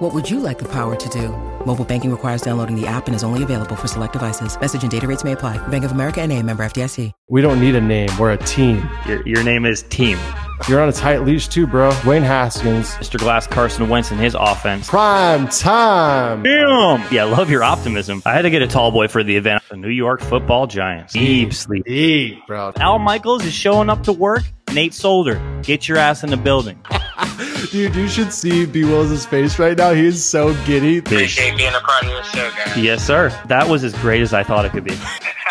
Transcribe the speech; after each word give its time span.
What 0.00 0.14
would 0.14 0.30
you 0.30 0.40
like 0.40 0.58
the 0.58 0.68
power 0.68 0.96
to 0.96 1.08
do? 1.10 1.28
Mobile 1.66 1.84
banking 1.84 2.10
requires 2.10 2.40
downloading 2.40 2.74
the 2.74 2.86
app 2.86 3.06
and 3.06 3.14
is 3.14 3.22
only 3.22 3.42
available 3.42 3.76
for 3.76 3.86
select 3.86 4.14
devices. 4.14 4.58
Message 4.58 4.80
and 4.80 4.90
data 4.90 5.06
rates 5.06 5.24
may 5.24 5.32
apply. 5.32 5.58
Bank 5.68 5.84
of 5.84 5.92
America 5.92 6.22
and 6.22 6.32
a 6.32 6.42
member 6.42 6.64
FDIC. 6.64 7.12
We 7.28 7.42
don't 7.42 7.60
need 7.60 7.74
a 7.74 7.82
name. 7.82 8.08
We're 8.18 8.32
a 8.32 8.38
team. 8.38 8.88
Your, 9.06 9.22
your 9.28 9.44
name 9.44 9.66
is 9.66 9.82
Team. 9.84 10.18
You're 10.68 10.80
on 10.80 10.88
a 10.88 10.92
tight 10.92 11.18
leash 11.18 11.48
too, 11.48 11.66
bro. 11.66 11.90
Dwayne 11.90 12.22
Haskins. 12.22 12.92
Mr. 12.92 13.18
Glass, 13.18 13.46
Carson 13.46 13.90
Wentz, 13.90 14.10
and 14.10 14.18
his 14.18 14.34
offense. 14.34 14.88
Prime 14.88 15.48
time. 15.48 16.44
Damn. 16.44 17.04
Yeah, 17.12 17.24
love 17.24 17.50
your 17.50 17.62
optimism. 17.62 18.22
I 18.24 18.32
had 18.32 18.42
to 18.42 18.50
get 18.50 18.62
a 18.62 18.66
tall 18.66 18.90
boy 18.90 19.08
for 19.08 19.22
the 19.22 19.36
event. 19.36 19.62
The 19.68 19.76
New 19.76 19.90
York 19.90 20.22
football 20.22 20.66
giants. 20.66 21.12
Deep 21.12 21.52
sleep. 21.52 21.84
Deep, 21.84 22.46
bro. 22.46 22.72
Al 22.76 22.98
Michaels 22.98 23.44
is 23.44 23.52
showing 23.52 23.90
up 23.90 24.04
to 24.04 24.12
work. 24.12 24.44
Nate 24.72 24.94
Solder, 24.94 25.40
get 25.62 25.88
your 25.88 25.98
ass 25.98 26.22
in 26.22 26.30
the 26.30 26.36
building. 26.36 26.80
Dude, 27.72 27.94
you 27.94 28.08
should 28.08 28.32
see 28.32 28.66
B 28.66 28.84
Wills' 28.84 29.26
face 29.26 29.58
right 29.58 29.76
now. 29.76 29.92
He 29.92 30.06
is 30.06 30.24
so 30.24 30.54
giddy. 30.64 30.98
Appreciate 30.98 31.56
being 31.56 31.74
a 31.74 31.80
part 31.80 32.04
of 32.04 32.10
your 32.10 32.22
show, 32.22 32.50
guys. 32.50 32.76
Yes, 32.76 33.04
sir. 33.04 33.30
That 33.46 33.68
was 33.68 33.82
as 33.82 33.94
great 33.94 34.22
as 34.22 34.32
I 34.32 34.44
thought 34.44 34.64
it 34.64 34.70
could 34.70 34.84
be. 34.84 34.96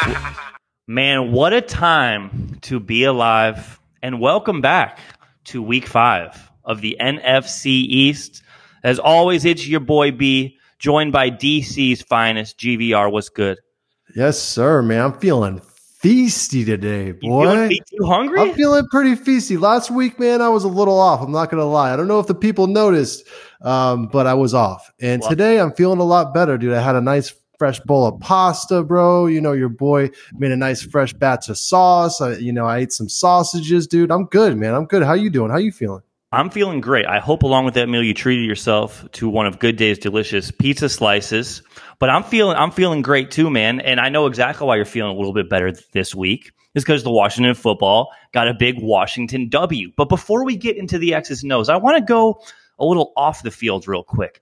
Man, 0.88 1.34
what 1.34 1.52
a 1.52 1.62
time 1.62 2.58
to 2.62 2.80
be 2.80 3.04
alive. 3.04 3.80
And 4.02 4.22
welcome 4.22 4.62
back 4.62 5.00
to 5.46 5.62
week 5.62 5.86
five 5.86 6.50
of 6.64 6.80
the 6.80 6.96
NFC 7.00 7.66
East. 7.66 8.42
As 8.84 9.00
always, 9.00 9.44
it's 9.44 9.68
your 9.68 9.82
boy 9.82 10.12
B, 10.12 10.58
joined 10.78 11.12
by 11.12 11.30
DC's 11.30 12.02
finest, 12.02 12.58
GVR. 12.58 13.12
What's 13.12 13.30
good? 13.30 13.60
Yes, 14.16 14.40
sir, 14.40 14.82
man. 14.82 15.02
I'm 15.02 15.20
feeling 15.20 15.60
feisty 16.04 16.66
today, 16.66 17.08
You 17.08 17.30
boy. 17.30 17.44
feeling 17.46 17.80
too 17.90 18.06
hungry? 18.06 18.40
I'm 18.40 18.54
feeling 18.54 18.86
pretty 18.90 19.16
feisty. 19.16 19.60
Last 19.60 19.92
week, 19.92 20.20
man, 20.20 20.42
I 20.42 20.50
was 20.50 20.64
a 20.64 20.68
little 20.68 21.00
off. 21.00 21.22
I'm 21.22 21.32
not 21.32 21.50
going 21.50 21.60
to 21.62 21.66
lie. 21.66 21.92
I 21.94 21.96
don't 21.96 22.08
know 22.08 22.20
if 22.20 22.28
the 22.28 22.36
people 22.36 22.68
noticed, 22.68 23.28
um, 23.62 24.08
but 24.08 24.26
I 24.28 24.34
was 24.34 24.54
off. 24.54 24.92
And 25.00 25.22
today 25.24 25.60
I'm 25.60 25.74
feeling 25.74 26.00
a 26.00 26.04
lot 26.06 26.34
better, 26.34 26.58
dude. 26.58 26.74
I 26.74 26.82
had 26.82 26.96
a 26.96 27.02
nice 27.02 27.34
fresh 27.58 27.80
bowl 27.82 28.08
of 28.08 28.20
pasta, 28.22 28.84
bro. 28.84 29.26
You 29.28 29.42
know, 29.42 29.52
your 29.52 29.68
boy 29.70 30.10
made 30.34 30.52
a 30.52 30.58
nice 30.58 30.82
fresh 30.82 31.12
batch 31.14 31.50
of 31.50 31.58
sauce. 31.58 32.22
I, 32.22 32.36
you 32.38 32.54
know, 32.54 32.66
I 32.66 32.78
ate 32.80 32.94
some 32.94 33.10
sausages, 33.10 33.86
dude. 33.86 34.12
I'm 34.12 34.26
good, 34.26 34.58
man. 34.58 34.74
I'm 34.74 34.86
good. 34.86 35.04
How 35.04 35.14
you 35.14 35.30
doing? 35.30 35.52
How 35.52 35.58
you 35.58 35.72
feeling? 35.74 36.02
I'm 36.32 36.52
feeling 36.52 36.80
great. 36.80 37.08
I 37.08 37.20
hope 37.20 37.42
along 37.42 37.66
with 37.66 37.74
that 37.74 37.90
meal 37.90 38.04
you 38.04 38.14
treated 38.14 38.46
yourself 38.46 39.04
to 39.14 39.28
one 39.28 39.48
of 39.48 39.58
Good 39.58 39.78
Day's 39.78 39.98
delicious 39.98 40.52
pizza 40.52 40.88
slices. 40.88 41.64
But 41.98 42.12
I'm 42.12 42.24
feeling 42.24 42.56
I'm 42.56 42.72
feeling 42.72 43.02
great 43.02 43.32
too, 43.32 43.50
man. 43.50 43.80
And 43.80 44.00
I 44.00 44.10
know 44.10 44.28
exactly 44.28 44.68
why 44.68 44.76
you're 44.76 44.86
feeling 44.86 45.16
a 45.16 45.18
little 45.18 45.34
bit 45.34 45.50
better 45.50 45.72
this 45.92 46.14
week. 46.14 46.52
Is 46.76 46.84
because 46.84 47.04
the 47.04 47.12
Washington 47.12 47.56
football 47.56 48.12
got 48.32 48.48
a 48.48 48.54
big 48.54 48.76
Washington 48.80 49.50
W. 49.50 49.92
But 49.98 50.08
before 50.08 50.46
we 50.46 50.56
get 50.56 50.78
into 50.78 51.00
the 51.00 51.16
X's 51.16 51.42
and 51.42 51.52
O's, 51.52 51.68
I 51.68 51.78
want 51.78 51.98
to 51.98 52.04
go 52.04 52.42
a 52.78 52.86
little 52.86 53.12
off 53.18 53.42
the 53.42 53.50
field 53.50 53.88
real 53.88 54.04
quick 54.04 54.42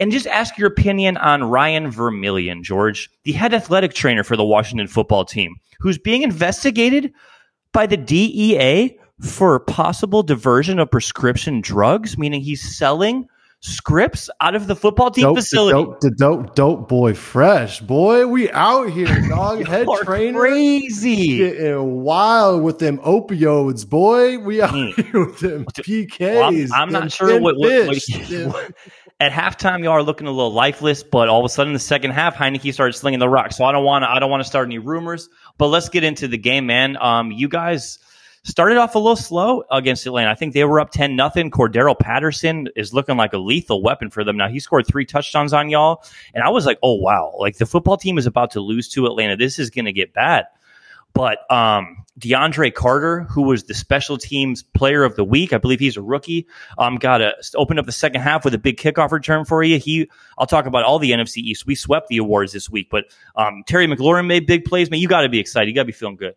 and 0.00 0.10
just 0.10 0.26
ask 0.26 0.56
your 0.56 0.68
opinion 0.68 1.18
on 1.18 1.44
Ryan 1.44 1.90
Vermillion, 1.90 2.64
George, 2.64 3.10
the 3.24 3.32
head 3.32 3.52
athletic 3.52 3.92
trainer 3.92 4.24
for 4.24 4.36
the 4.36 4.44
Washington 4.44 4.88
football 4.88 5.26
team, 5.26 5.56
who's 5.80 5.98
being 5.98 6.22
investigated 6.22 7.12
by 7.74 7.86
the 7.86 7.98
DEA 7.98 8.98
for 9.20 9.58
possible 9.60 10.22
diversion 10.22 10.78
of 10.78 10.90
prescription 10.90 11.60
drugs, 11.60 12.16
meaning 12.18 12.40
he's 12.40 12.76
selling 12.76 13.28
scripts 13.62 14.30
out 14.40 14.54
of 14.54 14.66
the 14.66 14.74
football 14.74 15.10
team 15.10 15.24
Dope, 15.24 15.36
facility. 15.36 15.74
dope, 15.84 16.00
the 16.00 16.10
dope, 16.12 16.54
dope 16.54 16.88
boy, 16.88 17.12
fresh 17.12 17.80
boy. 17.80 18.26
We 18.26 18.50
out 18.52 18.88
here, 18.88 19.20
dog. 19.28 19.66
Head 19.66 19.86
trainer, 20.02 20.38
crazy. 20.40 21.36
getting 21.36 22.02
wild 22.02 22.62
with 22.62 22.78
them 22.78 22.96
opioids, 22.98 23.86
boy. 23.86 24.38
We 24.38 24.62
out 24.62 24.70
Mm. 24.70 24.94
here 25.10 25.26
with 25.26 25.38
them 25.40 25.66
PKs. 25.66 26.20
Well, 26.36 26.44
I'm, 26.44 26.72
I'm 26.72 26.90
them 26.90 27.02
not 27.02 27.12
sure 27.12 27.38
what, 27.38 27.56
what, 27.58 27.86
what, 27.88 28.74
at 29.20 29.32
halftime 29.32 29.80
y'all 29.84 29.92
are 29.92 30.02
looking 30.02 30.26
a 30.26 30.30
little 30.30 30.54
lifeless, 30.54 31.02
but 31.02 31.28
all 31.28 31.40
of 31.40 31.44
a 31.44 31.50
sudden 31.50 31.70
in 31.70 31.74
the 31.74 31.78
second 31.80 32.12
half, 32.12 32.34
Heinicke 32.36 32.72
started 32.72 32.94
slinging 32.94 33.20
the 33.20 33.28
rock. 33.28 33.52
So 33.52 33.64
I 33.66 33.72
don't 33.72 33.84
want 33.84 34.04
to 34.04 34.10
I 34.10 34.18
don't 34.20 34.30
want 34.30 34.42
to 34.42 34.48
start 34.48 34.66
any 34.68 34.78
rumors, 34.78 35.28
but 35.58 35.66
let's 35.66 35.90
get 35.90 36.02
into 36.02 36.28
the 36.28 36.38
game, 36.38 36.64
man. 36.64 36.96
Um, 36.98 37.30
you 37.30 37.46
guys 37.48 37.98
started 38.42 38.78
off 38.78 38.94
a 38.94 38.98
little 38.98 39.16
slow 39.16 39.64
against 39.70 40.06
Atlanta. 40.06 40.30
I 40.30 40.34
think 40.34 40.54
they 40.54 40.64
were 40.64 40.80
up 40.80 40.90
ten 40.90 41.16
nothing. 41.16 41.50
Cordarrelle 41.50 41.98
Patterson 41.98 42.68
is 42.76 42.94
looking 42.94 43.16
like 43.16 43.32
a 43.32 43.38
lethal 43.38 43.82
weapon 43.82 44.10
for 44.10 44.24
them 44.24 44.36
now. 44.36 44.48
He 44.48 44.60
scored 44.60 44.86
three 44.86 45.04
touchdowns 45.04 45.52
on 45.52 45.70
y'all, 45.70 46.04
and 46.34 46.42
I 46.44 46.50
was 46.50 46.66
like, 46.66 46.78
oh 46.82 46.94
wow, 46.94 47.34
like 47.38 47.58
the 47.58 47.66
football 47.66 47.96
team 47.96 48.18
is 48.18 48.26
about 48.26 48.52
to 48.52 48.60
lose 48.60 48.88
to 48.90 49.06
Atlanta. 49.06 49.36
This 49.36 49.58
is 49.58 49.70
going 49.70 49.86
to 49.86 49.92
get 49.92 50.12
bad. 50.12 50.46
But 51.12 51.50
um, 51.50 52.04
DeAndre 52.20 52.72
Carter, 52.72 53.22
who 53.24 53.42
was 53.42 53.64
the 53.64 53.74
special 53.74 54.16
teams 54.16 54.62
player 54.62 55.02
of 55.02 55.16
the 55.16 55.24
week, 55.24 55.52
I 55.52 55.58
believe 55.58 55.80
he's 55.80 55.96
a 55.96 56.02
rookie. 56.02 56.46
Um, 56.78 56.96
got 56.96 57.20
a 57.20 57.34
opened 57.56 57.80
up 57.80 57.86
the 57.86 57.92
second 57.92 58.20
half 58.20 58.44
with 58.44 58.54
a 58.54 58.58
big 58.58 58.76
kickoff 58.76 59.10
return 59.10 59.44
for 59.44 59.62
you. 59.62 59.78
He, 59.78 60.08
I'll 60.38 60.46
talk 60.46 60.66
about 60.66 60.84
all 60.84 60.98
the 60.98 61.10
NFC 61.10 61.38
East. 61.38 61.66
We 61.66 61.74
swept 61.74 62.08
the 62.08 62.18
awards 62.18 62.52
this 62.52 62.70
week, 62.70 62.88
but 62.90 63.06
um, 63.34 63.64
Terry 63.66 63.86
McLaurin 63.86 64.26
made 64.26 64.46
big 64.46 64.64
plays. 64.64 64.90
Man, 64.90 65.00
you 65.00 65.08
got 65.08 65.22
to 65.22 65.28
be 65.28 65.40
excited. 65.40 65.68
You 65.68 65.74
got 65.74 65.82
to 65.82 65.86
be 65.86 65.92
feeling 65.92 66.16
good. 66.16 66.34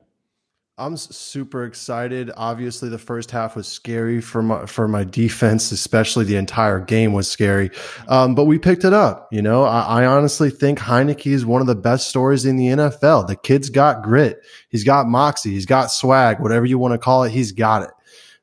I'm 0.76 0.98
super 0.98 1.66
excited. 1.66 2.32
Obviously, 2.36 2.90
the 2.90 2.98
first 2.98 3.30
half 3.30 3.56
was 3.56 3.68
scary 3.68 4.20
for 4.22 4.42
my 4.42 4.66
for 4.66 4.88
my 4.88 5.04
defense, 5.04 5.72
especially 5.72 6.26
the 6.26 6.36
entire 6.36 6.80
game 6.80 7.14
was 7.14 7.30
scary. 7.30 7.70
Um, 8.08 8.34
but 8.34 8.46
we 8.46 8.58
picked 8.58 8.84
it 8.84 8.92
up. 8.92 9.28
You 9.32 9.44
know, 9.44 9.66
I, 9.66 10.02
I 10.02 10.06
honestly 10.08 10.50
think 10.50 10.80
Heinicke 10.80 11.32
is 11.32 11.46
one 11.46 11.62
of 11.62 11.68
the 11.68 11.76
best 11.76 12.08
stories 12.08 12.44
in 12.46 12.56
the 12.56 12.70
NFL. 12.70 13.28
The 13.28 13.36
kid's 13.36 13.70
got 13.70 14.02
grit. 14.02 14.42
He's 14.70 14.84
got 14.84 15.06
moxie. 15.06 15.52
He's 15.52 15.68
got 15.68 15.92
swag. 15.92 16.40
Whatever 16.40 16.66
you 16.66 16.80
want 16.80 16.96
to 16.96 16.98
call 16.98 17.24
it, 17.24 17.32
he's 17.32 17.52
got 17.52 17.84
it. 17.84 17.92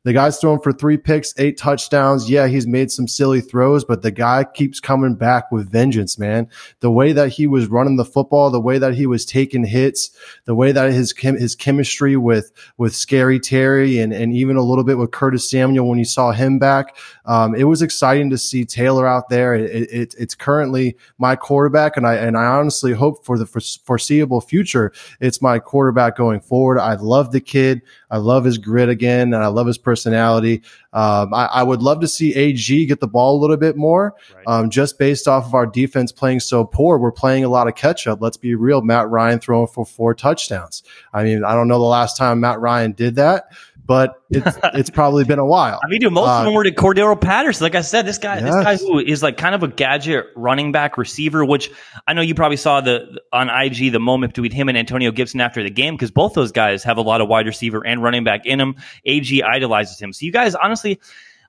The 0.03 0.15
guy's 0.15 0.39
thrown 0.39 0.61
for 0.61 0.73
three 0.73 0.97
picks, 0.97 1.35
eight 1.39 1.59
touchdowns. 1.59 2.31
Yeah, 2.31 2.47
he's 2.47 2.67
made 2.67 2.91
some 2.91 3.07
silly 3.07 3.43
throws, 3.43 3.85
but 3.85 4.01
the 4.01 4.11
guy 4.11 4.45
keeps 4.45 4.81
coming 4.81 5.15
back 5.15 5.53
with 5.53 5.71
vengeance, 5.71 6.19
man. 6.19 6.49
The 6.81 6.91
way 6.91 7.13
that 7.13 7.29
he 7.29 7.47
was 7.47 7.67
running 7.67 7.97
the 7.97 8.05
football, 8.07 8.51
the 8.51 8.61
way 8.61 8.79
that 8.79 8.95
he 8.95 9.05
was 9.05 9.27
taking 9.27 9.63
hits, 9.65 10.11
the 10.47 10.55
way 10.55 10.73
that 10.73 10.91
his 10.91 11.13
chem- 11.13 11.37
his 11.39 11.55
chemistry 11.55 12.17
with 12.17 12.51
with 12.79 12.95
Scary 12.95 13.39
Terry 13.39 13.99
and 13.99 14.11
and 14.15 14.35
even 14.35 14.57
a 14.57 14.63
little 14.63 14.85
bit 14.85 14.97
with 14.97 15.11
Curtis 15.11 15.51
Samuel 15.51 15.87
when 15.87 15.99
you 15.99 16.07
saw 16.07 16.33
him 16.33 16.59
back, 16.59 16.97
um, 17.27 17.55
it 17.55 17.65
was 17.65 17.83
exciting 17.83 18.31
to 18.31 18.39
see 18.39 18.65
Taylor 18.65 19.07
out 19.07 19.29
there. 19.29 19.55
It, 19.55 19.91
it, 19.93 20.15
it's 20.19 20.35
currently 20.35 20.97
my 21.19 21.37
quarterback, 21.37 21.99
and 21.99 22.07
I 22.07 22.15
and 22.15 22.39
I 22.39 22.47
honestly 22.47 22.95
hope 22.95 23.27
for 23.27 23.37
the 23.37 23.47
foreseeable 23.47 24.41
future, 24.41 24.93
it's 25.21 25.43
my 25.43 25.59
quarterback 25.59 26.17
going 26.17 26.41
forward. 26.41 26.79
I 26.79 26.95
love 26.95 27.33
the 27.33 27.41
kid. 27.43 27.83
I 28.11 28.17
love 28.19 28.45
his 28.45 28.59
grit 28.59 28.89
again, 28.89 29.33
and 29.33 29.43
I 29.43 29.47
love 29.47 29.67
his 29.67 29.79
personality. 29.79 30.63
Um, 30.93 31.33
I, 31.33 31.47
I 31.47 31.63
would 31.63 31.83
love 31.83 32.01
to 32.01 32.09
see 32.09 32.35
AG 32.35 32.87
get 32.87 32.99
the 33.01 33.07
ball 33.07 33.37
a 33.37 33.41
little 33.41 33.57
bit 33.57 33.77
more, 33.77 34.15
Right. 34.35 34.45
um, 34.47 34.71
just 34.71 34.99
based 34.99 35.29
off 35.29 35.47
of 35.47 35.55
our 35.55 35.67
defense 35.67 36.11
playing 36.11 36.41
so 36.41 36.65
poor. 36.65 36.99
We're 36.99 37.13
playing 37.13 37.45
a 37.45 37.49
lot 37.49 37.69
of 37.69 37.75
catch 37.77 38.07
up. 38.07 38.21
Let's 38.21 38.37
be 38.37 38.55
real. 38.55 38.83
Matt 38.83 39.09
Ryan 39.09 39.39
throwing 39.39 39.69
for 39.69 39.85
four 39.87 40.15
touchdowns. 40.15 40.83
I 41.15 41.23
mean, 41.23 41.45
I 41.45 41.55
don't 41.55 41.69
know 41.69 41.79
the 41.79 41.85
last 41.85 42.17
time 42.17 42.41
Matt 42.41 42.59
Ryan 42.61 42.93
did 42.93 43.15
that, 43.17 43.45
but 43.87 44.15
it's 44.31 44.59
it's 44.75 44.91
probably 44.91 45.25
been 45.25 45.39
a 45.39 45.45
while. 45.47 45.81
I 45.83 45.89
mean, 45.89 46.01
dude, 46.01 46.13
most 46.13 46.29
Uh, 46.29 46.39
of 46.41 46.45
them 46.45 46.55
were 46.55 46.65
to 46.65 46.71
Cordarrelle 46.73 47.21
Patterson. 47.21 47.65
Like 47.65 47.75
I 47.75 47.81
said, 47.81 48.07
this 48.07 48.19
guy, 48.19 48.41
this 48.41 48.55
guy 48.55 48.77
who 48.77 48.99
is 48.99 49.23
like 49.23 49.37
kind 49.37 49.55
of 49.55 49.63
a 49.63 49.69
gadget 49.69 50.27
running 50.37 50.73
back 50.73 50.99
receiver, 50.99 51.45
which 51.45 51.71
I 52.07 52.13
know 52.13 52.23
you 52.23 52.35
probably 52.35 52.57
saw 52.57 52.81
the 52.81 53.21
on 53.33 53.49
IG 53.49 53.93
the 53.93 54.01
moment 54.01 54.35
between 54.35 54.53
him 54.53 54.69
and 54.69 54.77
Antonio 54.79 55.11
Gibson 55.11 55.41
after 55.41 55.63
the 55.63 55.71
game 55.71 55.95
because 55.95 56.11
both 56.11 56.35
those 56.35 56.53
guys 56.53 56.83
have 56.85 56.99
a 56.99 57.03
lot 57.03 57.21
of 57.21 57.29
wide 57.29 57.47
receiver 57.47 57.85
and 57.87 58.03
running 58.03 58.25
back 58.25 58.47
in 58.47 58.59
them. 58.59 58.77
AG 59.05 59.43
idolizes 59.43 59.99
him. 60.01 60.13
So 60.13 60.27
you 60.27 60.33
guys, 60.33 60.55
honestly, 60.55 61.01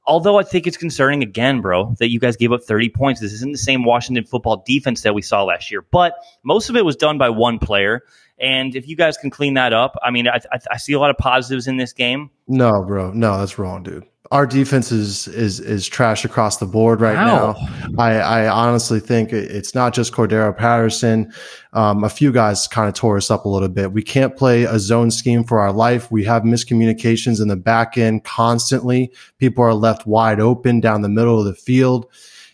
although 0.08 0.40
I 0.40 0.44
think 0.44 0.66
it's 0.68 0.78
concerning 0.78 1.22
again, 1.24 1.62
bro, 1.62 1.96
that 2.00 2.10
you 2.10 2.20
guys 2.20 2.36
gave 2.36 2.52
up 2.52 2.64
30 2.64 2.90
points. 2.90 3.22
This 3.22 3.34
isn't 3.34 3.52
the 3.52 3.58
same 3.58 3.84
Washington 3.84 4.26
football 4.26 4.64
defense 4.66 5.02
that 5.04 5.14
we 5.14 5.22
saw 5.22 5.44
last 5.44 5.70
year, 5.72 5.86
but 5.92 6.16
most 6.44 6.70
of 6.70 6.76
it 6.76 6.84
was 6.86 6.96
done 6.96 7.18
by 7.18 7.30
one 7.30 7.60
player. 7.60 8.02
And 8.42 8.76
if 8.76 8.88
you 8.88 8.96
guys 8.96 9.18
can 9.18 9.30
clean 9.30 9.54
that 9.54 9.72
up, 9.72 9.96
I 10.02 10.10
mean, 10.10 10.28
I, 10.28 10.40
I, 10.52 10.60
I 10.72 10.78
see 10.78 10.94
a 10.94 11.00
lot 11.00 11.12
of 11.12 11.18
positives 11.18 11.68
in 11.68 11.78
this 11.78 11.94
game. 11.94 12.32
No, 12.48 12.84
bro. 12.84 13.12
No, 13.12 13.38
that's 13.38 13.60
wrong, 13.60 13.84
dude. 13.84 14.06
Our 14.32 14.48
defense 14.48 14.94
is 14.94 15.28
is 15.28 15.60
is 15.60 15.86
trash 15.86 16.24
across 16.24 16.56
the 16.56 16.66
board 16.66 17.02
right 17.02 17.18
How? 17.18 17.26
now. 17.26 17.56
I, 18.02 18.14
I 18.14 18.48
honestly 18.48 19.02
think 19.02 19.34
it's 19.34 19.76
not 19.76 19.94
just 19.94 20.14
Cordarrelle 20.14 20.58
Patterson. 20.58 21.34
Um, 21.74 22.06
a 22.06 22.10
few 22.10 22.32
guys 22.32 22.66
kind 22.66 22.88
of 22.88 22.94
tore 22.94 23.18
us 23.18 23.30
up 23.30 23.44
a 23.44 23.50
little 23.50 23.68
bit. 23.68 23.92
We 23.92 24.02
can't 24.02 24.38
play 24.38 24.64
a 24.64 24.80
zone 24.80 25.12
scheme 25.12 25.44
for 25.44 25.60
our 25.60 25.74
life. 25.74 26.10
We 26.12 26.24
have 26.24 26.44
miscommunications 26.44 27.42
in 27.42 27.50
the 27.50 27.58
back 27.58 27.98
end 27.98 28.24
constantly. 28.24 29.12
People 29.38 29.66
are 29.66 29.74
left 29.74 30.08
wide 30.08 30.40
open 30.40 30.80
down 30.80 31.02
the 31.02 31.10
middle 31.10 31.38
of 31.38 31.46
the 31.46 31.54
field. 31.54 32.06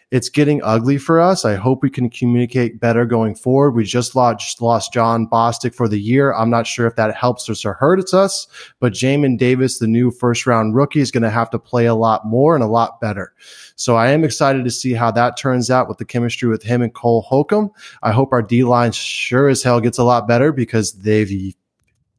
It's 0.09 0.30
getting 0.30 0.62
ugly 0.63 0.98
for 0.98 1.19
us. 1.19 1.44
I 1.44 1.56
hope 1.56 1.83
we 1.83 1.89
can 1.89 2.09
communicate 2.09 2.80
better 2.80 3.06
going 3.06 3.36
forward. 3.36 3.71
We 3.71 3.83
just 3.83 4.15
lost, 4.15 4.62
lost 4.62 4.94
Jon 4.94 5.27
Bostic 5.27 5.75
for 5.75 5.89
the 5.89 6.00
year. 6.00 6.33
I'm 6.33 6.50
not 6.50 6.65
sure 6.65 6.88
if 6.88 6.95
that 6.95 7.13
helps 7.13 7.50
us 7.50 7.65
or 7.65 7.74
hurts 7.74 8.13
us, 8.13 8.48
but 8.80 8.94
Jamin 8.94 9.38
Davis, 9.38 9.80
the 9.80 9.88
new 9.88 10.09
first 10.09 10.48
round 10.48 10.75
rookie, 10.75 11.01
is 11.01 11.12
going 11.12 11.24
to 11.24 11.30
have 11.30 11.50
to 11.50 11.59
play 11.59 11.88
a 11.88 11.95
lot 11.95 12.25
more 12.25 12.56
and 12.56 12.63
a 12.63 12.68
lot 12.68 13.01
better. 13.01 13.33
So 13.75 13.98
I 13.98 14.09
am 14.12 14.24
excited 14.24 14.63
to 14.63 14.71
see 14.71 14.94
how 14.94 15.12
that 15.12 15.36
turns 15.36 15.69
out 15.69 15.89
with 15.89 15.98
the 15.98 16.06
chemistry 16.06 16.48
with 16.48 16.63
him 16.63 16.81
and 16.81 16.94
Cole 16.94 17.24
Holcomb. 17.24 17.71
I 18.01 18.13
hope 18.13 18.31
our 18.31 18.42
D 18.42 18.63
line 18.63 18.94
sure 18.94 19.50
as 19.50 19.62
hell 19.62 19.81
gets 19.81 19.98
a 19.98 20.04
lot 20.06 20.25
better 20.25 20.54
because 20.54 20.94
they've 20.94 21.54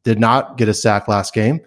did 0.05 0.21
not 0.21 0.57
get 0.57 0.69
a 0.69 0.75
sack 0.75 1.09
last 1.09 1.35
game. 1.35 1.61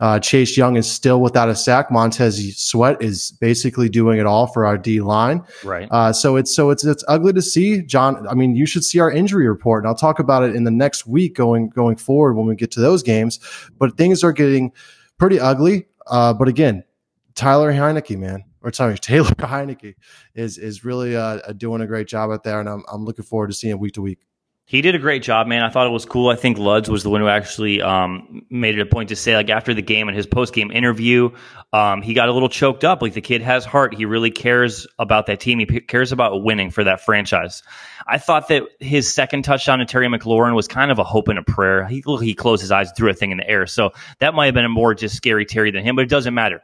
Uh, 0.00 0.18
Chase 0.18 0.56
Young 0.56 0.76
is 0.76 0.90
still 0.90 1.20
without 1.20 1.48
a 1.48 1.54
sack. 1.54 1.90
Montez 1.90 2.56
Sweat 2.58 3.00
is 3.02 3.32
basically 3.40 3.88
doing 3.88 4.18
it 4.18 4.26
all 4.26 4.46
for 4.46 4.66
our 4.66 4.76
D 4.76 5.00
line. 5.00 5.42
Right. 5.64 5.88
Uh, 5.90 6.12
so 6.12 6.36
it's 6.36 6.54
so 6.54 6.70
it's 6.70 6.84
it's 6.84 7.04
ugly 7.08 7.32
to 7.32 7.42
see, 7.42 7.82
John. 7.82 8.26
I 8.28 8.34
mean, 8.34 8.54
you 8.56 8.66
should 8.66 8.84
see 8.84 9.00
our 9.00 9.10
injury 9.10 9.48
report, 9.48 9.84
and 9.84 9.88
I'll 9.88 9.94
talk 9.94 10.18
about 10.18 10.42
it 10.42 10.54
in 10.54 10.64
the 10.64 10.70
next 10.70 11.06
week 11.06 11.34
going 11.34 11.70
going 11.70 11.96
forward 11.96 12.34
when 12.34 12.46
we 12.46 12.54
get 12.56 12.70
to 12.72 12.80
those 12.80 13.02
games. 13.02 13.38
But 13.78 13.96
things 13.96 14.22
are 14.22 14.32
getting 14.32 14.72
pretty 15.18 15.40
ugly. 15.40 15.86
Uh, 16.06 16.34
but 16.34 16.48
again, 16.48 16.84
Tyler 17.34 17.72
Heinicke, 17.72 18.18
man, 18.18 18.44
or 18.62 18.72
sorry, 18.72 18.98
Taylor 18.98 19.30
Heinicke 19.30 19.94
is 20.34 20.58
is 20.58 20.84
really 20.84 21.16
uh, 21.16 21.38
doing 21.56 21.80
a 21.80 21.86
great 21.86 22.08
job 22.08 22.30
out 22.30 22.44
there, 22.44 22.60
and 22.60 22.68
I'm 22.68 22.84
I'm 22.92 23.04
looking 23.04 23.24
forward 23.24 23.48
to 23.48 23.54
seeing 23.54 23.78
week 23.78 23.94
to 23.94 24.02
week. 24.02 24.18
He 24.68 24.82
did 24.82 24.96
a 24.96 24.98
great 24.98 25.22
job, 25.22 25.46
man. 25.46 25.62
I 25.62 25.70
thought 25.70 25.86
it 25.86 25.90
was 25.90 26.04
cool. 26.04 26.28
I 26.28 26.34
think 26.34 26.58
Luds 26.58 26.88
was 26.88 27.04
the 27.04 27.08
one 27.08 27.20
who 27.20 27.28
actually 27.28 27.80
um, 27.80 28.44
made 28.50 28.76
it 28.76 28.80
a 28.80 28.86
point 28.86 29.10
to 29.10 29.16
say, 29.16 29.36
like 29.36 29.48
after 29.48 29.74
the 29.74 29.80
game 29.80 30.08
and 30.08 30.16
his 30.16 30.26
post 30.26 30.52
game 30.52 30.72
interview, 30.72 31.30
um, 31.72 32.02
he 32.02 32.14
got 32.14 32.28
a 32.28 32.32
little 32.32 32.48
choked 32.48 32.82
up. 32.82 33.00
Like 33.00 33.12
the 33.12 33.20
kid 33.20 33.42
has 33.42 33.64
heart. 33.64 33.94
He 33.94 34.06
really 34.06 34.32
cares 34.32 34.88
about 34.98 35.26
that 35.26 35.38
team. 35.38 35.60
He 35.60 35.66
p- 35.66 35.80
cares 35.82 36.10
about 36.10 36.42
winning 36.42 36.72
for 36.72 36.82
that 36.82 37.00
franchise. 37.00 37.62
I 38.08 38.18
thought 38.18 38.48
that 38.48 38.64
his 38.80 39.14
second 39.14 39.42
touchdown 39.42 39.78
to 39.78 39.84
Terry 39.84 40.08
McLaurin 40.08 40.56
was 40.56 40.66
kind 40.66 40.90
of 40.90 40.98
a 40.98 41.04
hope 41.04 41.28
and 41.28 41.38
a 41.38 41.44
prayer. 41.44 41.86
He 41.86 42.02
he 42.20 42.34
closed 42.34 42.60
his 42.60 42.72
eyes, 42.72 42.90
threw 42.96 43.08
a 43.08 43.14
thing 43.14 43.30
in 43.30 43.38
the 43.38 43.48
air. 43.48 43.68
So 43.68 43.92
that 44.18 44.34
might 44.34 44.46
have 44.46 44.54
been 44.54 44.64
a 44.64 44.68
more 44.68 44.94
just 44.94 45.14
scary 45.14 45.44
Terry 45.44 45.70
than 45.70 45.84
him, 45.84 45.94
but 45.94 46.02
it 46.02 46.10
doesn't 46.10 46.34
matter. 46.34 46.60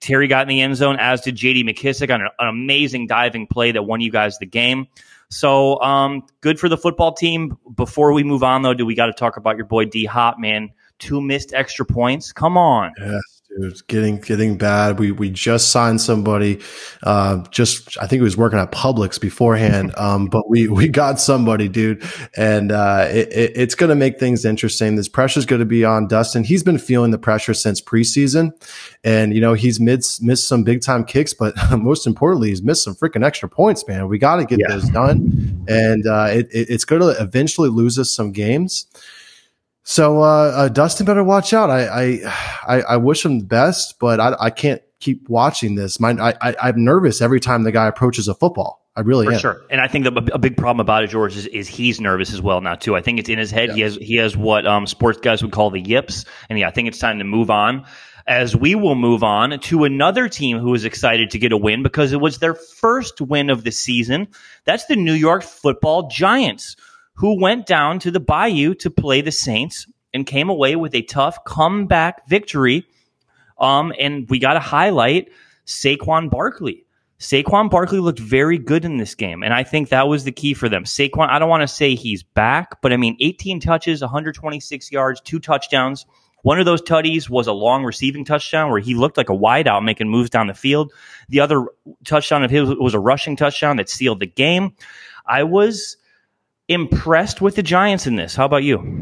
Terry 0.00 0.26
got 0.26 0.42
in 0.42 0.48
the 0.48 0.62
end 0.62 0.74
zone, 0.74 0.96
as 0.98 1.20
did 1.20 1.36
J.D. 1.36 1.62
McKissic 1.62 2.12
on 2.12 2.22
an, 2.22 2.28
an 2.40 2.48
amazing 2.48 3.06
diving 3.06 3.46
play 3.46 3.70
that 3.70 3.84
won 3.84 4.00
you 4.00 4.10
guys 4.10 4.36
the 4.38 4.46
game. 4.46 4.88
So 5.30 5.80
um, 5.80 6.26
good 6.40 6.58
for 6.58 6.68
the 6.68 6.76
football 6.76 7.12
team. 7.12 7.56
Before 7.74 8.12
we 8.12 8.22
move 8.24 8.42
on, 8.42 8.62
though, 8.62 8.74
do 8.74 8.84
we 8.84 8.94
got 8.94 9.06
to 9.06 9.12
talk 9.12 9.36
about 9.36 9.56
your 9.56 9.66
boy 9.66 9.84
D 9.84 10.04
Hop, 10.04 10.38
man? 10.38 10.70
Two 10.98 11.20
missed 11.20 11.54
extra 11.54 11.86
points. 11.86 12.32
Come 12.32 12.58
on. 12.58 12.92
Yes. 12.98 13.39
It's 13.58 13.82
getting 13.82 14.20
getting 14.20 14.56
bad. 14.56 14.98
We 14.98 15.10
we 15.10 15.28
just 15.28 15.70
signed 15.72 16.00
somebody. 16.00 16.60
Uh, 17.02 17.42
just 17.50 17.98
I 17.98 18.02
think 18.02 18.20
he 18.20 18.22
was 18.22 18.36
working 18.36 18.58
at 18.58 18.70
Publix 18.72 19.20
beforehand. 19.20 19.94
Um, 20.00 20.26
but 20.26 20.48
we 20.48 20.66
we 20.66 20.88
got 20.88 21.20
somebody, 21.20 21.68
dude, 21.68 22.02
and 22.34 22.72
uh, 22.72 23.06
it, 23.10 23.30
it, 23.32 23.52
it's 23.54 23.74
going 23.74 23.90
to 23.90 23.94
make 23.94 24.18
things 24.18 24.46
interesting. 24.46 24.96
This 24.96 25.08
pressure 25.08 25.38
is 25.38 25.44
going 25.44 25.60
to 25.60 25.66
be 25.66 25.84
on 25.84 26.08
Dustin. 26.08 26.42
He's 26.42 26.62
been 26.62 26.78
feeling 26.78 27.10
the 27.10 27.18
pressure 27.18 27.52
since 27.52 27.82
preseason, 27.82 28.52
and 29.04 29.34
you 29.34 29.42
know 29.42 29.52
he's 29.52 29.78
missed 29.78 30.22
missed 30.22 30.48
some 30.48 30.64
big 30.64 30.80
time 30.80 31.04
kicks, 31.04 31.34
but 31.34 31.54
most 31.78 32.06
importantly, 32.06 32.48
he's 32.48 32.62
missed 32.62 32.82
some 32.82 32.94
freaking 32.94 33.24
extra 33.24 33.48
points, 33.48 33.86
man. 33.86 34.08
We 34.08 34.18
got 34.18 34.36
to 34.36 34.46
get 34.46 34.58
yeah. 34.58 34.68
those 34.68 34.88
done, 34.88 35.66
and 35.68 36.06
uh, 36.06 36.28
it, 36.30 36.48
it's 36.50 36.86
going 36.86 37.02
to 37.02 37.20
eventually 37.22 37.68
lose 37.68 37.98
us 37.98 38.10
some 38.10 38.32
games. 38.32 38.86
So 39.82 40.22
uh, 40.22 40.52
uh, 40.54 40.68
Dustin 40.68 41.06
better 41.06 41.24
watch 41.24 41.52
out. 41.52 41.70
I, 41.70 42.20
I 42.66 42.80
I 42.82 42.96
wish 42.98 43.24
him 43.24 43.40
the 43.40 43.46
best, 43.46 43.98
but 43.98 44.20
I, 44.20 44.36
I 44.38 44.50
can't 44.50 44.82
keep 45.00 45.28
watching 45.28 45.74
this. 45.74 45.98
My, 45.98 46.10
I, 46.12 46.34
I 46.42 46.68
am 46.68 46.84
nervous 46.84 47.20
every 47.22 47.40
time 47.40 47.64
the 47.64 47.72
guy 47.72 47.86
approaches 47.86 48.28
a 48.28 48.34
football. 48.34 48.86
I 48.96 49.00
really 49.00 49.26
For 49.26 49.32
am. 49.32 49.38
sure. 49.38 49.62
And 49.70 49.80
I 49.80 49.88
think 49.88 50.04
that 50.04 50.30
a 50.34 50.38
big 50.38 50.56
problem 50.56 50.80
about 50.80 51.04
it, 51.04 51.06
George, 51.08 51.36
is, 51.36 51.46
is 51.46 51.68
he's 51.68 52.00
nervous 52.00 52.32
as 52.32 52.42
well 52.42 52.60
now 52.60 52.74
too. 52.74 52.96
I 52.96 53.00
think 53.00 53.18
it's 53.18 53.28
in 53.28 53.38
his 53.38 53.50
head. 53.50 53.70
Yeah. 53.70 53.74
He 53.74 53.80
has 53.80 53.94
he 53.96 54.16
has 54.16 54.36
what 54.36 54.66
um, 54.66 54.86
sports 54.86 55.18
guys 55.20 55.42
would 55.42 55.52
call 55.52 55.70
the 55.70 55.80
yips, 55.80 56.24
and 56.48 56.58
yeah, 56.58 56.68
I 56.68 56.70
think 56.70 56.88
it's 56.88 56.98
time 56.98 57.18
to 57.18 57.24
move 57.24 57.50
on. 57.50 57.86
As 58.26 58.54
we 58.54 58.74
will 58.74 58.94
move 58.94 59.24
on 59.24 59.58
to 59.58 59.84
another 59.84 60.28
team 60.28 60.58
who 60.58 60.74
is 60.74 60.84
excited 60.84 61.30
to 61.30 61.38
get 61.38 61.52
a 61.52 61.56
win 61.56 61.82
because 61.82 62.12
it 62.12 62.20
was 62.20 62.38
their 62.38 62.54
first 62.54 63.20
win 63.20 63.48
of 63.48 63.64
the 63.64 63.72
season. 63.72 64.28
That's 64.66 64.84
the 64.86 64.96
New 64.96 65.14
York 65.14 65.42
Football 65.42 66.08
Giants 66.08 66.76
who 67.20 67.38
went 67.38 67.66
down 67.66 67.98
to 67.98 68.10
the 68.10 68.18
Bayou 68.18 68.74
to 68.76 68.88
play 68.88 69.20
the 69.20 69.30
Saints 69.30 69.86
and 70.14 70.26
came 70.26 70.48
away 70.48 70.74
with 70.74 70.94
a 70.94 71.02
tough 71.02 71.44
comeback 71.44 72.26
victory. 72.26 72.86
Um, 73.58 73.92
and 74.00 74.26
we 74.30 74.38
got 74.38 74.54
to 74.54 74.58
highlight 74.60 75.28
Saquon 75.66 76.30
Barkley. 76.30 76.86
Saquon 77.18 77.68
Barkley 77.68 78.00
looked 78.00 78.18
very 78.18 78.56
good 78.56 78.86
in 78.86 78.96
this 78.96 79.14
game, 79.14 79.42
and 79.42 79.52
I 79.52 79.64
think 79.64 79.90
that 79.90 80.08
was 80.08 80.24
the 80.24 80.32
key 80.32 80.54
for 80.54 80.70
them. 80.70 80.84
Saquon, 80.84 81.28
I 81.28 81.38
don't 81.38 81.50
want 81.50 81.60
to 81.60 81.68
say 81.68 81.94
he's 81.94 82.22
back, 82.22 82.80
but 82.80 82.90
I 82.90 82.96
mean, 82.96 83.18
18 83.20 83.60
touches, 83.60 84.00
126 84.00 84.90
yards, 84.90 85.20
two 85.20 85.38
touchdowns. 85.38 86.06
One 86.40 86.58
of 86.58 86.64
those 86.64 86.80
tutties 86.80 87.28
was 87.28 87.46
a 87.46 87.52
long 87.52 87.84
receiving 87.84 88.24
touchdown 88.24 88.70
where 88.70 88.80
he 88.80 88.94
looked 88.94 89.18
like 89.18 89.28
a 89.28 89.36
wideout 89.36 89.84
making 89.84 90.08
moves 90.08 90.30
down 90.30 90.46
the 90.46 90.54
field. 90.54 90.90
The 91.28 91.40
other 91.40 91.66
touchdown 92.06 92.44
of 92.44 92.50
his 92.50 92.74
was 92.76 92.94
a 92.94 92.98
rushing 92.98 93.36
touchdown 93.36 93.76
that 93.76 93.90
sealed 93.90 94.20
the 94.20 94.26
game. 94.26 94.74
I 95.26 95.42
was 95.42 95.98
impressed 96.70 97.40
with 97.40 97.56
the 97.56 97.62
Giants 97.64 98.06
in 98.06 98.14
this. 98.14 98.36
How 98.36 98.46
about 98.46 98.62
you? 98.62 99.00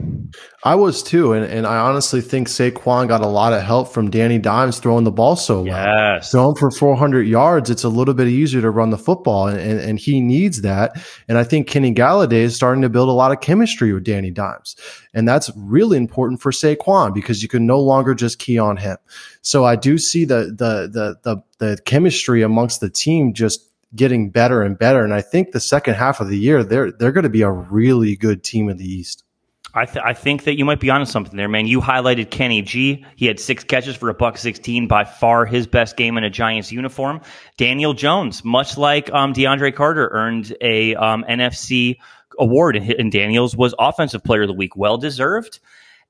I 0.65 0.75
was 0.75 1.03
too, 1.03 1.33
and, 1.33 1.45
and 1.45 1.67
I 1.67 1.77
honestly 1.79 2.21
think 2.21 2.49
Saquon 2.49 3.09
got 3.09 3.21
a 3.21 3.27
lot 3.27 3.53
of 3.53 3.63
help 3.63 3.93
from 3.93 4.11
Danny 4.11 4.39
Dimes 4.39 4.79
throwing 4.79 5.05
the 5.05 5.13
ball 5.13 5.37
so 5.37 5.63
well. 5.63 5.87
Yes. 5.87 6.31
Throwing 6.31 6.57
for 6.57 6.71
400 6.71 7.27
yards, 7.27 7.71
it's 7.71 7.85
a 7.85 7.89
little 7.89 8.15
bit 8.15 8.27
easier 8.27 8.61
to 8.63 8.71
run 8.71 8.91
the 8.91 8.99
football, 8.99 9.49
and, 9.49 9.59
and, 9.59 9.81
and 9.81 9.99
he 9.99 10.21
needs 10.21 10.63
that. 10.63 10.93
And 11.29 11.39
I 11.39 11.45
think 11.45 11.67
Kenny 11.67 11.95
Golladay 11.95 12.43
is 12.43 12.57
starting 12.57 12.83
to 12.83 12.89
build 12.89 13.09
a 13.09 13.13
lot 13.13 13.33
of 13.33 13.41
chemistry 13.41 13.93
with 13.93 14.05
Danny 14.05 14.31
Dimes. 14.31 14.77
And 15.15 15.29
that's 15.29 15.51
really 15.57 15.97
important 15.97 16.41
for 16.41 16.53
Saquon 16.53 17.15
because 17.15 17.43
you 17.43 17.49
can 17.49 17.67
no 17.67 17.81
longer 17.81 18.15
just 18.15 18.39
key 18.39 18.59
on 18.59 18.79
him. 18.79 18.97
So 19.43 19.65
I 19.65 19.77
do 19.77 19.99
see 19.99 20.25
the, 20.25 20.55
the, 20.57 20.89
the, 20.91 21.19
the, 21.23 21.43
the 21.59 21.83
chemistry 21.85 22.43
amongst 22.43 22.81
the 22.81 22.91
team 22.91 23.35
just 23.35 23.69
getting 23.95 24.31
better 24.31 24.63
and 24.63 24.79
better. 24.79 25.03
And 25.03 25.15
I 25.15 25.21
think 25.21 25.53
the 25.53 25.61
second 25.61 25.95
half 25.95 26.21
of 26.21 26.29
the 26.29 26.39
year, 26.39 26.65
they're 26.65 26.93
they're 26.93 27.13
going 27.13 27.25
to 27.25 27.31
be 27.31 27.43
a 27.43 27.51
really 27.51 28.17
good 28.17 28.43
team 28.43 28.69
in 28.69 28.77
the 28.77 28.85
East. 28.85 29.25
I, 29.75 29.85
th- 29.85 30.03
I 30.05 30.15
think 30.15 30.45
that 30.45 30.57
you 30.57 30.65
might 30.65 30.81
be 30.81 30.89
onto 30.89 31.05
something 31.05 31.37
there, 31.37 31.49
man. 31.49 31.67
You 31.67 31.81
highlighted 31.81 32.31
Kenny 32.31 32.63
G. 32.63 33.05
He 33.17 33.27
had 33.27 33.39
six 33.39 33.65
catches 33.65 33.97
for 33.97 34.09
a 34.09 34.15
buck 34.15 34.39
sixteen, 34.39 34.89
by 34.89 35.05
far 35.05 35.45
his 35.45 35.67
best 35.67 35.97
game 35.97 36.17
in 36.17 36.25
a 36.25 36.31
Giants 36.31 36.73
uniform. 36.73 37.21
Daniel 37.59 37.93
Jones, 37.93 38.45
much 38.45 38.79
like 38.79 39.13
um, 39.13 39.35
DeAndre 39.35 39.75
Carter, 39.75 40.09
earned 40.11 40.57
a 40.61 40.95
um, 40.95 41.25
NFC 41.29 41.99
award, 42.39 42.77
and 42.77 43.13
Daniels 43.13 43.57
was 43.57 43.75
Offensive 43.79 44.25
Player 44.25 44.43
of 44.43 44.49
the 44.49 44.55
Week, 44.55 44.75
well 44.75 44.97
deserved. 44.97 45.61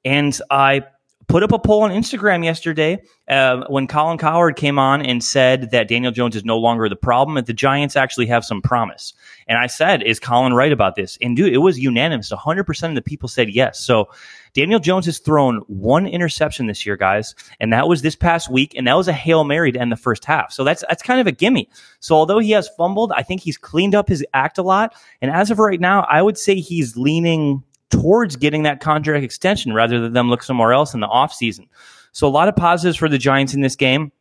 And 0.04 0.38
I 0.50 0.82
put 1.28 1.42
up 1.42 1.52
a 1.52 1.58
poll 1.58 1.82
on 1.82 1.90
Instagram 1.90 2.42
yesterday 2.42 2.98
uh, 3.28 3.62
when 3.68 3.86
Colin 3.86 4.16
Cowherd 4.16 4.56
came 4.56 4.78
on 4.78 5.02
and 5.02 5.22
said 5.22 5.70
that 5.70 5.86
Daniel 5.86 6.10
Jones 6.10 6.34
is 6.34 6.44
no 6.44 6.58
longer 6.58 6.88
the 6.88 6.96
problem, 6.96 7.36
that 7.36 7.46
the 7.46 7.52
Giants 7.52 7.96
actually 7.96 8.26
have 8.26 8.44
some 8.44 8.62
promise. 8.62 9.12
And 9.46 9.58
I 9.58 9.66
said, 9.66 10.02
"Is 10.02 10.18
Colin 10.18 10.54
right 10.54 10.72
about 10.72 10.96
this?" 10.96 11.18
And 11.20 11.36
dude, 11.36 11.52
it 11.52 11.58
was 11.58 11.78
unanimous. 11.78 12.30
100 12.30 12.64
percent 12.64 12.92
of 12.92 12.94
the 12.96 13.08
people 13.08 13.28
said 13.28 13.50
yes. 13.50 13.78
So 13.78 14.08
Daniel 14.54 14.80
Jones 14.80 15.06
has 15.06 15.18
thrown 15.18 15.58
one 15.66 16.06
interception 16.06 16.66
this 16.66 16.86
year, 16.86 16.96
guys, 16.96 17.34
and 17.60 17.72
that 17.72 17.88
was 17.88 18.02
this 18.02 18.16
past 18.16 18.50
week, 18.50 18.74
and 18.74 18.86
that 18.86 18.96
was 18.96 19.08
a 19.08 19.12
hail 19.12 19.44
mary 19.44 19.70
to 19.70 19.80
end 19.80 19.92
the 19.92 19.96
first 19.96 20.24
half. 20.24 20.50
So 20.52 20.64
that's 20.64 20.82
that's 20.88 21.02
kind 21.02 21.20
of 21.20 21.26
a 21.26 21.32
gimme. 21.32 21.68
So 22.00 22.14
although 22.14 22.38
he 22.38 22.52
has 22.52 22.68
fumbled, 22.76 23.12
I 23.12 23.22
think 23.22 23.42
he's 23.42 23.58
cleaned 23.58 23.94
up 23.94 24.08
his 24.08 24.24
act 24.32 24.56
a 24.58 24.62
lot. 24.62 24.94
And 25.20 25.30
as 25.30 25.50
of 25.50 25.58
right 25.58 25.80
now, 25.80 26.06
I 26.08 26.22
would 26.22 26.38
say 26.38 26.56
he's 26.56 26.96
leaning 26.96 27.62
towards 27.90 28.36
getting 28.36 28.64
that 28.64 28.80
contract 28.80 29.24
extension 29.24 29.72
rather 29.72 30.00
than 30.00 30.12
them 30.12 30.30
look 30.30 30.42
somewhere 30.42 30.72
else 30.72 30.94
in 30.94 31.00
the 31.00 31.08
offseason. 31.08 31.68
So 32.12 32.26
a 32.26 32.30
lot 32.30 32.48
of 32.48 32.56
positives 32.56 32.96
for 32.96 33.08
the 33.08 33.18
Giants 33.18 33.54
in 33.54 33.60
this 33.60 33.76
game. 33.76 34.12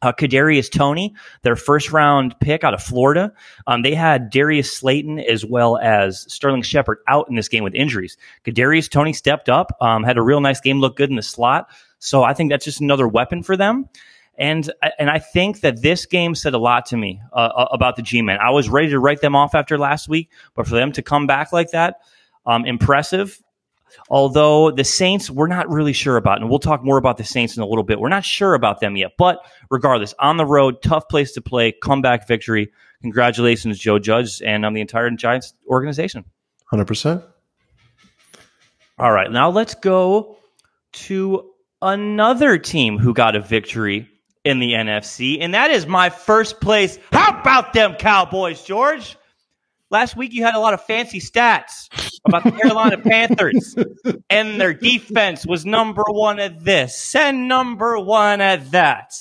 Uh, 0.00 0.12
Kadarius 0.12 0.70
Toney, 0.70 1.16
their 1.42 1.56
first 1.56 1.90
round 1.90 2.38
pick 2.38 2.62
out 2.62 2.72
of 2.72 2.80
Florida. 2.80 3.32
Um, 3.66 3.82
they 3.82 3.96
had 3.96 4.30
Darius 4.30 4.72
Slayton 4.72 5.18
as 5.18 5.44
well 5.44 5.76
as 5.76 6.24
Sterling 6.32 6.62
Shepard 6.62 6.98
out 7.08 7.28
in 7.28 7.34
this 7.34 7.48
game 7.48 7.64
with 7.64 7.74
injuries. 7.74 8.16
Kadarius 8.44 8.88
Toney 8.88 9.12
stepped 9.12 9.48
up, 9.48 9.76
um, 9.80 10.04
had 10.04 10.16
a 10.16 10.22
real 10.22 10.40
nice 10.40 10.60
game, 10.60 10.78
looked 10.78 10.98
good 10.98 11.10
in 11.10 11.16
the 11.16 11.22
slot. 11.22 11.68
So 11.98 12.22
I 12.22 12.32
think 12.32 12.50
that's 12.50 12.64
just 12.64 12.80
another 12.80 13.08
weapon 13.08 13.42
for 13.42 13.56
them. 13.56 13.88
And 14.36 14.70
and 15.00 15.10
I 15.10 15.18
think 15.18 15.62
that 15.62 15.82
this 15.82 16.06
game 16.06 16.36
said 16.36 16.54
a 16.54 16.58
lot 16.58 16.86
to 16.86 16.96
me 16.96 17.20
uh, 17.32 17.36
uh 17.36 17.68
about 17.72 17.96
the 17.96 18.02
G-men. 18.02 18.38
I 18.38 18.50
was 18.50 18.68
ready 18.68 18.90
to 18.90 19.00
write 19.00 19.20
them 19.20 19.34
off 19.34 19.56
after 19.56 19.76
last 19.76 20.08
week, 20.08 20.30
but 20.54 20.68
for 20.68 20.76
them 20.76 20.92
to 20.92 21.02
come 21.02 21.26
back 21.26 21.52
like 21.52 21.72
that, 21.72 21.96
um, 22.48 22.64
impressive. 22.64 23.40
Although 24.10 24.70
the 24.70 24.84
Saints, 24.84 25.30
we're 25.30 25.46
not 25.46 25.68
really 25.70 25.92
sure 25.92 26.16
about, 26.16 26.40
and 26.40 26.50
we'll 26.50 26.58
talk 26.58 26.82
more 26.82 26.98
about 26.98 27.16
the 27.16 27.24
Saints 27.24 27.56
in 27.56 27.62
a 27.62 27.66
little 27.66 27.84
bit. 27.84 28.00
We're 28.00 28.08
not 28.08 28.24
sure 28.24 28.54
about 28.54 28.80
them 28.80 28.96
yet, 28.96 29.12
but 29.18 29.38
regardless, 29.70 30.14
on 30.18 30.36
the 30.36 30.46
road, 30.46 30.82
tough 30.82 31.08
place 31.08 31.32
to 31.32 31.40
play, 31.40 31.72
comeback 31.72 32.26
victory. 32.26 32.70
Congratulations, 33.02 33.78
Joe 33.78 33.98
Judge, 33.98 34.42
and 34.42 34.64
um, 34.64 34.74
the 34.74 34.80
entire 34.80 35.10
Giants 35.10 35.54
organization. 35.68 36.24
Hundred 36.66 36.86
percent. 36.86 37.22
All 38.98 39.12
right, 39.12 39.30
now 39.30 39.50
let's 39.50 39.74
go 39.74 40.38
to 40.92 41.50
another 41.80 42.58
team 42.58 42.98
who 42.98 43.14
got 43.14 43.36
a 43.36 43.40
victory 43.40 44.08
in 44.44 44.58
the 44.58 44.72
NFC, 44.72 45.38
and 45.40 45.54
that 45.54 45.70
is 45.70 45.86
my 45.86 46.10
first 46.10 46.60
place. 46.60 46.98
How 47.12 47.40
about 47.40 47.74
them 47.74 47.94
Cowboys, 47.94 48.62
George? 48.64 49.17
Last 49.90 50.16
week 50.16 50.34
you 50.34 50.44
had 50.44 50.54
a 50.54 50.60
lot 50.60 50.74
of 50.74 50.82
fancy 50.82 51.18
stats 51.18 51.88
about 52.26 52.44
the 52.44 52.52
Carolina 52.52 52.98
Panthers, 53.02 53.74
and 54.28 54.60
their 54.60 54.74
defense 54.74 55.46
was 55.46 55.64
number 55.64 56.04
one 56.08 56.38
at 56.38 56.62
this 56.62 57.14
and 57.14 57.48
number 57.48 57.98
one 57.98 58.42
at 58.42 58.70
that. 58.72 59.12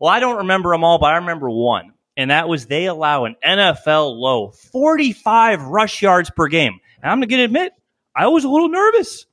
Well, 0.00 0.10
I 0.10 0.18
don't 0.18 0.38
remember 0.38 0.72
them 0.72 0.82
all, 0.82 0.98
but 0.98 1.12
I 1.12 1.18
remember 1.18 1.48
one, 1.48 1.92
and 2.16 2.32
that 2.32 2.48
was 2.48 2.66
they 2.66 2.86
allow 2.86 3.26
an 3.26 3.36
NFL 3.44 4.16
low 4.16 4.50
45 4.72 5.62
rush 5.62 6.02
yards 6.02 6.30
per 6.30 6.48
game. 6.48 6.80
And 7.00 7.12
I'm 7.12 7.20
going 7.20 7.28
to 7.38 7.44
admit, 7.44 7.72
I 8.14 8.26
was 8.26 8.42
a 8.42 8.48
little 8.48 8.68
nervous. 8.68 9.24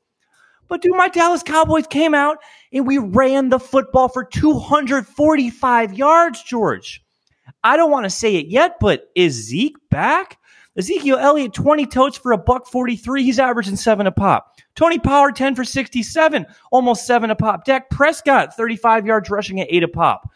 But 0.67 0.81
dude, 0.81 0.95
my 0.95 1.09
Dallas 1.09 1.43
Cowboys 1.43 1.87
came 1.87 2.13
out 2.13 2.37
and 2.71 2.87
we 2.87 2.97
ran 2.97 3.49
the 3.49 3.59
football 3.59 4.07
for 4.07 4.23
245 4.23 5.93
yards, 5.93 6.43
George. 6.43 7.03
I 7.63 7.77
don't 7.77 7.91
want 7.91 8.05
to 8.05 8.09
say 8.09 8.35
it 8.35 8.47
yet, 8.47 8.77
but 8.79 9.09
is 9.15 9.33
Zeke 9.33 9.77
back? 9.89 10.37
Ezekiel 10.77 11.17
Elliott, 11.17 11.53
20 11.53 11.85
totes 11.85 12.17
for 12.17 12.33
a 12.33 12.37
buck 12.37 12.67
43. 12.67 13.23
He's 13.23 13.39
averaging 13.39 13.77
seven 13.77 14.07
a 14.07 14.11
pop. 14.11 14.59
Tony 14.75 14.99
Pollard, 14.99 15.35
10 15.35 15.55
for 15.55 15.63
67, 15.63 16.45
almost 16.71 17.07
seven 17.07 17.31
a 17.31 17.35
pop. 17.35 17.63
Dak 17.63 17.89
Prescott, 17.89 18.55
35 18.55 19.05
yards 19.05 19.29
rushing 19.29 19.61
at 19.61 19.67
eight 19.69 19.83
a 19.83 19.87
pop. 19.87 20.29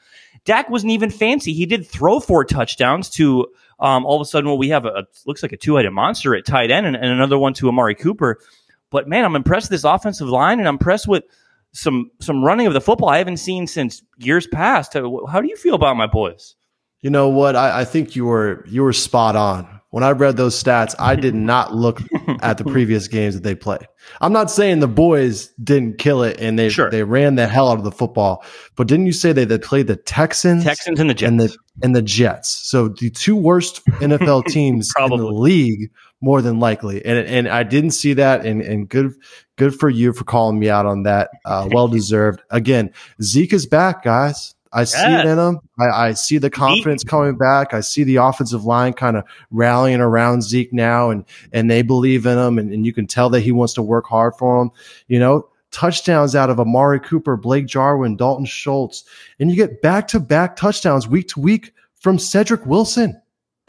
Dak 0.46 0.70
wasn't 0.70 0.92
even 0.94 1.10
fancy. 1.10 1.54
He 1.54 1.66
did 1.66 1.86
throw 1.86 2.20
four 2.20 2.46
touchdowns 2.46 3.10
to 3.12 3.48
um, 3.80 4.06
all 4.06 4.16
of 4.16 4.22
a 4.22 4.26
sudden, 4.26 4.50
well, 4.50 4.58
we 4.58 4.70
have 4.70 4.86
a, 4.86 4.90
a 4.90 5.04
looks 5.26 5.44
like 5.44 5.52
a 5.52 5.58
two 5.58 5.76
headed 5.76 5.92
monster 5.92 6.36
at 6.36 6.46
tight 6.46 6.72
end 6.72 6.86
and, 6.86 6.96
and 6.96 7.06
another 7.06 7.38
one 7.38 7.54
to 7.56 7.68
Amari 7.68 7.96
Cooper. 7.96 8.40
But 8.90 9.08
man, 9.08 9.26
I'm 9.26 9.36
impressed 9.36 9.66
with 9.66 9.82
this 9.82 9.84
offensive 9.84 10.28
line 10.30 10.60
and 10.60 10.68
I'm 10.68 10.76
impressed 10.76 11.08
with 11.08 11.24
some 11.72 12.12
some 12.20 12.44
running 12.44 12.66
of 12.66 12.74
the 12.74 12.82
football 12.82 13.10
I 13.10 13.20
haven't 13.20 13.38
seen 13.38 13.68
since 13.68 14.02
years 14.18 14.48
past. 14.48 14.94
How 14.94 15.42
do 15.42 15.48
you 15.48 15.56
feel 15.56 15.76
about 15.76 15.98
my 15.98 16.08
boys? 16.08 16.56
You 17.02 17.10
know 17.10 17.30
what? 17.30 17.56
I, 17.56 17.82
I 17.82 17.86
think 17.86 18.16
you 18.16 18.26
were 18.26 18.66
you 18.68 18.84
were 18.84 18.94
spot 18.94 19.36
on 19.36 19.79
when 19.92 20.04
I 20.04 20.12
read 20.12 20.38
those 20.38 20.62
stats, 20.62 20.96
I 21.00 21.16
did 21.16 21.36
not 21.52 21.74
look 21.74 22.02
at 22.42 22.58
the 22.58 22.64
previous 22.64 23.08
games 23.08 23.36
that 23.36 23.44
they 23.44 23.56
played. 23.56 23.88
I'm 24.22 24.34
not 24.34 24.52
saying 24.52 24.80
the 24.80 24.88
boys 24.88 25.48
didn't 25.64 25.98
kill 25.98 26.24
it 26.24 26.40
and 26.40 26.58
they 26.58 26.70
sure. 26.70 26.90
they 26.90 27.04
ran 27.04 27.36
the 27.36 27.48
hell 27.48 27.70
out 27.70 27.78
of 27.78 27.84
the 27.84 27.92
football, 27.92 28.44
but 28.76 28.88
didn't 28.88 29.06
you 29.06 29.14
say 29.14 29.34
they, 29.34 29.46
they 29.46 29.58
played 29.58 29.88
the 29.88 29.96
Texans, 29.96 30.64
Texans 30.64 31.00
and 31.00 31.10
the 31.10 31.14
Jets 31.14 31.30
and 31.30 31.40
the 31.40 31.58
and 31.82 31.96
the 31.96 32.02
Jets? 32.02 32.50
So 32.50 32.90
the 32.90 33.10
two 33.10 33.36
worst 33.36 33.84
NFL 33.86 34.46
teams 34.48 34.92
in 35.00 35.10
the 35.10 35.32
league, 35.32 35.92
more 36.22 36.42
than 36.42 36.60
likely. 36.60 37.04
And 37.06 37.20
and 37.28 37.48
I 37.48 37.64
didn't 37.64 37.92
see 37.92 38.14
that, 38.14 38.46
and 38.46 38.62
and 38.62 38.88
good 38.88 39.14
good 39.58 39.76
for 39.76 39.90
you 39.90 40.14
for 40.14 40.24
calling 40.24 40.60
me 40.60 40.70
out 40.70 40.86
on 40.86 41.04
that. 41.04 41.30
Uh, 41.46 41.68
well 41.72 41.88
deserved. 41.88 42.42
Again, 42.50 42.92
Zeke 43.22 43.54
is 43.54 43.66
back, 43.66 44.04
guys. 44.04 44.56
I 44.72 44.84
see 44.84 45.00
it 45.02 45.26
in 45.26 45.38
them. 45.38 45.60
I, 45.80 46.10
I, 46.10 46.14
see 46.14 46.38
the 46.38 46.52
confidence 46.52 47.04
coming 47.04 47.38
back. 47.38 47.74
I 47.74 47.80
see 47.80 48.04
the 48.04 48.18
offensive 48.18 48.66
line 48.66 48.94
kind 48.94 49.18
of 49.18 49.24
rallying 49.50 50.00
around 50.00 50.44
Zeke 50.44 50.72
now, 50.72 51.10
and 51.10 51.26
and 51.52 51.72
they 51.72 51.82
believe 51.82 52.26
in 52.26 52.38
him, 52.38 52.60
and, 52.60 52.72
and 52.72 52.86
you 52.86 52.94
can 52.94 53.08
tell 53.08 53.30
that 53.32 53.42
he 53.42 53.52
wants 53.52 53.74
to 53.74 53.82
work 53.82 54.06
hard 54.06 54.36
for 54.36 54.62
him. 54.62 54.70
You 55.08 55.20
know, 55.20 55.50
touchdowns 55.72 56.36
out 56.36 56.52
of 56.52 56.60
Amari 56.60 57.00
Cooper, 57.00 57.36
Blake 57.36 57.66
Jarwin, 57.66 58.16
Dalton 58.16 58.46
Schultz, 58.46 59.06
and 59.40 59.50
you 59.50 59.56
get 59.56 59.82
back 59.82 60.08
to 60.10 60.20
back 60.20 60.56
touchdowns 60.56 61.08
week 61.08 61.30
to 61.30 61.40
week 61.40 61.74
from 61.96 62.20
Cedric 62.20 62.66
Wilson. 62.66 63.20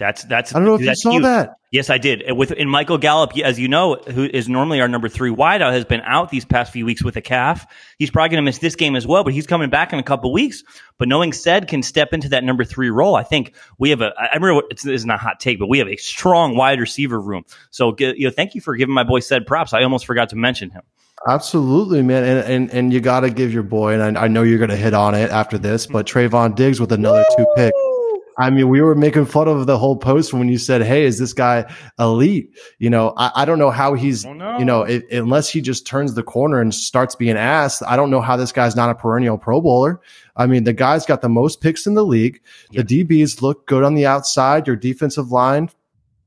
That's 0.01 0.25
that's. 0.25 0.55
I 0.55 0.59
don't 0.59 0.67
know 0.67 0.77
if 0.77 0.81
you 0.81 0.95
saw 0.95 1.11
huge. 1.11 1.25
that. 1.25 1.57
Yes, 1.73 1.91
I 1.91 1.99
did. 1.99 2.25
With 2.33 2.53
in 2.53 2.71
Michael 2.71 2.97
Gallup, 2.97 3.37
as 3.45 3.61
you 3.61 3.69
know, 3.69 3.97
who 3.97 4.25
is 4.25 4.49
normally 4.49 4.81
our 4.81 4.89
number 4.89 5.11
three 5.11 5.31
wideout, 5.31 5.73
has 5.73 5.85
been 5.85 6.01
out 6.01 6.31
these 6.31 6.47
past 6.47 6.73
few 6.73 6.87
weeks 6.87 7.05
with 7.05 7.17
a 7.17 7.21
calf. 7.21 7.67
He's 7.99 8.11
probably 8.11 8.31
going 8.31 8.43
to 8.43 8.43
miss 8.43 8.59
this 8.59 8.75
game 8.75 8.97
as 8.97 9.07
well, 9.07 9.25
but 9.25 9.35
he's 9.35 9.47
coming 9.47 9.69
back 9.69 9.93
in 9.93 9.99
a 9.99 10.03
couple 10.03 10.33
weeks. 10.33 10.65
But 10.97 11.09
knowing 11.09 11.33
Ced 11.33 11.69
can 11.69 11.83
step 11.83 12.15
into 12.15 12.31
that 12.31 12.45
number 12.45 12.65
three 12.65 12.89
role, 12.89 13.15
I 13.15 13.23
think 13.23 13.55
we 13.79 13.91
have 13.91 14.01
a. 14.01 14.15
I 14.19 14.35
remember 14.37 14.63
it's, 14.71 14.87
it's 14.87 15.05
not 15.05 15.17
a 15.17 15.23
hot 15.23 15.39
take, 15.39 15.59
but 15.59 15.69
we 15.69 15.79
have 15.79 15.89
a 15.89 15.97
strong 15.97 16.57
wide 16.57 16.81
receiver 16.81 17.21
room. 17.21 17.45
So 17.71 17.95
you 17.99 18.25
know, 18.25 18.31
thank 18.31 18.55
you 18.55 18.63
for 18.63 18.77
giving 18.77 18.95
my 18.95 19.05
boy 19.05 19.21
Ced 19.21 19.47
props. 19.47 19.75
I 19.75 19.83
almost 19.83 20.07
forgot 20.07 20.31
to 20.31 20.37
mention 20.37 20.71
him. 20.71 20.83
Absolutely, 21.29 22.01
man, 22.01 22.25
and 22.25 22.39
and 22.51 22.71
and 22.71 22.93
you 22.93 23.01
got 23.01 23.21
to 23.21 23.31
give 23.31 23.53
your 23.53 23.65
boy, 23.65 23.93
and 23.93 24.17
I, 24.17 24.25
I 24.25 24.29
know 24.29 24.43
you're 24.43 24.57
going 24.57 24.71
to 24.71 24.77
hit 24.77 24.95
on 24.95 25.15
it 25.15 25.31
after 25.31 25.59
this, 25.59 25.87
but 25.87 26.07
mm-hmm. 26.07 26.35
Trevon 26.35 26.55
Diggs 26.55 26.81
with 26.81 26.91
another 26.91 27.23
Woo! 27.37 27.45
two 27.45 27.47
picks. 27.55 28.00
I 28.41 28.49
mean, 28.49 28.71
we 28.71 28.81
were 28.81 28.95
making 28.95 29.27
fun 29.27 29.49
of 29.49 29.67
the 29.67 29.77
whole 29.77 29.97
post 29.97 30.33
when 30.33 30.49
you 30.49 30.57
said, 30.57 30.83
"Hey, 30.83 31.05
is 31.05 31.19
this 31.19 31.35
guy 31.35 31.71
elite?" 31.99 32.57
You 32.79 32.89
know, 32.89 33.13
I, 33.19 33.31
I 33.37 33.45
don't 33.45 33.59
know 33.59 33.71
how 33.71 33.93
he's, 33.93 34.25
oh, 34.25 34.33
no. 34.33 34.59
you 34.59 34.65
know, 34.65 34.83
it, 34.83 35.05
unless 35.13 35.51
he 35.51 35.61
just 35.61 35.87
turns 35.87 36.15
the 36.15 36.23
corner 36.23 36.59
and 36.59 36.75
starts 36.75 37.15
being 37.15 37.37
asked. 37.37 37.83
I 37.87 37.97
don't 37.97 38.11
know 38.11 38.23
how 38.23 38.39
this 38.39 38.51
guy's 38.51 38.75
not 38.75 38.89
a 38.89 38.95
perennial 38.95 39.37
Pro 39.37 39.61
Bowler. 39.61 40.01
I 40.37 40.47
mean, 40.47 40.65
the 40.65 40.73
guy's 40.73 41.05
got 41.05 41.21
the 41.21 41.29
most 41.29 41.61
picks 41.61 41.87
in 41.87 41.93
the 41.93 42.05
league. 42.05 42.41
Yep. 42.71 42.87
The 42.87 43.05
DBs 43.05 43.43
look 43.43 43.67
good 43.67 43.85
on 43.85 43.95
the 43.95 44.07
outside. 44.07 44.67
Your 44.67 44.77
defensive 44.77 45.31
line, 45.31 45.69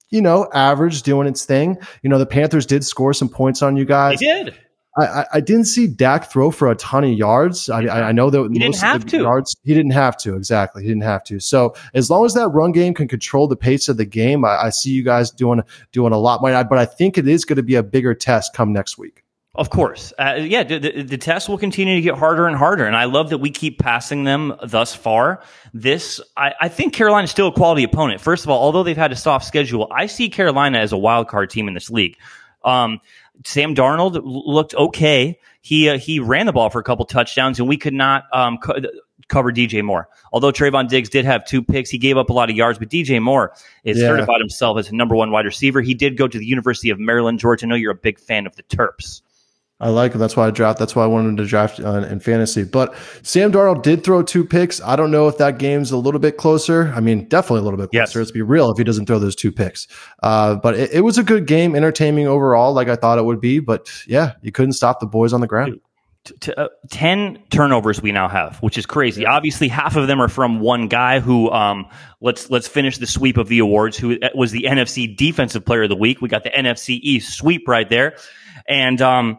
you 0.09 0.21
know, 0.21 0.47
average, 0.53 1.01
doing 1.01 1.27
its 1.27 1.45
thing. 1.45 1.79
You 2.03 2.11
know, 2.11 2.19
the 2.19 2.27
Panthers 2.27 2.67
did 2.67 2.85
score 2.85 3.13
some 3.13 3.29
points 3.29 3.63
on 3.63 3.75
you 3.75 3.85
guys. 3.85 4.19
They 4.19 4.25
did. 4.25 4.55
I, 4.95 5.25
I 5.33 5.39
didn't 5.39 5.65
see 5.65 5.87
Dak 5.87 6.31
throw 6.31 6.51
for 6.51 6.69
a 6.69 6.75
ton 6.75 7.03
of 7.03 7.11
yards. 7.11 7.69
I, 7.69 7.87
I 7.87 8.11
know 8.11 8.29
that 8.29 8.51
he 8.53 8.59
most 8.59 8.83
of 8.83 9.05
the 9.05 9.09
to. 9.09 9.17
yards 9.23 9.55
he 9.63 9.73
didn't 9.73 9.93
have 9.93 10.15
to 10.17 10.35
exactly. 10.35 10.83
He 10.83 10.89
didn't 10.89 11.03
have 11.03 11.23
to. 11.25 11.39
So 11.39 11.73
as 11.93 12.09
long 12.09 12.25
as 12.25 12.35
that 12.35 12.49
run 12.49 12.71
game 12.71 12.93
can 12.93 13.07
control 13.07 13.47
the 13.47 13.55
pace 13.55 13.89
of 13.89 13.97
the 13.97 14.05
game, 14.05 14.45
I, 14.45 14.65
I 14.65 14.69
see 14.69 14.91
you 14.91 15.03
guys 15.03 15.31
doing 15.31 15.61
doing 15.91 16.13
a 16.13 16.17
lot 16.19 16.41
more. 16.41 16.63
But 16.63 16.77
I 16.77 16.85
think 16.85 17.17
it 17.17 17.27
is 17.27 17.43
going 17.43 17.57
to 17.57 17.63
be 17.63 17.75
a 17.75 17.83
bigger 17.83 18.13
test 18.13 18.53
come 18.53 18.71
next 18.71 18.97
week. 18.97 19.23
Of 19.55 19.69
course. 19.69 20.13
Uh, 20.17 20.39
yeah, 20.39 20.63
the, 20.63 20.79
the, 20.79 21.03
the 21.03 21.17
test 21.17 21.47
will 21.47 21.59
continue 21.59 21.93
to 21.95 22.01
get 22.01 22.15
harder 22.15 22.47
and 22.47 22.57
harder. 22.57 22.85
And 22.85 22.95
I 22.95 23.05
love 23.05 23.29
that 23.29 23.37
we 23.37 23.51
keep 23.51 23.77
passing 23.77 24.23
them 24.23 24.55
thus 24.63 24.95
far. 24.95 25.43
This, 25.75 26.19
I, 26.35 26.53
I 26.59 26.69
think 26.69 26.93
Carolina 26.93 27.25
is 27.25 27.31
still 27.31 27.49
a 27.49 27.51
quality 27.51 27.83
opponent. 27.83 28.19
First 28.19 28.45
of 28.45 28.49
all, 28.49 28.59
although 28.59 28.81
they've 28.81 28.97
had 28.97 29.11
a 29.11 29.15
soft 29.15 29.45
schedule, 29.45 29.87
I 29.91 30.07
see 30.07 30.27
Carolina 30.27 30.79
as 30.79 30.91
a 30.91 30.97
wild 30.97 31.27
card 31.27 31.51
team 31.51 31.67
in 31.67 31.75
this 31.75 31.91
league. 31.91 32.17
Um, 32.65 32.99
Sam 33.45 33.75
Darnold 33.75 34.21
looked 34.23 34.73
okay. 34.75 35.39
He 35.61 35.89
uh, 35.89 35.97
he 35.97 36.19
ran 36.19 36.45
the 36.45 36.53
ball 36.53 36.69
for 36.69 36.79
a 36.79 36.83
couple 36.83 37.05
touchdowns, 37.05 37.59
and 37.59 37.67
we 37.67 37.77
could 37.77 37.93
not 37.93 38.25
um, 38.31 38.57
co- 38.57 38.79
cover 39.27 39.51
DJ 39.51 39.83
Moore. 39.83 40.07
Although 40.31 40.51
Trevon 40.51 40.87
Diggs 40.87 41.09
did 41.09 41.25
have 41.25 41.45
two 41.45 41.63
picks, 41.63 41.89
he 41.89 41.97
gave 41.97 42.17
up 42.17 42.29
a 42.29 42.33
lot 42.33 42.49
of 42.49 42.55
yards. 42.55 42.79
But 42.79 42.89
DJ 42.89 43.21
Moore 43.21 43.53
is 43.83 43.97
yeah. 43.97 44.07
certified 44.07 44.39
himself 44.39 44.77
as 44.77 44.89
a 44.89 44.95
number 44.95 45.15
one 45.15 45.31
wide 45.31 45.45
receiver. 45.45 45.81
He 45.81 45.93
did 45.93 46.17
go 46.17 46.27
to 46.27 46.37
the 46.37 46.45
University 46.45 46.89
of 46.89 46.99
Maryland, 46.99 47.39
George. 47.39 47.63
I 47.63 47.67
know 47.67 47.75
you're 47.75 47.91
a 47.91 47.95
big 47.95 48.19
fan 48.19 48.45
of 48.45 48.55
the 48.55 48.63
Terps. 48.63 49.22
I 49.83 49.89
like 49.89 50.13
him. 50.13 50.19
That's 50.19 50.37
why 50.37 50.47
I 50.47 50.51
draft. 50.51 50.79
That's 50.79 50.95
why 50.95 51.03
I 51.03 51.07
wanted 51.07 51.35
to 51.35 51.45
draft 51.45 51.81
uh, 51.81 52.05
in 52.09 52.21
fantasy. 52.21 52.63
But 52.63 52.95
Sam 53.21 53.51
Darnold 53.51 53.83
did 53.83 54.01
throw 54.01 54.23
two 54.23 54.45
picks. 54.45 54.79
I 54.79 54.95
don't 54.95 55.11
know 55.11 55.27
if 55.27 55.37
that 55.39 55.57
game's 55.57 55.91
a 55.91 55.97
little 55.97 56.21
bit 56.21 56.37
closer. 56.37 56.93
I 56.95 57.01
mean, 57.01 57.27
definitely 57.27 57.59
a 57.59 57.63
little 57.63 57.77
bit 57.77 57.91
closer. 57.91 58.01
Yes. 58.01 58.15
Let's 58.15 58.31
be 58.31 58.41
real. 58.41 58.71
If 58.71 58.77
he 58.77 58.85
doesn't 58.85 59.07
throw 59.07 59.19
those 59.19 59.35
two 59.35 59.51
picks, 59.51 59.89
uh, 60.21 60.55
but 60.55 60.75
it, 60.75 60.93
it, 60.93 61.01
was 61.01 61.17
a 61.17 61.23
good 61.23 61.47
game, 61.47 61.75
entertaining 61.75 62.27
overall, 62.27 62.71
like 62.71 62.87
I 62.87 62.95
thought 62.95 63.17
it 63.19 63.25
would 63.25 63.41
be. 63.41 63.59
But 63.59 63.89
yeah, 64.07 64.35
you 64.41 64.53
couldn't 64.53 64.73
stop 64.73 65.01
the 65.01 65.05
boys 65.05 65.33
on 65.33 65.41
the 65.41 65.47
ground. 65.47 65.81
T- 66.39 66.53
uh, 66.53 66.69
10 66.89 67.43
turnovers 67.49 68.01
we 68.01 68.13
now 68.13 68.29
have 68.29 68.57
which 68.59 68.77
is 68.77 68.85
crazy 68.85 69.23
yeah. 69.23 69.33
obviously 69.33 69.67
half 69.67 69.97
of 69.97 70.07
them 70.07 70.21
are 70.21 70.29
from 70.29 70.61
one 70.61 70.87
guy 70.87 71.19
who 71.19 71.51
um, 71.51 71.85
let's 72.21 72.49
let's 72.49 72.65
finish 72.65 72.97
the 72.97 73.05
sweep 73.05 73.35
of 73.35 73.49
the 73.49 73.59
awards 73.59 73.97
who 73.97 74.17
uh, 74.21 74.29
was 74.33 74.53
the 74.53 74.63
nfc 74.63 75.17
defensive 75.17 75.65
player 75.65 75.83
of 75.83 75.89
the 75.89 75.97
week 75.97 76.21
we 76.21 76.29
got 76.29 76.45
the 76.45 76.49
nfc 76.49 76.97
east 77.01 77.37
sweep 77.37 77.67
right 77.67 77.89
there 77.89 78.15
and 78.69 79.01
um, 79.01 79.37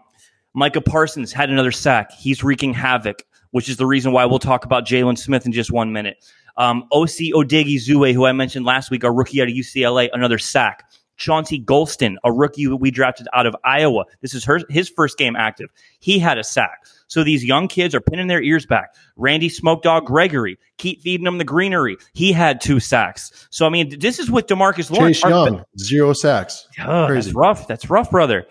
Micah 0.54 0.80
Parsons 0.80 1.32
had 1.32 1.50
another 1.50 1.72
sack. 1.72 2.12
He's 2.12 2.42
wreaking 2.44 2.74
havoc, 2.74 3.22
which 3.50 3.68
is 3.68 3.76
the 3.76 3.86
reason 3.86 4.12
why 4.12 4.24
we'll 4.24 4.38
talk 4.38 4.64
about 4.64 4.86
Jaylon 4.86 5.18
Smith 5.18 5.46
in 5.46 5.52
just 5.52 5.70
one 5.70 5.92
minute. 5.92 6.24
Um, 6.56 6.84
Osi 6.92 7.32
Odighizuwa, 7.32 8.12
who 8.12 8.24
I 8.24 8.32
mentioned 8.32 8.64
last 8.64 8.90
week, 8.90 9.02
a 9.02 9.10
rookie 9.10 9.42
out 9.42 9.48
of 9.48 9.54
UCLA, 9.54 10.08
another 10.12 10.38
sack. 10.38 10.84
Chauncey 11.16 11.62
Golston, 11.62 12.16
a 12.24 12.32
rookie 12.32 12.66
that 12.66 12.76
we 12.76 12.90
drafted 12.90 13.28
out 13.32 13.46
of 13.46 13.54
Iowa. 13.64 14.04
This 14.20 14.34
is 14.34 14.44
her, 14.44 14.60
his 14.68 14.88
first 14.88 15.16
game 15.16 15.36
active. 15.36 15.70
He 16.00 16.18
had 16.18 16.38
a 16.38 16.44
sack. 16.44 16.84
So 17.06 17.22
these 17.22 17.44
young 17.44 17.68
kids 17.68 17.94
are 17.94 18.00
pinning 18.00 18.26
their 18.26 18.42
ears 18.42 18.66
back. 18.66 18.94
Randy 19.16 19.48
Smoke 19.48 19.82
Dog 19.82 20.06
Gregory, 20.06 20.58
keep 20.78 21.02
feeding 21.02 21.24
them 21.24 21.38
the 21.38 21.44
greenery. 21.44 21.96
He 22.14 22.32
had 22.32 22.60
two 22.60 22.80
sacks. 22.80 23.46
So 23.50 23.66
I 23.66 23.68
mean, 23.68 24.00
this 24.00 24.18
is 24.18 24.30
with 24.30 24.46
Demarcus 24.46 24.90
Lawrence. 24.90 25.20
Chase 25.20 25.30
Young, 25.30 25.64
zero 25.78 26.12
sacks. 26.12 26.66
Oh, 26.84 27.12
that's 27.12 27.32
rough. 27.32 27.68
That's 27.68 27.88
rough, 27.88 28.10
brother. 28.10 28.46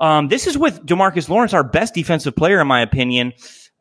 Um, 0.00 0.28
this 0.28 0.46
is 0.46 0.56
with 0.56 0.84
Demarcus 0.84 1.28
Lawrence, 1.28 1.52
our 1.52 1.64
best 1.64 1.94
defensive 1.94 2.36
player, 2.36 2.60
in 2.60 2.66
my 2.66 2.82
opinion. 2.82 3.32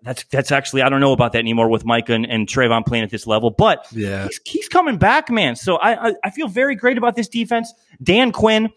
That's 0.03 0.23
that's 0.25 0.51
actually 0.51 0.83
I 0.83 0.89
don't 0.89 1.01
know 1.01 1.11
about 1.11 1.33
that 1.33 1.39
anymore 1.39 1.69
with 1.69 1.83
Micah 1.83 2.13
and, 2.13 2.25
and 2.25 2.47
Trevon 2.47 2.85
playing 2.85 3.03
at 3.03 3.09
this 3.09 3.25
level, 3.25 3.49
but 3.49 3.85
yeah, 3.91 4.25
he's, 4.25 4.39
he's 4.45 4.69
coming 4.69 4.97
back, 4.97 5.29
man. 5.29 5.55
So 5.55 5.77
I, 5.77 6.09
I 6.09 6.13
I 6.23 6.29
feel 6.29 6.47
very 6.47 6.75
great 6.75 6.97
about 6.97 7.15
this 7.15 7.27
defense. 7.27 7.73
Dan 8.01 8.31
Quinn, 8.31 8.69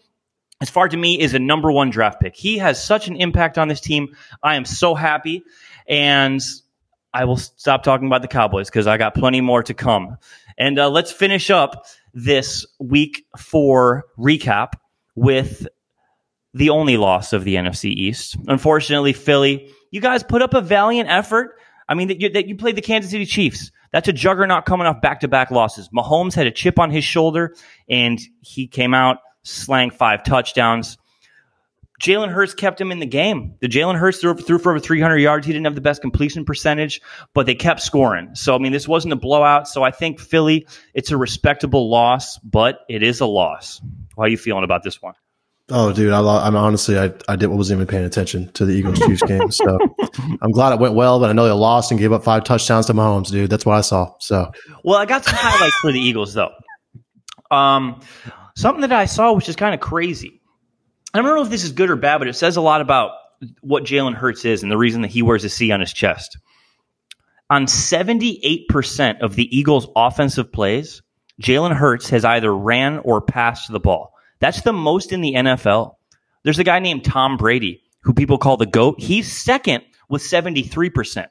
as 0.61 0.69
far 0.69 0.89
to 0.89 0.97
me, 0.97 1.19
is 1.19 1.33
a 1.33 1.39
number 1.39 1.71
one 1.71 1.91
draft 1.91 2.19
pick. 2.21 2.35
He 2.35 2.57
has 2.57 2.83
such 2.83 3.07
an 3.07 3.15
impact 3.15 3.57
on 3.57 3.67
this 3.67 3.79
team. 3.79 4.15
I 4.41 4.55
am 4.55 4.65
so 4.65 4.95
happy, 4.95 5.43
and 5.87 6.41
I 7.13 7.25
will 7.25 7.37
stop 7.37 7.83
talking 7.83 8.07
about 8.07 8.23
the 8.23 8.27
Cowboys 8.27 8.69
because 8.69 8.87
I 8.87 8.97
got 8.97 9.13
plenty 9.13 9.41
more 9.41 9.61
to 9.63 9.73
come. 9.73 10.17
And 10.57 10.79
uh, 10.79 10.89
let's 10.89 11.11
finish 11.11 11.49
up 11.49 11.85
this 12.13 12.65
week 12.79 13.25
four 13.37 14.05
recap 14.17 14.73
with 15.15 15.67
the 16.53 16.69
only 16.69 16.97
loss 16.97 17.33
of 17.33 17.43
the 17.43 17.55
NFC 17.55 17.85
East. 17.85 18.37
Unfortunately, 18.47 19.13
Philly, 19.13 19.71
you 19.91 20.01
guys 20.01 20.23
put 20.23 20.41
up 20.41 20.53
a 20.53 20.61
valiant 20.61 21.09
effort. 21.09 21.57
I 21.87 21.93
mean, 21.93 22.09
that 22.09 22.19
you, 22.19 22.29
that 22.29 22.47
you 22.47 22.55
played 22.55 22.75
the 22.75 22.81
Kansas 22.81 23.11
City 23.11 23.25
Chiefs. 23.25 23.71
That's 23.91 24.07
a 24.07 24.13
juggernaut 24.13 24.65
coming 24.65 24.87
off 24.87 25.01
back 25.01 25.19
to 25.21 25.27
back 25.27 25.51
losses. 25.51 25.89
Mahomes 25.89 26.33
had 26.33 26.47
a 26.47 26.51
chip 26.51 26.79
on 26.79 26.91
his 26.91 27.03
shoulder, 27.03 27.55
and 27.89 28.19
he 28.41 28.67
came 28.67 28.93
out, 28.93 29.17
slang 29.43 29.91
five 29.91 30.23
touchdowns. 30.23 30.97
Jalen 32.01 32.29
Hurts 32.29 32.55
kept 32.55 32.81
him 32.81 32.91
in 32.91 32.99
the 32.99 33.05
game. 33.05 33.55
The 33.59 33.67
Jalen 33.67 33.95
Hurts 33.95 34.19
threw, 34.19 34.33
threw, 34.33 34.57
for 34.57 34.71
over 34.71 34.79
300 34.79 35.17
yards. 35.17 35.45
He 35.45 35.53
didn't 35.53 35.65
have 35.65 35.75
the 35.75 35.81
best 35.81 36.01
completion 36.01 36.45
percentage, 36.45 36.99
but 37.35 37.45
they 37.45 37.53
kept 37.53 37.79
scoring. 37.79 38.33
So, 38.33 38.55
I 38.55 38.57
mean, 38.57 38.71
this 38.71 38.87
wasn't 38.87 39.13
a 39.13 39.17
blowout. 39.17 39.67
So 39.67 39.83
I 39.83 39.91
think 39.91 40.19
Philly, 40.19 40.65
it's 40.95 41.11
a 41.11 41.17
respectable 41.17 41.91
loss, 41.91 42.39
but 42.39 42.79
it 42.89 43.03
is 43.03 43.19
a 43.19 43.27
loss. 43.27 43.81
How 44.17 44.23
are 44.23 44.27
you 44.27 44.37
feeling 44.37 44.63
about 44.63 44.81
this 44.81 44.99
one? 44.99 45.13
Oh, 45.71 45.93
dude, 45.93 46.11
I, 46.11 46.19
I'm 46.19 46.55
honestly, 46.55 46.97
I, 46.97 47.11
I 47.27 47.35
did, 47.35 47.47
wasn't 47.47 47.77
even 47.77 47.87
paying 47.87 48.05
attention 48.05 48.51
to 48.53 48.65
the 48.65 48.73
Eagles 48.73 48.99
Chiefs 48.99 49.23
game. 49.23 49.49
So 49.51 49.79
I'm 50.41 50.51
glad 50.51 50.73
it 50.73 50.79
went 50.79 50.93
well, 50.93 51.19
but 51.19 51.29
I 51.29 51.33
know 51.33 51.45
they 51.45 51.51
lost 51.51 51.91
and 51.91 51.99
gave 51.99 52.11
up 52.11 52.23
five 52.23 52.43
touchdowns 52.43 52.87
to 52.87 52.93
Mahomes, 52.93 53.31
dude. 53.31 53.49
That's 53.49 53.65
what 53.65 53.77
I 53.77 53.81
saw. 53.81 54.13
So, 54.19 54.51
well, 54.83 54.97
I 54.97 55.05
got 55.05 55.23
some 55.23 55.35
highlights 55.37 55.75
for 55.75 55.91
the 55.91 55.99
Eagles, 55.99 56.33
though. 56.33 56.51
Um, 57.49 58.01
something 58.55 58.81
that 58.81 58.91
I 58.91 59.05
saw, 59.05 59.33
which 59.33 59.49
is 59.49 59.55
kind 59.55 59.73
of 59.73 59.79
crazy. 59.79 60.41
I 61.13 61.21
don't 61.21 61.27
know 61.27 61.41
if 61.41 61.49
this 61.49 61.63
is 61.63 61.71
good 61.71 61.89
or 61.89 61.95
bad, 61.95 62.19
but 62.19 62.27
it 62.27 62.35
says 62.35 62.57
a 62.57 62.61
lot 62.61 62.81
about 62.81 63.11
what 63.61 63.83
Jalen 63.83 64.13
Hurts 64.13 64.45
is 64.45 64.63
and 64.63 64.71
the 64.71 64.77
reason 64.77 65.01
that 65.01 65.11
he 65.11 65.21
wears 65.21 65.43
a 65.43 65.49
C 65.49 65.71
on 65.71 65.79
his 65.79 65.91
chest. 65.91 66.37
On 67.49 67.65
78% 67.65 69.21
of 69.21 69.35
the 69.35 69.57
Eagles' 69.57 69.87
offensive 69.95 70.53
plays, 70.53 71.01
Jalen 71.41 71.75
Hurts 71.75 72.09
has 72.09 72.23
either 72.23 72.55
ran 72.55 72.99
or 72.99 73.19
passed 73.19 73.71
the 73.71 73.79
ball. 73.79 74.10
That's 74.41 74.61
the 74.61 74.73
most 74.73 75.13
in 75.13 75.21
the 75.21 75.35
NFL. 75.35 75.95
There's 76.43 76.59
a 76.59 76.63
guy 76.63 76.79
named 76.79 77.05
Tom 77.05 77.37
Brady 77.37 77.83
who 78.01 78.13
people 78.13 78.37
call 78.37 78.57
the 78.57 78.65
GOAT. 78.65 78.99
He's 78.99 79.31
second 79.31 79.83
with 80.09 80.23
73%. 80.23 81.27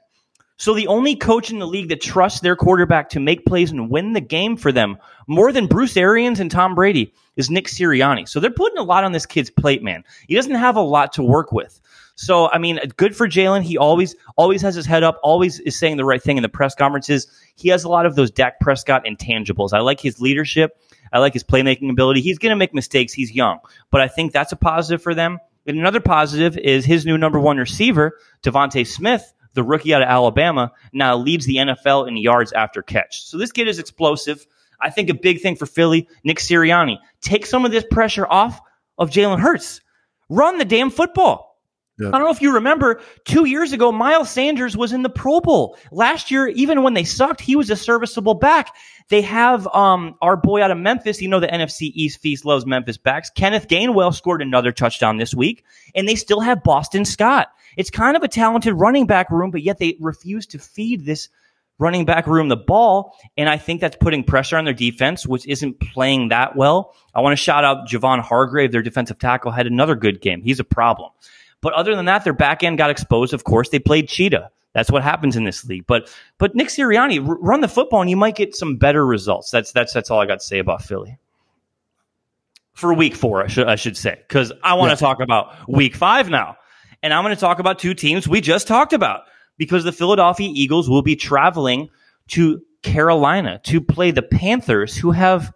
So 0.57 0.75
the 0.75 0.87
only 0.87 1.17
coach 1.17 1.51
in 1.51 1.59
the 1.59 1.67
league 1.67 1.89
that 1.89 2.03
trusts 2.03 2.41
their 2.41 2.55
quarterback 2.55 3.09
to 3.11 3.21
make 3.21 3.47
plays 3.47 3.73
and 3.73 3.91
win 3.91 4.13
the 4.13 4.21
game 4.21 4.57
for 4.57 4.71
them 4.71 4.99
more 5.27 5.53
than 5.53 5.67
Bruce 5.67 5.97
Arians 5.97 6.39
and 6.39 6.51
Tom 6.51 6.75
Brady 6.75 7.13
is 7.37 7.51
Nick 7.51 7.67
Sirianni. 7.67 8.29
So 8.29 8.39
they're 8.41 8.51
putting 8.51 8.79
a 8.79 8.83
lot 8.83 9.03
on 9.03 9.13
this 9.13 9.27
kid's 9.27 9.51
plate, 9.51 9.83
man. 9.83 10.05
He 10.29 10.35
doesn't 10.35 10.55
have 10.55 10.77
a 10.77 10.83
lot 10.83 11.15
to 11.15 11.23
work 11.23 11.51
with. 11.51 11.81
So 12.15 12.51
I 12.51 12.59
mean, 12.59 12.79
good 12.99 13.17
for 13.17 13.27
Jalen. 13.27 13.63
He 13.63 13.79
always 13.79 14.15
always 14.37 14.61
has 14.61 14.75
his 14.75 14.85
head 14.85 15.03
up, 15.03 15.19
always 15.23 15.59
is 15.61 15.79
saying 15.79 15.97
the 15.97 16.05
right 16.05 16.23
thing 16.23 16.37
in 16.37 16.43
the 16.43 16.51
press 16.51 16.75
conferences. 16.75 17.27
He 17.57 17.71
has 17.71 17.83
a 17.83 17.89
lot 17.89 18.05
of 18.05 18.15
those 18.15 18.31
Dak 18.31 18.61
Prescott 18.61 19.07
intangibles. 19.07 19.73
I 19.73 19.81
like 19.81 20.01
his 20.01 20.21
leadership. 20.21 20.79
I 21.13 21.19
like 21.19 21.33
his 21.33 21.45
playmaking 21.45 21.91
ability. 21.91 22.21
He's 22.21 22.39
going 22.39 22.51
to 22.51 22.57
make 22.57 22.75
mistakes. 22.75 23.13
He's 23.13 23.33
young, 23.33 23.59
but 23.91 24.01
I 24.01 24.09
think 24.09 24.33
that's 24.33 24.53
a 24.53 24.57
positive 24.57 25.03
for 25.03 25.15
them. 25.15 25.39
And 25.67 25.79
another 25.79 26.01
positive 26.01 26.57
is 26.57 26.85
his 26.85 27.05
new 27.05 27.19
number 27.19 27.39
one 27.39 27.59
receiver, 27.59 28.19
DeVonta 28.43 28.87
Smith 28.87 29.33
the 29.55 29.63
rookie 29.63 29.95
out 29.95 30.03
of 30.03 30.09
Alabama, 30.09 30.73
now 30.93 31.17
leads 31.17 31.47
the 31.47 31.57
NFL 31.57 32.09
in 32.09 32.17
yards 32.17 32.53
after 32.53 32.83
catch. 32.83 33.25
So 33.25 33.39
this 33.39 33.53
kid 33.53 33.69
is 33.69 33.79
explosive. 33.79 34.47
I 34.81 34.91
think 34.91 35.11
a 35.11 35.15
big 35.15 35.41
thing 35.41 35.57
for 35.57 35.67
Philly, 35.67 36.09
Nick 36.25 36.39
Sirianni, 36.39 36.99
take 37.21 37.47
some 37.47 37.65
of 37.65 37.73
this 37.73 37.85
pressure 37.91 38.27
off 38.27 38.61
of 38.97 39.11
Jalen 39.11 39.41
Hurts. 39.41 39.81
Run 40.29 40.59
the 40.59 40.65
damn 40.65 40.91
football. 40.91 41.50
Yeah. 42.01 42.09
I 42.09 42.13
don't 42.13 42.23
know 42.23 42.31
if 42.31 42.41
you 42.41 42.55
remember, 42.55 43.01
two 43.25 43.45
years 43.45 43.73
ago, 43.73 43.93
Miles 43.93 44.31
Sanders 44.31 44.77
was 44.77 44.93
in 44.93 45.03
the 45.03 45.11
Pro 45.11 45.41
Bowl. 45.41 45.77
Last 45.93 46.31
year, 46.31 46.49
even 46.49 46.83
when 46.83 46.95
they 46.95 47.05
sucked, 47.05 47.41
he 47.41 47.57
was 47.57 47.71
a 47.71 47.77
serviceable 47.77 48.35
back. 48.35 48.75
They 49.09 49.21
have 49.23 49.67
um, 49.69 50.17
our 50.23 50.37
boy 50.37 50.63
out 50.63 50.71
of 50.71 50.79
Memphis. 50.79 51.21
You 51.21 51.29
know 51.29 51.41
the 51.41 51.49
NFC 51.49 51.91
East 51.95 52.21
Feast 52.21 52.45
loves 52.45 52.65
Memphis 52.65 52.97
backs. 52.97 53.31
Kenneth 53.31 53.69
Gainwell 53.69 54.15
scored 54.15 54.41
another 54.41 54.73
touchdown 54.73 55.19
this 55.19 55.35
week, 55.35 55.65
and 55.95 56.09
they 56.09 56.15
still 56.15 56.41
have 56.41 56.63
Boston 56.63 57.05
Scott. 57.05 57.49
It's 57.77 57.91
kind 57.91 58.17
of 58.17 58.23
a 58.23 58.29
talented 58.29 58.75
running 58.75 59.07
back 59.07 59.31
room, 59.31 59.51
but 59.51 59.63
yet 59.63 59.79
they 59.79 59.97
refuse 60.01 60.47
to 60.49 60.59
feed 60.59 61.05
this 61.05 61.29
running 61.81 62.05
back 62.05 62.27
room 62.27 62.49
the 62.49 62.57
ball. 62.57 63.17
And 63.37 63.49
I 63.49 63.57
think 63.57 63.81
that's 63.81 63.97
putting 63.97 64.23
pressure 64.23 64.57
on 64.57 64.65
their 64.65 64.75
defense, 64.75 65.27
which 65.27 65.47
isn't 65.47 65.81
playing 65.81 66.29
that 66.29 66.55
well. 66.55 66.95
I 67.15 67.21
want 67.21 67.33
to 67.33 67.43
shout 67.43 67.65
out 67.65 67.89
Javon 67.89 68.21
Hargrave, 68.21 68.71
their 68.71 68.83
defensive 68.83 69.19
tackle, 69.19 69.51
had 69.51 69.67
another 69.67 69.97
good 69.97 70.21
game. 70.21 70.43
He's 70.43 70.61
a 70.61 70.65
problem. 70.65 71.11
But 71.61 71.75
other 71.75 71.95
than 71.95 72.07
that, 72.07 72.25
their 72.25 72.33
back 72.33 72.63
end 72.63 72.79
got 72.79 72.91
exposed. 72.91 73.35
Of 73.35 73.45
course, 73.45 73.69
they 73.69 73.79
played 73.79 74.09
cheetah. 74.09 74.51
That's 74.73 74.91
what 74.91 75.03
happens 75.03 75.37
in 75.37 75.45
this 75.45 75.65
league. 75.65 75.87
But 75.87 76.15
but 76.39 76.55
Nick 76.55 76.69
Sirianni, 76.69 77.27
r- 77.27 77.39
run 77.41 77.61
the 77.61 77.69
football, 77.69 78.01
and 78.01 78.09
you 78.09 78.17
might 78.17 78.37
get 78.37 78.55
some 78.55 78.77
better 78.77 79.05
results. 79.05 79.51
That's 79.51 79.73
that's 79.73 79.93
that's 79.93 80.11
all 80.11 80.21
I 80.21 80.27
got 80.27 80.41
to 80.41 80.47
say 80.47 80.59
about 80.59 80.83
Philly 80.83 81.19
for 82.75 82.95
week 82.95 83.15
four. 83.15 83.43
I 83.43 83.49
should 83.49 83.69
I 83.69 83.77
should 83.77 83.97
say 83.97 84.17
because 84.17 84.53
I 84.63 84.75
want 84.75 84.91
to 84.91 84.97
talk 84.97 85.21
about 85.21 85.69
week 85.69 85.97
five 85.97 86.31
now. 86.31 86.57
And 87.03 87.15
I'm 87.15 87.25
going 87.25 87.35
to 87.35 87.41
talk 87.41 87.59
about 87.61 87.79
two 87.79 87.95
teams 87.95 88.29
we 88.29 88.41
just 88.41 88.67
talked 88.67 88.93
about 88.93 89.23
because 89.57 89.85
the 89.85 89.93
Philadelphia 89.93 90.51
Eagles 90.53 90.89
will 90.89 91.03
be 91.03 91.17
traveling 91.17 91.89
to 92.29 92.63
Carolina 92.83 93.61
to 93.65 93.81
play 93.81 94.11
the 94.11 94.23
Panthers, 94.23 94.97
who 94.97 95.11
have 95.11 95.53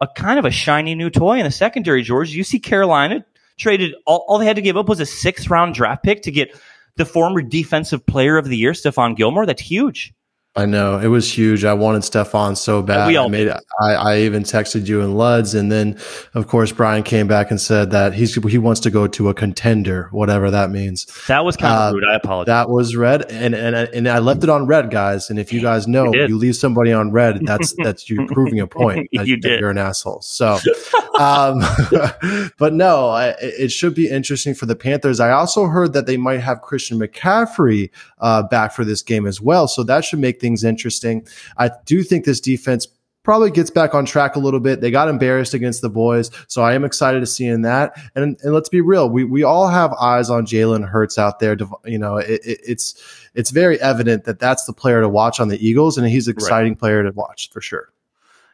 a 0.00 0.06
kind 0.06 0.38
of 0.38 0.44
a 0.44 0.50
shiny 0.50 0.94
new 0.94 1.10
toy 1.10 1.38
in 1.38 1.44
the 1.44 1.50
secondary, 1.50 2.02
George. 2.02 2.30
You 2.30 2.44
see 2.44 2.60
Carolina 2.60 3.24
traded 3.58 3.94
all, 4.06 4.24
all 4.28 4.38
they 4.38 4.46
had 4.46 4.56
to 4.56 4.62
give 4.62 4.76
up 4.76 4.88
was 4.88 5.00
a 5.00 5.06
sixth 5.06 5.48
round 5.50 5.74
draft 5.74 6.02
pick 6.02 6.22
to 6.22 6.30
get 6.30 6.58
the 6.96 7.04
former 7.04 7.42
defensive 7.42 8.04
player 8.06 8.36
of 8.36 8.46
the 8.46 8.56
year, 8.56 8.72
Stephon 8.72 9.16
Gilmore. 9.16 9.46
That's 9.46 9.62
huge. 9.62 10.14
I 10.56 10.66
know 10.66 10.98
it 10.98 11.08
was 11.08 11.30
huge. 11.32 11.64
I 11.64 11.74
wanted 11.74 12.02
Stephon 12.02 12.56
so 12.56 12.80
bad. 12.80 13.08
We 13.08 13.16
all 13.16 13.26
I 13.26 13.30
made 13.30 13.48
it. 13.48 13.60
I, 13.82 13.94
I 13.94 14.18
even 14.20 14.44
texted 14.44 14.86
you 14.86 15.00
and 15.00 15.14
Luds, 15.14 15.58
and 15.58 15.70
then 15.70 15.98
of 16.34 16.46
course 16.46 16.70
Brian 16.70 17.02
came 17.02 17.26
back 17.26 17.50
and 17.50 17.60
said 17.60 17.90
that 17.90 18.14
he's 18.14 18.36
he 18.36 18.58
wants 18.58 18.80
to 18.82 18.90
go 18.90 19.08
to 19.08 19.30
a 19.30 19.34
contender, 19.34 20.08
whatever 20.12 20.52
that 20.52 20.70
means. 20.70 21.06
That 21.26 21.44
was 21.44 21.56
kind 21.56 21.74
of 21.74 21.92
uh, 21.92 21.96
rude. 21.96 22.04
I 22.08 22.14
apologize. 22.14 22.46
That 22.46 22.70
was 22.70 22.94
red, 22.94 23.28
and 23.32 23.52
and 23.52 23.74
and 23.74 24.08
I 24.08 24.20
left 24.20 24.44
it 24.44 24.48
on 24.48 24.66
red, 24.66 24.92
guys. 24.92 25.28
And 25.28 25.40
if 25.40 25.52
you 25.52 25.60
guys 25.60 25.88
know, 25.88 26.14
you, 26.14 26.28
you 26.28 26.38
leave 26.38 26.54
somebody 26.54 26.92
on 26.92 27.10
red, 27.10 27.44
that's 27.44 27.74
that's 27.82 28.08
you 28.08 28.24
proving 28.28 28.60
a 28.60 28.68
point. 28.68 29.08
you 29.10 29.36
did. 29.36 29.58
You're 29.58 29.70
an 29.70 29.78
asshole. 29.78 30.22
So, 30.22 30.60
um, 31.18 31.64
but 32.58 32.72
no, 32.72 33.08
I, 33.08 33.34
it 33.40 33.72
should 33.72 33.96
be 33.96 34.08
interesting 34.08 34.54
for 34.54 34.66
the 34.66 34.76
Panthers. 34.76 35.18
I 35.18 35.32
also 35.32 35.66
heard 35.66 35.94
that 35.94 36.06
they 36.06 36.16
might 36.16 36.40
have 36.40 36.60
Christian 36.60 37.00
McCaffrey 37.00 37.90
uh, 38.20 38.44
back 38.44 38.72
for 38.72 38.84
this 38.84 39.02
game 39.02 39.26
as 39.26 39.40
well, 39.40 39.66
so 39.66 39.82
that 39.82 40.04
should 40.04 40.20
make 40.20 40.43
things 40.44 40.62
interesting. 40.62 41.26
I 41.56 41.70
do 41.86 42.02
think 42.02 42.26
this 42.26 42.38
defense 42.38 42.86
probably 43.22 43.50
gets 43.50 43.70
back 43.70 43.94
on 43.94 44.04
track 44.04 44.36
a 44.36 44.38
little 44.38 44.60
bit. 44.60 44.82
They 44.82 44.90
got 44.90 45.08
embarrassed 45.08 45.54
against 45.54 45.80
the 45.80 45.88
boys, 45.88 46.30
so 46.48 46.60
I 46.60 46.74
am 46.74 46.84
excited 46.84 47.20
to 47.20 47.26
see 47.26 47.46
in 47.46 47.62
that. 47.62 47.98
And 48.14 48.38
and 48.42 48.52
let's 48.52 48.68
be 48.68 48.82
real, 48.82 49.08
we 49.08 49.24
we 49.24 49.42
all 49.42 49.68
have 49.68 49.94
eyes 49.94 50.28
on 50.28 50.44
Jalen 50.44 50.86
Hurts 50.86 51.18
out 51.18 51.38
there. 51.38 51.56
You 51.86 51.98
know, 51.98 52.18
it, 52.18 52.42
it, 52.44 52.60
it's 52.62 53.28
it's 53.34 53.50
very 53.50 53.80
evident 53.80 54.24
that 54.24 54.38
that's 54.38 54.66
the 54.66 54.74
player 54.74 55.00
to 55.00 55.08
watch 55.08 55.40
on 55.40 55.48
the 55.48 55.66
Eagles, 55.66 55.96
and 55.96 56.06
he's 56.06 56.28
an 56.28 56.32
exciting 56.32 56.72
right. 56.72 56.78
player 56.78 57.02
to 57.02 57.10
watch 57.12 57.50
for 57.50 57.62
sure. 57.62 57.88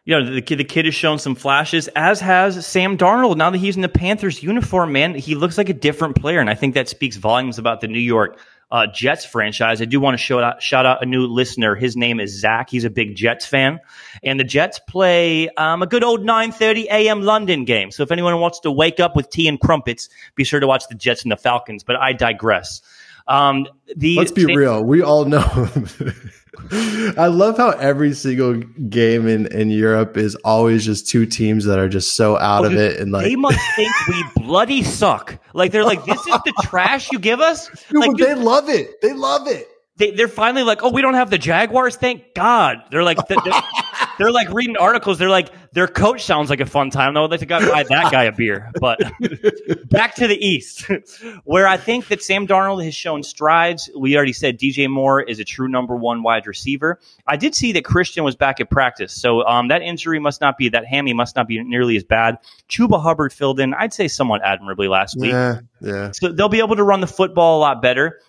You 0.05 0.19
know, 0.19 0.33
the 0.33 0.41
kid, 0.41 0.57
the 0.59 0.65
kid 0.65 0.87
has 0.87 0.95
shown 0.95 1.19
some 1.19 1.35
flashes, 1.35 1.89
as 1.89 2.21
has 2.21 2.67
Sam 2.67 2.97
Darnold. 2.97 3.37
Now 3.37 3.51
that 3.51 3.59
he's 3.59 3.77
in 3.77 3.83
the 3.83 3.89
Panthers 3.89 4.43
uniform, 4.43 4.93
man, 4.93 5.15
he 5.15 5.35
looks 5.35 5.59
like 5.59 5.69
a 5.69 5.75
different 5.75 6.17
player. 6.17 6.41
And 6.41 6.49
I 6.49 6.55
think 6.55 6.75
that 6.75 6.89
speaks 6.89 7.17
volumes 7.17 7.59
about 7.59 7.83
the 7.83 7.89
New 7.89 8.01
York 8.01 8.39
uh, 8.71 8.87
Jets 8.87 9.25
franchise. 9.25 9.83
I 9.83 9.85
do 9.85 10.01
want 10.01 10.15
to 10.15 10.19
shout 10.19 10.43
out, 10.43 10.63
shout 10.63 10.87
out 10.87 11.03
a 11.03 11.07
new 11.07 11.27
listener. 11.27 11.75
His 11.75 11.97
name 11.97 12.21
is 12.21 12.39
Zach. 12.39 12.71
He's 12.71 12.85
a 12.85 12.91
big 12.91 13.17
Jets 13.17 13.47
fan, 13.47 13.81
and 14.23 14.39
the 14.39 14.45
Jets 14.45 14.79
play 14.79 15.49
um, 15.51 15.83
a 15.83 15.87
good 15.87 16.05
old 16.05 16.21
9:30 16.21 16.85
a.m. 16.85 17.23
London 17.23 17.65
game. 17.65 17.91
So 17.91 18.03
if 18.03 18.13
anyone 18.13 18.39
wants 18.41 18.61
to 18.61 18.71
wake 18.71 19.01
up 19.01 19.17
with 19.17 19.31
tea 19.31 19.49
and 19.49 19.61
crumpets, 19.61 20.09
be 20.35 20.45
sure 20.45 20.61
to 20.61 20.67
watch 20.67 20.89
the 20.89 20.95
Jets 20.95 21.23
and 21.23 21.33
the 21.33 21.37
Falcons. 21.37 21.83
But 21.83 21.97
I 21.97 22.13
digress. 22.13 22.83
Um, 23.27 23.67
the 23.97 24.17
let's 24.17 24.33
be 24.33 24.47
real. 24.47 24.85
We 24.85 25.03
all 25.03 25.25
know. 25.25 25.69
I 27.17 27.29
love 27.29 27.57
how 27.57 27.71
every 27.71 28.13
single 28.13 28.55
game 28.55 29.29
in, 29.29 29.47
in 29.47 29.71
Europe 29.71 30.17
is 30.17 30.35
always 30.37 30.85
just 30.85 31.09
two 31.09 31.25
teams 31.25 31.65
that 31.65 31.79
are 31.79 31.89
just 31.89 32.15
so 32.15 32.37
out 32.39 32.65
oh, 32.65 32.69
of 32.69 32.75
it 32.75 33.01
and 33.01 33.13
like 33.13 33.25
they 33.25 33.37
must 33.37 33.61
think 33.77 33.93
we 34.09 34.25
bloody 34.43 34.83
suck. 34.83 35.39
Like 35.55 35.73
they're 35.73 35.85
like, 35.85 36.05
this 36.05 36.19
is 36.19 36.39
the 36.45 36.53
trash 36.65 37.13
you 37.13 37.19
give 37.19 37.41
us. 37.41 37.71
Dude, 37.89 38.01
like, 38.01 38.17
they 38.17 38.35
love 38.35 38.69
it. 38.69 39.01
They 39.01 39.13
love 39.13 39.47
it. 39.47 39.69
They, 39.97 40.11
they're 40.13 40.29
finally 40.29 40.63
like, 40.63 40.83
oh, 40.83 40.91
we 40.91 41.03
don't 41.03 41.15
have 41.15 41.31
the 41.31 41.39
Jaguars. 41.39 41.97
Thank 41.97 42.35
God. 42.35 42.79
They're 42.91 43.05
like, 43.05 43.19
they're, 43.29 43.39
they're 44.19 44.33
like 44.33 44.49
reading 44.51 44.77
articles. 44.77 45.19
They're 45.19 45.29
like, 45.29 45.51
their 45.73 45.87
coach 45.87 46.25
sounds 46.25 46.51
like 46.51 46.61
a 46.61 46.67
fun 46.67 46.91
time. 46.91 47.15
Though, 47.15 47.27
like 47.27 47.41
to 47.41 47.47
go 47.47 47.61
buy 47.61 47.85
that 47.85 48.11
guy 48.11 48.25
a 48.25 48.33
beer. 48.33 48.71
But 48.81 49.01
back 49.89 50.17
to 50.17 50.27
the 50.27 50.37
East, 50.37 50.87
where 51.45 51.67
I 51.67 51.77
think 51.77 52.09
that 52.09 52.23
Sam 52.23 52.47
Darnold 52.47 52.85
has 52.85 52.95
shown 52.95 53.23
strides. 53.23 53.89
We 53.97 54.17
already 54.17 54.33
said 54.33 54.59
DJ 54.59 54.89
Moore 54.89 55.21
is 55.21 55.39
a 55.39 55.45
true 55.45 55.69
number 55.69 55.95
one 55.95 56.23
wide 56.23 56.47
receiver. 56.47 56.99
I 57.27 57.37
did 57.37 57.55
see 57.55 57.73
that 57.73 57.85
Christian 57.85 58.25
was 58.25 58.37
back 58.37 58.61
at 58.61 58.71
practice, 58.71 59.13
so 59.13 59.47
um, 59.47 59.69
that 59.69 59.83
injury 59.83 60.19
must 60.19 60.41
not 60.41 60.59
be 60.59 60.69
that 60.71 60.87
hammy 60.87 61.13
must 61.13 61.37
not 61.37 61.47
be 61.47 61.63
nearly 61.63 61.97
as 61.97 62.05
bad. 62.05 62.39
Chuba 62.69 63.01
Hubbard 63.01 63.33
filled 63.33 63.61
in, 63.61 63.75
I'd 63.75 63.93
say, 63.93 64.09
somewhat 64.09 64.43
admirably 64.45 64.89
last 64.89 65.17
week. 65.19 65.33
Yeah, 65.33 65.61
yeah. 65.81 66.11
So 66.13 66.33
they'll 66.33 66.49
be 66.49 66.61
able 66.61 66.77
to 66.77 66.85
run 66.85 67.01
the 67.01 67.07
football 67.07 67.59
a 67.59 67.61
lot 67.61 67.83
better. 67.83 68.21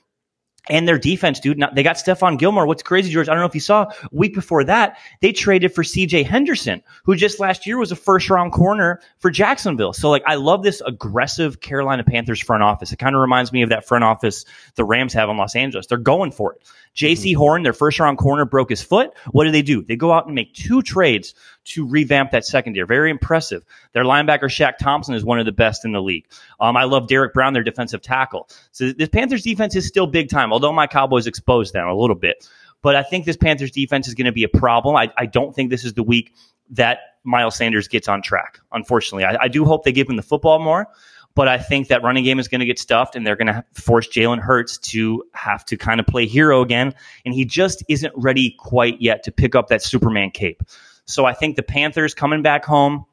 And 0.69 0.87
their 0.87 0.99
defense, 0.99 1.39
dude. 1.39 1.57
Not, 1.57 1.73
they 1.73 1.81
got 1.81 1.95
Stephon 1.95 2.37
Gilmore. 2.37 2.67
What's 2.67 2.83
crazy, 2.83 3.11
George? 3.11 3.27
I 3.27 3.33
don't 3.33 3.41
know 3.41 3.47
if 3.47 3.55
you 3.55 3.61
saw. 3.61 3.87
Week 4.11 4.35
before 4.35 4.63
that, 4.65 4.97
they 5.19 5.31
traded 5.31 5.73
for 5.73 5.83
C.J. 5.83 6.21
Henderson, 6.21 6.83
who 7.03 7.15
just 7.15 7.39
last 7.39 7.65
year 7.65 7.79
was 7.79 7.91
a 7.91 7.95
first 7.95 8.29
round 8.29 8.51
corner 8.51 9.01
for 9.17 9.31
Jacksonville. 9.31 9.91
So, 9.91 10.11
like, 10.11 10.21
I 10.27 10.35
love 10.35 10.61
this 10.61 10.79
aggressive 10.81 11.61
Carolina 11.61 12.03
Panthers 12.03 12.39
front 12.39 12.61
office. 12.61 12.91
It 12.91 12.99
kind 12.99 13.15
of 13.15 13.21
reminds 13.21 13.51
me 13.51 13.63
of 13.63 13.69
that 13.69 13.87
front 13.87 14.03
office 14.03 14.45
the 14.75 14.85
Rams 14.85 15.13
have 15.13 15.29
in 15.29 15.37
Los 15.37 15.55
Angeles. 15.55 15.87
They're 15.87 15.97
going 15.97 16.31
for 16.31 16.53
it. 16.53 16.61
Jaycee 16.95 17.31
mm-hmm. 17.31 17.39
Horn, 17.39 17.63
their 17.63 17.73
first 17.73 17.99
round 17.99 18.17
corner, 18.17 18.45
broke 18.45 18.69
his 18.69 18.83
foot. 18.83 19.11
What 19.31 19.45
do 19.45 19.51
they 19.51 19.61
do? 19.61 19.81
They 19.83 19.95
go 19.95 20.11
out 20.11 20.25
and 20.25 20.35
make 20.35 20.53
two 20.53 20.81
trades 20.81 21.33
to 21.63 21.87
revamp 21.87 22.31
that 22.31 22.45
secondary. 22.45 22.85
Very 22.85 23.11
impressive. 23.11 23.63
Their 23.93 24.03
linebacker 24.03 24.43
Shaq 24.43 24.77
Thompson 24.77 25.15
is 25.15 25.23
one 25.23 25.39
of 25.39 25.45
the 25.45 25.51
best 25.51 25.85
in 25.85 25.91
the 25.91 26.01
league. 26.01 26.25
Um, 26.59 26.75
I 26.75 26.83
love 26.83 27.07
Derrick 27.07 27.33
Brown, 27.33 27.53
their 27.53 27.63
defensive 27.63 28.01
tackle. 28.01 28.49
So 28.71 28.91
the 28.91 29.07
Panthers 29.07 29.43
defense 29.43 29.75
is 29.75 29.87
still 29.87 30.07
big 30.07 30.29
time, 30.29 30.50
although 30.51 30.73
my 30.73 30.87
Cowboys 30.87 31.27
exposed 31.27 31.73
them 31.73 31.87
a 31.87 31.95
little 31.95 32.15
bit. 32.15 32.47
But 32.81 32.95
I 32.95 33.03
think 33.03 33.25
this 33.25 33.37
Panthers 33.37 33.71
defense 33.71 34.07
is 34.07 34.15
going 34.15 34.25
to 34.25 34.31
be 34.31 34.43
a 34.43 34.49
problem. 34.49 34.95
I, 34.95 35.11
I 35.17 35.25
don't 35.25 35.53
think 35.55 35.69
this 35.69 35.85
is 35.85 35.93
the 35.93 36.03
week 36.03 36.33
that 36.71 36.99
Miles 37.23 37.55
Sanders 37.55 37.87
gets 37.87 38.07
on 38.07 38.21
track. 38.21 38.59
Unfortunately, 38.71 39.23
I, 39.23 39.43
I 39.43 39.47
do 39.47 39.65
hope 39.65 39.83
they 39.83 39.91
give 39.91 40.09
him 40.09 40.15
the 40.15 40.23
football 40.23 40.59
more. 40.59 40.87
But 41.33 41.47
I 41.47 41.57
think 41.59 41.87
that 41.87 42.03
running 42.03 42.25
game 42.25 42.39
is 42.39 42.49
going 42.49 42.59
to 42.59 42.65
get 42.65 42.77
stuffed, 42.77 43.15
and 43.15 43.25
they're 43.25 43.37
going 43.37 43.47
to 43.47 43.63
force 43.73 44.07
Jalen 44.07 44.39
Hurts 44.39 44.77
to 44.79 45.23
have 45.33 45.63
to 45.65 45.77
kind 45.77 45.99
of 45.99 46.05
play 46.05 46.25
hero 46.25 46.61
again. 46.61 46.93
And 47.23 47.33
he 47.33 47.45
just 47.45 47.83
isn't 47.87 48.13
ready 48.17 48.53
quite 48.59 49.01
yet 49.01 49.23
to 49.23 49.31
pick 49.31 49.55
up 49.55 49.69
that 49.69 49.81
Superman 49.81 50.31
cape. 50.31 50.61
So 51.05 51.25
I 51.25 51.33
think 51.33 51.55
the 51.55 51.63
Panthers 51.63 52.13
coming 52.13 52.41
back 52.41 52.65
home, 52.65 53.05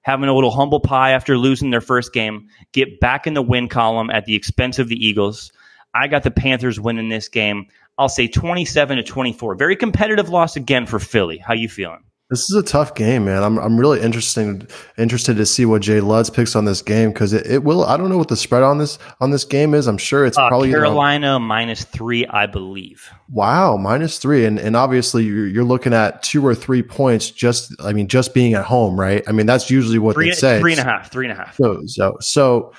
having 0.00 0.30
a 0.30 0.34
little 0.34 0.50
humble 0.50 0.80
pie 0.80 1.10
after 1.10 1.36
losing 1.36 1.70
their 1.70 1.82
first 1.82 2.14
game, 2.14 2.48
get 2.72 3.00
back 3.00 3.26
in 3.26 3.34
the 3.34 3.42
win 3.42 3.68
column 3.68 4.08
at 4.08 4.24
the 4.24 4.34
expense 4.34 4.78
of 4.78 4.88
the 4.88 5.06
Eagles. 5.06 5.52
I 5.94 6.08
got 6.08 6.22
the 6.22 6.30
Panthers 6.30 6.78
winning 6.78 7.08
this 7.08 7.28
game. 7.28 7.66
I'll 7.96 8.08
say 8.08 8.28
27 8.28 8.98
to 8.98 9.02
24. 9.02 9.56
Very 9.56 9.76
competitive 9.76 10.28
loss 10.28 10.56
again 10.56 10.86
for 10.86 10.98
Philly. 10.98 11.38
How 11.38 11.54
you 11.54 11.68
feeling? 11.68 12.04
This 12.30 12.50
is 12.50 12.56
a 12.56 12.62
tough 12.62 12.94
game, 12.94 13.24
man. 13.24 13.42
I'm 13.42 13.58
I'm 13.58 13.80
really 13.80 14.02
interested 14.02 14.70
interested 14.98 15.38
to 15.38 15.46
see 15.46 15.64
what 15.64 15.80
Jay 15.80 16.00
Luds 16.00 16.32
picks 16.32 16.54
on 16.54 16.66
this 16.66 16.82
game 16.82 17.10
because 17.10 17.32
it, 17.32 17.46
it 17.46 17.64
will. 17.64 17.84
I 17.84 17.96
don't 17.96 18.10
know 18.10 18.18
what 18.18 18.28
the 18.28 18.36
spread 18.36 18.62
on 18.62 18.76
this 18.76 18.98
on 19.18 19.30
this 19.30 19.44
game 19.44 19.72
is. 19.72 19.86
I'm 19.86 19.96
sure 19.96 20.26
it's 20.26 20.36
uh, 20.36 20.46
probably 20.46 20.68
Carolina 20.70 21.26
you 21.26 21.32
know, 21.32 21.38
minus 21.38 21.84
three, 21.84 22.26
I 22.26 22.44
believe. 22.44 23.10
Wow, 23.30 23.78
minus 23.78 24.18
three, 24.18 24.44
and 24.44 24.58
and 24.58 24.76
obviously 24.76 25.24
you're, 25.24 25.46
you're 25.46 25.64
looking 25.64 25.94
at 25.94 26.22
two 26.22 26.44
or 26.46 26.54
three 26.54 26.82
points. 26.82 27.30
Just 27.30 27.74
I 27.80 27.94
mean, 27.94 28.08
just 28.08 28.34
being 28.34 28.52
at 28.52 28.66
home, 28.66 29.00
right? 29.00 29.22
I 29.26 29.32
mean, 29.32 29.46
that's 29.46 29.70
usually 29.70 29.98
what 29.98 30.14
three, 30.14 30.28
they 30.28 30.36
say. 30.36 30.60
Three 30.60 30.72
and 30.72 30.82
a 30.82 30.84
half, 30.84 31.10
three 31.10 31.26
and 31.26 31.32
a 31.32 31.42
half. 31.42 31.56
So 31.56 31.80
so 31.86 32.18
so 32.20 32.74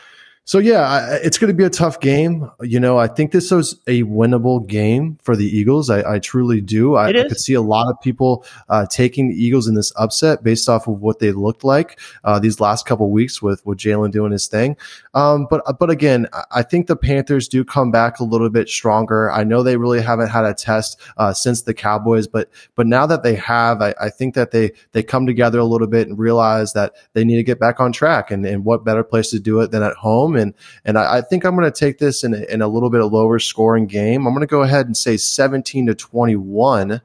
so 0.50 0.58
yeah, 0.58 1.20
it's 1.22 1.38
going 1.38 1.50
to 1.50 1.54
be 1.54 1.64
a 1.64 1.70
tough 1.70 2.00
game. 2.00 2.50
You 2.62 2.80
know, 2.80 2.98
I 2.98 3.06
think 3.06 3.32
this 3.34 3.52
was 3.52 3.80
a 3.86 4.02
winnable 4.02 4.66
game 4.66 5.20
for 5.22 5.36
the 5.36 5.46
Eagles. 5.46 5.92
I, 5.92 6.16
I 6.16 6.18
truly 6.18 6.60
do. 6.60 6.96
I, 6.96 7.10
I, 7.10 7.14
could 7.28 7.40
see 7.40 7.54
a 7.54 7.62
lot 7.62 7.88
of 7.88 8.02
people 8.02 8.44
uh, 8.68 8.88
taking 8.88 9.30
the 9.30 9.36
Eagles 9.36 9.68
in 9.68 9.76
this 9.76 9.94
upset 9.96 10.44
based 10.44 10.68
off 10.68 10.88
of 10.88 11.02
what 11.02 11.20
they 11.20 11.34
looked 11.34 11.64
like 11.64 12.00
uh, 12.24 12.40
these 12.40 12.60
last 12.60 12.88
couple 12.88 13.12
weeks 13.12 13.44
with 13.44 13.64
with 13.64 13.78
Jalen 13.78 14.10
doing 14.10 14.32
his 14.32 14.48
thing. 14.48 14.76
Um, 15.14 15.46
but 15.48 15.62
but 15.78 15.92
again, 15.92 16.26
I 16.50 16.64
think 16.64 16.88
the 16.88 16.96
Panthers 16.96 17.48
do 17.48 17.64
come 17.64 17.92
back 17.92 18.20
a 18.20 18.24
little 18.24 18.50
bit 18.50 18.70
stronger. 18.70 19.32
I 19.32 19.44
know 19.44 19.62
they 19.62 19.78
really 19.78 20.02
haven't 20.02 20.30
had 20.30 20.46
a 20.46 20.56
test 20.56 21.00
uh, 21.18 21.32
since 21.32 21.62
the 21.62 21.76
Cowboys, 21.76 22.26
but 22.26 22.50
but 22.74 22.88
now 22.88 23.06
that 23.06 23.22
they 23.22 23.36
have, 23.36 23.84
I, 23.84 23.94
I, 24.02 24.10
think 24.10 24.34
that 24.34 24.50
they 24.50 24.72
they 24.94 25.04
come 25.04 25.28
together 25.28 25.60
a 25.60 25.64
little 25.64 25.86
bit 25.86 26.08
and 26.08 26.18
realize 26.18 26.74
that 26.74 26.96
they 27.14 27.24
need 27.24 27.36
to 27.36 27.44
get 27.44 27.60
back 27.60 27.80
on 27.80 27.92
track. 27.92 28.32
And, 28.32 28.44
and 28.48 28.66
what 28.66 28.84
better 28.84 29.04
place 29.04 29.30
to 29.30 29.40
do 29.40 29.60
it 29.60 29.70
than 29.70 29.84
at 29.84 29.94
home? 29.94 30.39
And 30.40 30.54
and 30.86 30.98
I, 30.98 31.18
I 31.18 31.22
think 31.22 31.44
I'm 31.44 31.56
going 31.56 31.72
to 31.72 31.78
take 31.78 32.00
this 32.00 32.24
in 32.24 32.34
a, 32.34 32.42
in 32.52 32.62
a 32.62 32.68
little 32.68 32.90
bit 32.90 33.02
of 33.02 33.12
lower 33.12 33.40
scoring 33.40 33.86
game. 33.86 34.26
I'm 34.26 34.34
going 34.34 34.42
to 34.42 34.48
go 34.48 34.64
ahead 34.64 34.86
and 34.86 34.98
say 34.98 35.18
17 35.18 35.88
to 35.88 35.96
21, 35.96 37.02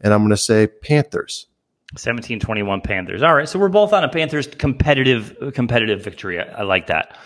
and 0.00 0.12
I'm 0.12 0.20
going 0.20 0.30
to 0.30 0.36
say 0.36 0.66
Panthers. 0.66 1.46
17-21 1.96 2.82
Panthers. 2.82 3.22
All 3.22 3.34
right, 3.34 3.48
so 3.48 3.58
we're 3.58 3.68
both 3.68 3.92
on 3.92 4.02
a 4.02 4.08
Panthers 4.08 4.46
competitive 4.46 5.52
competitive 5.54 6.02
victory. 6.02 6.40
I, 6.40 6.44
I 6.44 6.62
like 6.62 6.86
that. 6.86 7.16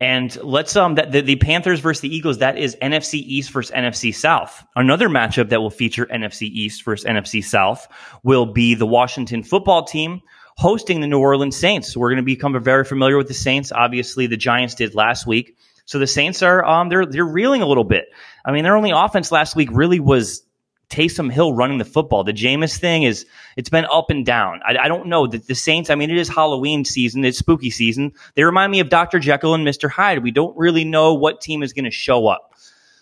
And 0.00 0.36
let's 0.42 0.74
um 0.76 0.96
that 0.96 1.12
the, 1.12 1.22
the, 1.22 1.36
Panthers 1.36 1.80
versus 1.80 2.02
the 2.02 2.14
Eagles. 2.14 2.38
That 2.38 2.58
is 2.58 2.76
NFC 2.82 3.14
East 3.14 3.50
versus 3.50 3.74
NFC 3.74 4.14
South. 4.14 4.64
Another 4.76 5.08
matchup 5.08 5.48
that 5.50 5.62
will 5.62 5.70
feature 5.70 6.06
NFC 6.06 6.42
East 6.42 6.84
versus 6.84 7.06
NFC 7.06 7.42
South 7.42 7.88
will 8.22 8.44
be 8.44 8.74
the 8.74 8.86
Washington 8.86 9.42
Football 9.42 9.84
Team 9.84 10.20
hosting 10.56 11.00
the 11.00 11.06
New 11.06 11.18
Orleans 11.18 11.56
Saints. 11.56 11.96
We're 11.96 12.10
going 12.10 12.18
to 12.18 12.22
become 12.22 12.60
very 12.62 12.84
familiar 12.84 13.16
with 13.16 13.28
the 13.28 13.34
Saints. 13.34 13.72
Obviously, 13.72 14.26
the 14.26 14.36
Giants 14.36 14.74
did 14.74 14.94
last 14.94 15.26
week. 15.26 15.56
So 15.86 15.98
the 15.98 16.06
Saints 16.06 16.42
are 16.42 16.64
um 16.64 16.88
they're 16.88 17.04
they're 17.06 17.24
reeling 17.24 17.62
a 17.62 17.66
little 17.66 17.84
bit. 17.84 18.06
I 18.44 18.52
mean, 18.52 18.64
their 18.64 18.76
only 18.76 18.90
offense 18.90 19.30
last 19.30 19.54
week 19.54 19.68
really 19.72 20.00
was 20.00 20.42
Taysom 20.90 21.30
Hill 21.30 21.52
running 21.52 21.78
the 21.78 21.84
football. 21.84 22.24
The 22.24 22.32
Jameis 22.32 22.78
thing 22.78 23.02
is 23.02 23.26
it's 23.56 23.68
been 23.68 23.86
up 23.86 24.10
and 24.10 24.24
down. 24.24 24.60
I, 24.66 24.76
I 24.78 24.88
don't 24.88 25.08
know 25.08 25.26
that 25.26 25.46
the 25.46 25.54
Saints. 25.54 25.90
I 25.90 25.94
mean, 25.94 26.10
it 26.10 26.16
is 26.16 26.28
Halloween 26.28 26.84
season. 26.84 27.24
It's 27.24 27.38
spooky 27.38 27.70
season. 27.70 28.12
They 28.34 28.44
remind 28.44 28.70
me 28.72 28.80
of 28.80 28.88
Doctor 28.88 29.18
Jekyll 29.18 29.54
and 29.54 29.64
Mister 29.64 29.88
Hyde. 29.88 30.22
We 30.22 30.30
don't 30.30 30.56
really 30.56 30.84
know 30.84 31.14
what 31.14 31.40
team 31.40 31.62
is 31.62 31.72
going 31.72 31.84
to 31.86 31.90
show 31.90 32.28
up. 32.28 32.54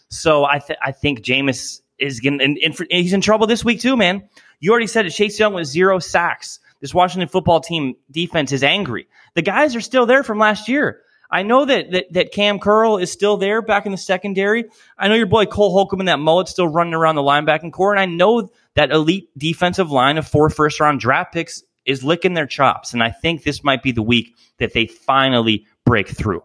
So 0.08 0.44
I 0.44 0.58
th- 0.58 0.78
I 0.82 0.92
think 0.92 1.20
Jameis 1.20 1.82
is 1.98 2.20
going 2.20 2.40
and, 2.40 2.58
and 2.58 2.86
he's 2.90 3.12
in 3.12 3.20
trouble 3.20 3.46
this 3.46 3.64
week 3.64 3.80
too, 3.80 3.96
man. 3.96 4.28
You 4.58 4.70
already 4.70 4.86
said 4.86 5.06
it. 5.06 5.10
Chase 5.10 5.38
Young 5.38 5.54
with 5.54 5.66
zero 5.66 5.98
sacks. 5.98 6.58
This 6.82 6.92
Washington 6.92 7.28
football 7.28 7.60
team 7.60 7.94
defense 8.10 8.52
is 8.52 8.64
angry. 8.64 9.06
The 9.34 9.42
guys 9.42 9.74
are 9.76 9.80
still 9.80 10.04
there 10.04 10.24
from 10.24 10.38
last 10.38 10.68
year. 10.68 11.00
I 11.30 11.44
know 11.44 11.64
that, 11.64 11.92
that, 11.92 12.12
that 12.12 12.32
Kam 12.32 12.58
Curl 12.58 12.98
is 12.98 13.10
still 13.10 13.38
there 13.38 13.62
back 13.62 13.86
in 13.86 13.92
the 13.92 13.98
secondary. 13.98 14.64
I 14.98 15.08
know 15.08 15.14
your 15.14 15.26
boy 15.26 15.46
Cole 15.46 15.72
Holcomb 15.72 16.00
and 16.00 16.08
that 16.08 16.18
mullet 16.18 16.48
still 16.48 16.68
running 16.68 16.92
around 16.92 17.14
the 17.14 17.22
linebacking 17.22 17.72
core. 17.72 17.92
And 17.92 18.00
I 18.00 18.04
know 18.04 18.50
that 18.74 18.90
elite 18.90 19.30
defensive 19.38 19.90
line 19.90 20.18
of 20.18 20.28
four 20.28 20.50
first 20.50 20.78
round 20.80 21.00
draft 21.00 21.32
picks 21.32 21.62
is 21.86 22.04
licking 22.04 22.34
their 22.34 22.46
chops. 22.46 22.92
And 22.92 23.02
I 23.02 23.10
think 23.10 23.44
this 23.44 23.64
might 23.64 23.82
be 23.82 23.92
the 23.92 24.02
week 24.02 24.34
that 24.58 24.74
they 24.74 24.86
finally 24.86 25.66
break 25.86 26.08
through. 26.08 26.42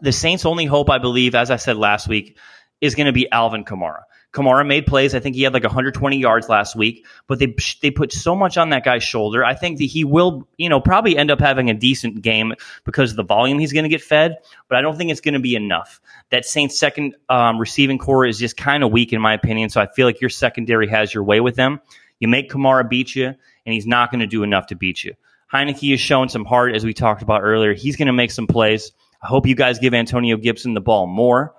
The 0.00 0.12
Saints' 0.12 0.46
only 0.46 0.66
hope, 0.66 0.88
I 0.88 0.98
believe, 0.98 1.34
as 1.34 1.50
I 1.50 1.56
said 1.56 1.76
last 1.76 2.06
week, 2.06 2.38
is 2.80 2.94
going 2.94 3.06
to 3.06 3.12
be 3.12 3.30
Alvin 3.32 3.64
Kamara. 3.64 4.02
Kamara 4.32 4.66
made 4.66 4.86
plays. 4.86 5.14
I 5.14 5.20
think 5.20 5.36
he 5.36 5.42
had 5.42 5.52
like 5.52 5.62
120 5.62 6.16
yards 6.16 6.48
last 6.48 6.74
week, 6.74 7.04
but 7.26 7.38
they 7.38 7.54
they 7.82 7.90
put 7.90 8.12
so 8.12 8.34
much 8.34 8.56
on 8.56 8.70
that 8.70 8.84
guy's 8.84 9.02
shoulder. 9.02 9.44
I 9.44 9.54
think 9.54 9.78
that 9.78 9.84
he 9.84 10.04
will, 10.04 10.48
you 10.56 10.70
know, 10.70 10.80
probably 10.80 11.16
end 11.16 11.30
up 11.30 11.40
having 11.40 11.68
a 11.68 11.74
decent 11.74 12.22
game 12.22 12.54
because 12.84 13.10
of 13.10 13.16
the 13.16 13.24
volume 13.24 13.58
he's 13.58 13.72
going 13.72 13.84
to 13.84 13.90
get 13.90 14.00
fed. 14.00 14.36
But 14.68 14.78
I 14.78 14.80
don't 14.80 14.96
think 14.96 15.10
it's 15.10 15.20
going 15.20 15.34
to 15.34 15.40
be 15.40 15.54
enough. 15.54 16.00
That 16.30 16.46
Saints 16.46 16.78
second 16.78 17.14
um, 17.28 17.58
receiving 17.58 17.98
core 17.98 18.24
is 18.24 18.38
just 18.38 18.56
kind 18.56 18.82
of 18.82 18.90
weak 18.90 19.12
in 19.12 19.20
my 19.20 19.34
opinion. 19.34 19.68
So 19.68 19.80
I 19.80 19.86
feel 19.86 20.06
like 20.06 20.20
your 20.20 20.30
secondary 20.30 20.88
has 20.88 21.12
your 21.12 21.24
way 21.24 21.40
with 21.40 21.56
them. 21.56 21.80
You 22.18 22.28
make 22.28 22.50
Kamara 22.50 22.88
beat 22.88 23.14
you, 23.14 23.26
and 23.26 23.74
he's 23.74 23.86
not 23.86 24.10
going 24.10 24.20
to 24.20 24.26
do 24.26 24.42
enough 24.44 24.68
to 24.68 24.76
beat 24.76 25.04
you. 25.04 25.14
Heinicke 25.52 25.90
has 25.90 26.00
shown 26.00 26.30
some 26.30 26.46
heart, 26.46 26.74
as 26.74 26.84
we 26.84 26.94
talked 26.94 27.20
about 27.20 27.42
earlier. 27.42 27.74
He's 27.74 27.96
going 27.96 28.06
to 28.06 28.12
make 28.12 28.30
some 28.30 28.46
plays. 28.46 28.92
I 29.22 29.26
hope 29.26 29.46
you 29.46 29.54
guys 29.54 29.78
give 29.78 29.92
Antonio 29.92 30.36
Gibson 30.38 30.72
the 30.72 30.80
ball 30.80 31.06
more. 31.06 31.54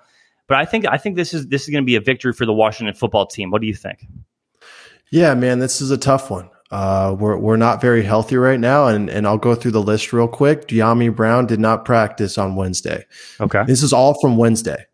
But 0.48 0.58
I 0.58 0.66
think 0.66 0.86
I 0.88 0.98
think 0.98 1.16
this 1.16 1.34
is 1.34 1.48
this 1.48 1.64
is 1.64 1.70
going 1.70 1.84
to 1.84 1.86
be 1.86 1.96
a 1.96 2.02
victory 2.02 2.34
for 2.34 2.46
the 2.46 2.54
Washington 2.54 2.94
football 2.96 3.26
team. 3.26 3.52
What 3.52 3.62
do 3.62 3.68
you 3.68 3.74
think? 3.74 4.06
Yeah, 5.12 5.36
man, 5.36 5.60
this 5.60 5.80
is 5.80 5.92
a 5.92 5.98
tough 5.98 6.30
one. 6.32 6.50
Uh, 6.72 7.16
we're 7.18 7.38
we're 7.38 7.56
not 7.56 7.80
very 7.80 8.02
healthy 8.02 8.36
right 8.36 8.60
now, 8.60 8.88
and 8.88 9.10
and 9.10 9.28
I'll 9.28 9.38
go 9.38 9.54
through 9.54 9.72
the 9.72 9.82
list 9.82 10.12
real 10.12 10.28
quick. 10.28 10.68
Dyami 10.68 11.16
Brown 11.16 11.46
did 11.46 11.60
not 11.60 11.86
practice 11.86 12.38
on 12.38 12.56
Wednesday. 12.56 13.06
Okay, 13.40 13.64
this 13.68 13.84
is 13.84 13.94
all 13.94 14.20
from 14.20 14.38
Wednesday. 14.38 14.86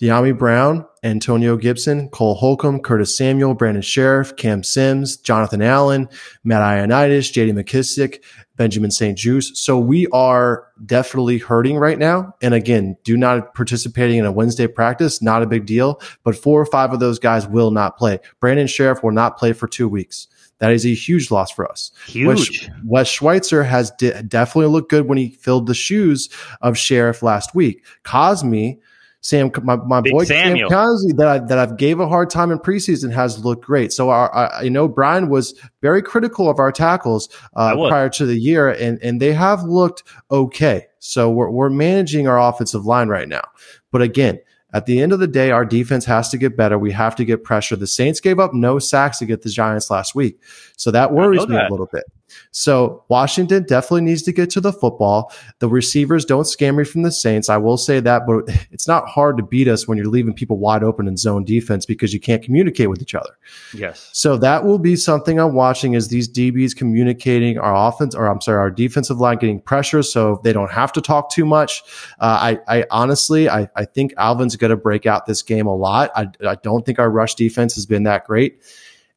Dyami 0.00 0.36
Brown, 0.36 0.86
Antonio 1.02 1.56
Gibson, 1.56 2.08
Cole 2.08 2.34
Holcomb, 2.34 2.80
Curtis 2.80 3.16
Samuel, 3.16 3.54
Brandon 3.54 3.82
Scherff, 3.82 4.36
Cam 4.36 4.62
Sims, 4.62 5.16
Jonathan 5.16 5.62
Allen, 5.62 6.08
Matt 6.42 6.62
Ioannidis, 6.62 7.32
JD 7.32 7.52
McKissic, 7.52 8.22
Benjamin 8.56 8.90
St-Juste. 8.90 9.56
So 9.56 9.78
we 9.78 10.06
are 10.08 10.68
definitely 10.86 11.38
hurting 11.38 11.76
right 11.76 11.98
now. 11.98 12.34
And 12.40 12.54
again, 12.54 12.96
do 13.02 13.16
not 13.16 13.54
participating 13.54 14.18
in 14.18 14.24
a 14.24 14.32
Wednesday 14.32 14.66
practice, 14.66 15.20
not 15.20 15.42
a 15.42 15.46
big 15.46 15.66
deal. 15.66 16.00
But 16.22 16.36
four 16.36 16.60
or 16.60 16.66
five 16.66 16.92
of 16.92 17.00
those 17.00 17.18
guys 17.18 17.46
will 17.46 17.70
not 17.70 17.96
play. 17.96 18.20
Brandon 18.40 18.66
Scherff 18.66 19.02
will 19.02 19.12
not 19.12 19.36
play 19.36 19.52
for 19.52 19.66
two 19.66 19.88
weeks. 19.88 20.28
That 20.58 20.72
is 20.72 20.86
a 20.86 20.94
huge 20.94 21.30
loss 21.30 21.50
for 21.50 21.68
us. 21.68 21.90
Huge. 22.06 22.68
Wes, 22.68 22.70
Wes 22.84 23.08
Schweitzer 23.08 23.64
has 23.64 23.90
de- 23.98 24.22
definitely 24.22 24.70
looked 24.70 24.88
good 24.88 25.08
when 25.08 25.18
he 25.18 25.30
filled 25.30 25.66
the 25.66 25.74
shoes 25.74 26.28
of 26.62 26.74
Scherff 26.74 27.22
last 27.22 27.54
week. 27.54 27.84
Cosmi 28.04 28.78
Sam, 29.24 29.50
my, 29.62 29.76
my 29.76 30.02
boy 30.02 30.24
Samuel. 30.24 30.68
Sam 30.68 30.78
Cosmi 30.78 31.16
that 31.16 31.26
I, 31.26 31.38
that 31.38 31.56
I've 31.56 31.78
gave 31.78 31.98
a 31.98 32.06
hard 32.06 32.28
time 32.28 32.50
in 32.50 32.58
preseason 32.58 33.10
has 33.10 33.42
looked 33.42 33.64
great. 33.64 33.90
So 33.90 34.10
our, 34.10 34.32
I, 34.34 34.68
know 34.68 34.86
Brian 34.86 35.30
was 35.30 35.58
very 35.80 36.02
critical 36.02 36.50
of 36.50 36.58
our 36.58 36.70
tackles 36.70 37.30
uh, 37.56 37.74
prior 37.88 38.10
to 38.10 38.26
the 38.26 38.38
year, 38.38 38.68
and 38.68 39.02
and 39.02 39.22
they 39.22 39.32
have 39.32 39.62
looked 39.62 40.02
okay. 40.30 40.88
So 40.98 41.30
we're 41.30 41.48
we're 41.48 41.70
managing 41.70 42.28
our 42.28 42.38
offensive 42.38 42.84
line 42.84 43.08
right 43.08 43.26
now. 43.26 43.44
But 43.90 44.02
again, 44.02 44.40
at 44.74 44.84
the 44.84 45.00
end 45.00 45.14
of 45.14 45.20
the 45.20 45.26
day, 45.26 45.52
our 45.52 45.64
defense 45.64 46.04
has 46.04 46.28
to 46.28 46.36
get 46.36 46.54
better. 46.54 46.78
We 46.78 46.92
have 46.92 47.16
to 47.16 47.24
get 47.24 47.44
pressure. 47.44 47.76
The 47.76 47.86
Saints 47.86 48.20
gave 48.20 48.38
up 48.38 48.52
no 48.52 48.78
sacks 48.78 49.20
to 49.20 49.26
get 49.26 49.40
the 49.40 49.48
Giants 49.48 49.88
last 49.88 50.14
week. 50.14 50.38
So 50.76 50.90
that 50.90 51.12
worries 51.12 51.46
me 51.46 51.54
that. 51.54 51.70
a 51.70 51.72
little 51.72 51.88
bit. 51.90 52.04
So 52.50 53.04
Washington 53.08 53.64
definitely 53.64 54.02
needs 54.02 54.22
to 54.22 54.32
get 54.32 54.50
to 54.50 54.60
the 54.60 54.72
football. 54.72 55.32
The 55.58 55.68
receivers 55.68 56.24
don't 56.24 56.46
scare 56.46 56.72
me 56.72 56.84
from 56.84 57.02
the 57.02 57.12
Saints. 57.12 57.48
I 57.48 57.56
will 57.56 57.76
say 57.76 58.00
that, 58.00 58.26
but 58.26 58.44
it's 58.70 58.88
not 58.88 59.08
hard 59.08 59.36
to 59.36 59.42
beat 59.42 59.68
us 59.68 59.88
when 59.88 59.98
you're 59.98 60.06
leaving 60.06 60.34
people 60.34 60.58
wide 60.58 60.82
open 60.82 61.08
in 61.08 61.16
zone 61.16 61.44
defense 61.44 61.86
because 61.86 62.12
you 62.12 62.20
can't 62.20 62.42
communicate 62.42 62.90
with 62.90 63.02
each 63.02 63.14
other. 63.14 63.36
Yes. 63.72 64.10
So 64.12 64.36
that 64.38 64.64
will 64.64 64.78
be 64.78 64.96
something 64.96 65.38
I'm 65.38 65.54
watching 65.54 65.94
is 65.94 66.08
these 66.08 66.28
DBs 66.28 66.76
communicating 66.76 67.58
our 67.58 67.88
offense, 67.88 68.14
or 68.14 68.26
I'm 68.26 68.40
sorry, 68.40 68.58
our 68.58 68.70
defensive 68.70 69.18
line 69.18 69.38
getting 69.38 69.60
pressure 69.60 70.02
so 70.02 70.40
they 70.44 70.52
don't 70.52 70.70
have 70.70 70.92
to 70.92 71.00
talk 71.00 71.30
too 71.30 71.44
much. 71.44 71.82
Uh, 72.20 72.56
I, 72.68 72.78
I 72.80 72.86
honestly, 72.90 73.48
I, 73.48 73.68
I 73.76 73.84
think 73.84 74.12
Alvin's 74.16 74.56
going 74.56 74.70
to 74.70 74.76
break 74.76 75.06
out 75.06 75.26
this 75.26 75.42
game 75.42 75.66
a 75.66 75.74
lot. 75.74 76.10
I, 76.14 76.28
I 76.46 76.54
don't 76.56 76.84
think 76.86 76.98
our 76.98 77.10
rush 77.10 77.34
defense 77.34 77.74
has 77.74 77.86
been 77.86 78.04
that 78.04 78.26
great. 78.26 78.60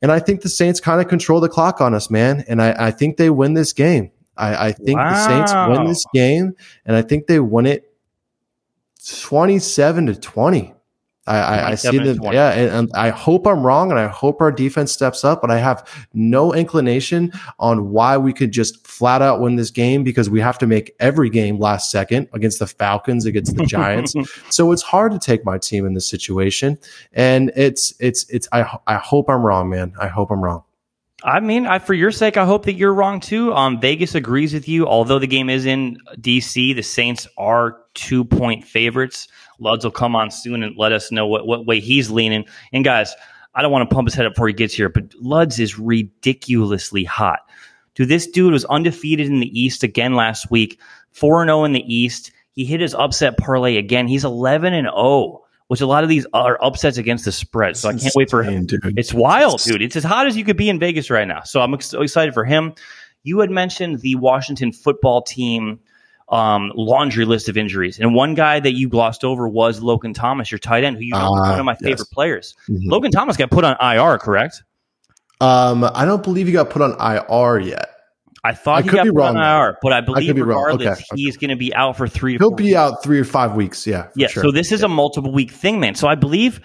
And 0.02 0.12
I 0.12 0.20
think 0.20 0.42
the 0.42 0.50
Saints 0.50 0.80
kind 0.80 1.02
of 1.02 1.08
control 1.08 1.40
the 1.40 1.50
clock 1.50 1.82
on 1.82 1.94
us, 1.94 2.10
man. 2.10 2.44
And 2.48 2.62
I, 2.62 2.88
I 2.88 2.92
think 2.92 3.18
they 3.18 3.30
win 3.30 3.54
this 3.54 3.74
game. 3.74 4.12
I, 4.36 4.68
I 4.68 4.72
think 4.72 4.98
wow. 5.00 5.10
the 5.10 5.26
Saints 5.26 5.54
win 5.54 5.88
this 5.88 6.06
game, 6.14 6.54
and 6.86 6.96
I 6.96 7.02
think 7.02 7.28
they 7.28 7.40
win 7.40 7.66
it 7.66 7.92
27 9.08 10.08
to 10.08 10.16
20. 10.16 10.74
I, 11.28 11.72
I, 11.72 11.76
see 11.76 11.98
that, 11.98 12.30
yeah, 12.32 12.52
and, 12.52 12.72
and, 12.72 12.92
I 12.96 13.10
hope 13.10 13.46
I'm 13.46 13.66
wrong, 13.66 13.92
and 13.92 14.00
I 14.00 14.08
hope 14.08 14.40
our 14.40 14.52
defense 14.52 14.92
steps 14.92 15.26
up. 15.26 15.42
But 15.42 15.52
I 15.52 15.58
have 15.58 16.08
no 16.14 16.54
inclination 16.54 17.32
on 17.60 17.92
why 17.92 18.18
we 18.18 18.34
could 18.34 18.52
just 18.52 18.88
flat 18.88 19.22
out 19.22 19.42
win 19.42 19.56
this 19.56 19.70
game 19.70 20.04
because 20.04 20.30
we 20.30 20.40
have 20.40 20.58
to 20.60 20.68
make 20.68 20.96
every 21.00 21.30
game 21.30 21.60
last 21.60 21.92
second 21.92 22.30
against 22.34 22.60
the 22.60 22.68
Falcons, 22.68 23.26
against 23.26 23.56
the 23.58 23.66
Giants. 23.66 24.14
so 24.50 24.72
it's 24.72 24.82
hard 24.82 25.12
to 25.12 25.20
take 25.20 25.44
my 25.44 25.58
team 25.58 25.86
in 25.86 25.94
this 25.94 26.10
situation, 26.10 26.78
and 27.14 27.52
it's 27.56 27.94
it's 28.00 28.28
it's. 28.30 28.48
I 28.52 28.78
I 28.88 28.96
hope 28.96 29.30
I'm 29.30 29.46
wrong, 29.46 29.70
man. 29.70 29.94
I 30.00 30.08
hope 30.08 30.32
I'm 30.32 30.44
wrong. 30.44 30.64
I 31.24 31.40
mean, 31.40 31.66
I, 31.66 31.80
for 31.80 31.96
your 31.96 32.12
sake, 32.12 32.38
I 32.38 32.46
hope 32.46 32.66
that 32.66 32.74
you're 32.74 32.94
wrong 32.94 33.20
too. 33.20 33.52
Um, 33.54 33.82
Vegas 33.82 34.14
agrees 34.14 34.54
with 34.54 34.68
you. 34.68 34.86
Although 34.88 35.18
the 35.18 35.28
game 35.28 35.50
is 35.50 35.66
in 35.66 35.98
DC, 36.22 36.76
the 36.76 36.84
Saints 36.84 37.28
are 37.38 37.80
two 37.96 38.24
point 38.24 38.64
favorites. 38.64 39.28
Luds 39.62 39.84
will 39.84 39.92
come 39.92 40.16
on 40.16 40.32
soon 40.32 40.64
and 40.64 40.78
let 40.78 40.92
us 40.92 41.12
know 41.12 41.26
what, 41.28 41.48
what 41.48 41.66
way 41.66 41.80
he's 41.80 42.10
leaning. 42.10 42.46
And 42.74 42.84
guys, 42.84 43.14
I 43.56 43.62
don't 43.62 43.72
want 43.72 43.90
to 43.90 43.94
pump 43.94 44.08
his 44.08 44.14
head 44.14 44.26
up 44.26 44.34
before 44.34 44.48
he 44.48 44.54
gets 44.54 44.74
here, 44.74 44.90
but 44.90 45.10
Luds 45.12 45.60
is 45.60 45.80
ridiculously 45.80 47.04
hot. 47.04 47.40
Dude, 47.96 48.10
this 48.10 48.28
dude 48.28 48.54
was 48.54 48.66
undefeated 48.66 49.28
in 49.28 49.40
the 49.40 49.60
East 49.60 49.84
again 49.84 50.14
last 50.14 50.52
week, 50.52 50.80
4 51.12 51.46
0 51.46 51.64
in 51.64 51.74
the 51.74 51.94
East. 51.94 52.32
He 52.52 52.66
hit 52.66 52.82
his 52.82 52.94
upset 52.94 53.38
parlay 53.38 53.78
again. 53.78 54.08
He's 54.08 54.24
11 54.24 54.74
and 54.74 54.88
0 54.88 55.44
which 55.68 55.82
a 55.82 55.86
lot 55.86 56.04
of 56.04 56.10
these 56.10 56.26
are 56.34 56.58
upsets 56.64 56.98
against 56.98 57.26
the 57.26 57.32
spread. 57.32 57.76
So 57.78 57.90
I 57.90 57.94
can't 57.94 58.16
wait 58.16 58.30
for 58.30 58.42
him. 58.42 58.66
Dude. 58.66 58.98
It's 58.98 59.14
wild, 59.14 59.62
dude. 59.62 59.82
It's 59.82 59.96
as 59.96 60.04
hot 60.04 60.28
as 60.28 60.38
you 60.38 60.46
could 60.46 60.58
be 60.58 60.70
in 60.70 60.80
Vegas 60.80 61.10
right 61.10 61.28
now. 61.28 61.42
So 61.42 61.62
I'm 61.62 61.74
ex- 61.74 61.94
excited 61.94 62.34
for 62.34 62.46
him. 62.46 62.74
You 63.24 63.40
had 63.40 63.52
mentioned 63.52 64.00
the 64.00 64.16
Washington 64.16 64.72
football 64.72 65.22
team 65.22 65.80
um, 66.30 66.72
laundry 66.76 67.26
list 67.26 67.50
of 67.50 67.58
injuries. 67.58 68.00
And 68.00 68.14
one 68.14 68.34
guy 68.34 68.60
that 68.60 68.74
you 68.74 68.90
glossed 68.90 69.24
over 69.24 69.48
was 69.48 69.82
Logan 69.82 70.14
Thomas, 70.14 70.52
your 70.52 70.60
tight 70.60 70.84
end, 70.84 70.98
who 70.98 71.04
you 71.04 71.12
know 71.12 71.36
uh, 71.36 71.52
one 71.52 71.60
of 71.60 71.66
my 71.66 71.76
favorite 71.76 72.00
yes. 72.00 72.08
players. 72.08 72.56
Mm-hmm. 72.70 72.90
Logan 72.90 73.12
Thomas 73.12 73.38
got 73.38 73.50
put 73.50 73.64
on 73.64 73.76
IR, 73.82 74.18
correct? 74.18 74.64
Um, 75.40 75.84
I 75.84 76.06
don't 76.06 76.24
believe 76.24 76.48
he 76.48 76.54
got 76.54 76.70
put 76.70 76.82
on 76.82 76.94
IR 77.00 77.60
yet. 77.60 77.92
I 78.44 78.54
thought 78.54 78.80
I 78.80 78.82
he 78.82 78.90
could 78.90 78.96
got 78.96 79.04
be 79.04 79.10
wrong, 79.10 79.36
IR, 79.36 79.78
but 79.82 79.94
I 79.94 80.02
believe 80.02 80.38
I 80.38 80.40
regardless, 80.40 81.00
okay, 81.00 81.04
he's 81.16 81.38
going 81.38 81.50
to 81.50 81.56
be 81.56 81.74
out 81.74 81.98
for 81.98 82.08
three. 82.08 82.38
He'll 82.38 82.52
be 82.52 82.66
weeks. 82.66 82.76
out 82.78 83.04
three 83.04 83.20
or 83.20 83.26
five 83.26 83.56
weeks. 83.56 83.86
Yeah, 83.86 84.08
yeah. 84.16 84.28
Sure. 84.28 84.44
So 84.44 84.52
this 84.52 84.72
is 84.72 84.82
yeah. 84.82 84.86
a 84.86 84.90
multiple 84.90 85.34
week 85.34 85.52
thing, 85.52 85.80
man. 85.80 85.96
So 85.96 86.08
I 86.08 86.16
believe 86.16 86.62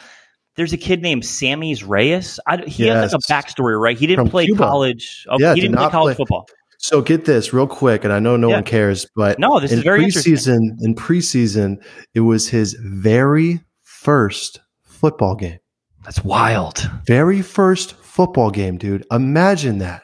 there's 0.54 0.72
a 0.72 0.76
kid 0.76 1.02
named 1.02 1.22
Sammis 1.22 1.86
Reyes. 1.86 2.38
I, 2.46 2.58
he 2.58 2.84
yes. 2.84 3.12
has 3.12 3.12
like 3.12 3.20
a 3.20 3.32
backstory, 3.32 3.80
right? 3.80 3.98
He 3.98 4.06
didn't 4.06 4.26
From 4.26 4.30
play 4.30 4.46
Cuba. 4.46 4.64
college. 4.64 5.26
Okay, 5.28 5.42
yeah, 5.42 5.54
he 5.54 5.60
didn't 5.60 5.76
play 5.76 5.90
college 5.90 6.16
play. 6.16 6.22
football. 6.22 6.46
So 6.82 7.00
get 7.00 7.24
this 7.24 7.52
real 7.52 7.68
quick, 7.68 8.02
and 8.02 8.12
I 8.12 8.18
know 8.18 8.36
no 8.36 8.48
yeah. 8.48 8.56
one 8.56 8.64
cares, 8.64 9.06
but 9.14 9.38
no, 9.38 9.60
this 9.60 9.70
is 9.70 9.84
very 9.84 10.06
preseason. 10.06 10.76
In 10.80 10.96
preseason, 10.96 11.80
it 12.12 12.20
was 12.20 12.48
his 12.48 12.74
very 12.74 13.60
first 13.82 14.60
football 14.82 15.36
game. 15.36 15.60
That's 16.04 16.24
wild. 16.24 16.90
Very 17.06 17.40
first 17.40 17.94
football 17.94 18.50
game, 18.50 18.78
dude. 18.78 19.06
Imagine 19.12 19.78
that 19.78 20.02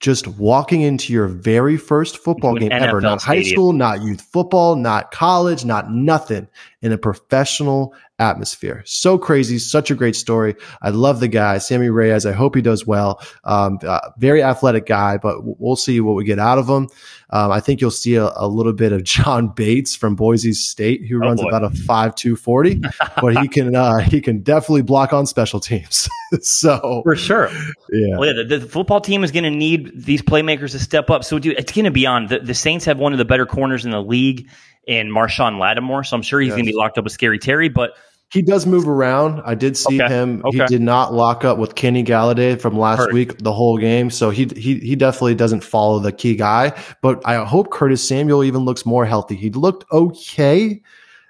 just 0.00 0.26
walking 0.26 0.80
into 0.80 1.12
your 1.12 1.28
very 1.28 1.76
first 1.76 2.18
football 2.18 2.56
game 2.56 2.70
NFL 2.70 2.82
ever, 2.82 3.00
not 3.00 3.20
stadium. 3.20 3.44
high 3.44 3.50
school, 3.50 3.72
not 3.72 4.02
youth 4.02 4.20
football, 4.20 4.74
not 4.74 5.12
college, 5.12 5.64
not 5.64 5.92
nothing 5.92 6.48
in 6.82 6.90
a 6.90 6.98
professional 6.98 7.94
atmosphere. 8.18 8.82
So 8.84 9.18
crazy. 9.18 9.58
Such 9.58 9.90
a 9.90 9.94
great 9.94 10.16
story. 10.16 10.56
I 10.82 10.90
love 10.90 11.20
the 11.20 11.28
guy, 11.28 11.58
Sammy 11.58 11.88
Reyes. 11.88 12.26
I 12.26 12.32
hope 12.32 12.54
he 12.54 12.62
does 12.62 12.86
well. 12.86 13.20
Um, 13.44 13.78
uh, 13.82 14.00
very 14.18 14.42
athletic 14.42 14.86
guy, 14.86 15.18
but 15.18 15.38
we'll 15.42 15.76
see 15.76 16.00
what 16.00 16.16
we 16.16 16.24
get 16.24 16.38
out 16.38 16.58
of 16.58 16.68
him. 16.68 16.88
Um, 17.30 17.52
I 17.52 17.60
think 17.60 17.80
you'll 17.80 17.90
see 17.90 18.14
a, 18.14 18.30
a, 18.36 18.48
little 18.48 18.72
bit 18.72 18.92
of 18.92 19.04
John 19.04 19.48
Bates 19.48 19.94
from 19.94 20.16
Boise 20.16 20.52
State, 20.52 21.06
who 21.06 21.16
oh 21.16 21.20
runs 21.20 21.42
boy. 21.42 21.48
about 21.48 21.64
a 21.64 21.70
five 21.70 22.14
two 22.14 22.36
forty, 22.36 22.80
but 23.20 23.36
he 23.36 23.48
can 23.48 23.74
uh, 23.74 23.98
he 23.98 24.20
can 24.20 24.40
definitely 24.40 24.82
block 24.82 25.12
on 25.12 25.26
special 25.26 25.60
teams. 25.60 26.08
so 26.40 27.02
for 27.04 27.16
sure, 27.16 27.50
yeah. 27.90 28.16
Well, 28.16 28.26
yeah 28.26 28.42
the, 28.44 28.58
the, 28.58 28.66
football 28.66 29.00
team 29.00 29.24
is 29.24 29.30
going 29.30 29.44
to 29.44 29.50
need 29.50 30.04
these 30.04 30.22
playmakers 30.22 30.72
to 30.72 30.78
step 30.78 31.10
up. 31.10 31.22
So, 31.24 31.38
dude, 31.38 31.58
it's 31.58 31.72
going 31.72 31.84
to 31.84 31.90
be 31.90 32.06
on. 32.06 32.26
The, 32.26 32.38
the 32.40 32.54
Saints 32.54 32.86
have 32.86 32.98
one 32.98 33.12
of 33.12 33.18
the 33.18 33.24
better 33.24 33.46
corners 33.46 33.84
in 33.84 33.90
the 33.90 34.02
league 34.02 34.48
in 34.86 35.08
Marshon 35.08 35.58
Lattimore, 35.58 36.04
so 36.04 36.16
I'm 36.16 36.22
sure 36.22 36.40
he's 36.40 36.48
yes. 36.48 36.56
going 36.56 36.64
to 36.64 36.72
be 36.72 36.76
locked 36.76 36.96
up 36.96 37.04
with 37.04 37.12
Scary 37.12 37.38
Terry, 37.38 37.68
but 37.68 37.94
he 38.30 38.42
does 38.42 38.66
move 38.66 38.86
around. 38.86 39.40
I 39.44 39.54
did 39.54 39.76
see 39.76 40.02
okay. 40.02 40.12
him. 40.12 40.42
Okay. 40.44 40.58
He 40.58 40.64
did 40.66 40.82
not 40.82 41.14
lock 41.14 41.44
up 41.44 41.56
with 41.56 41.74
Kenny 41.74 42.04
Golladay 42.04 42.60
from 42.60 42.78
last 42.78 42.98
Heard. 42.98 43.12
week 43.12 43.38
the 43.38 43.52
whole 43.52 43.78
game, 43.78 44.10
so 44.10 44.30
he 44.30 44.46
he 44.56 44.78
he 44.80 44.96
definitely 44.96 45.34
doesn't 45.34 45.64
follow 45.64 45.98
the 45.98 46.12
key 46.12 46.36
guy. 46.36 46.78
But 47.00 47.26
I 47.26 47.42
hope 47.44 47.70
Curtis 47.70 48.06
Samuel 48.06 48.44
even 48.44 48.64
looks 48.64 48.84
more 48.84 49.06
healthy. 49.06 49.34
He 49.34 49.50
looked 49.50 49.90
okay 49.92 50.82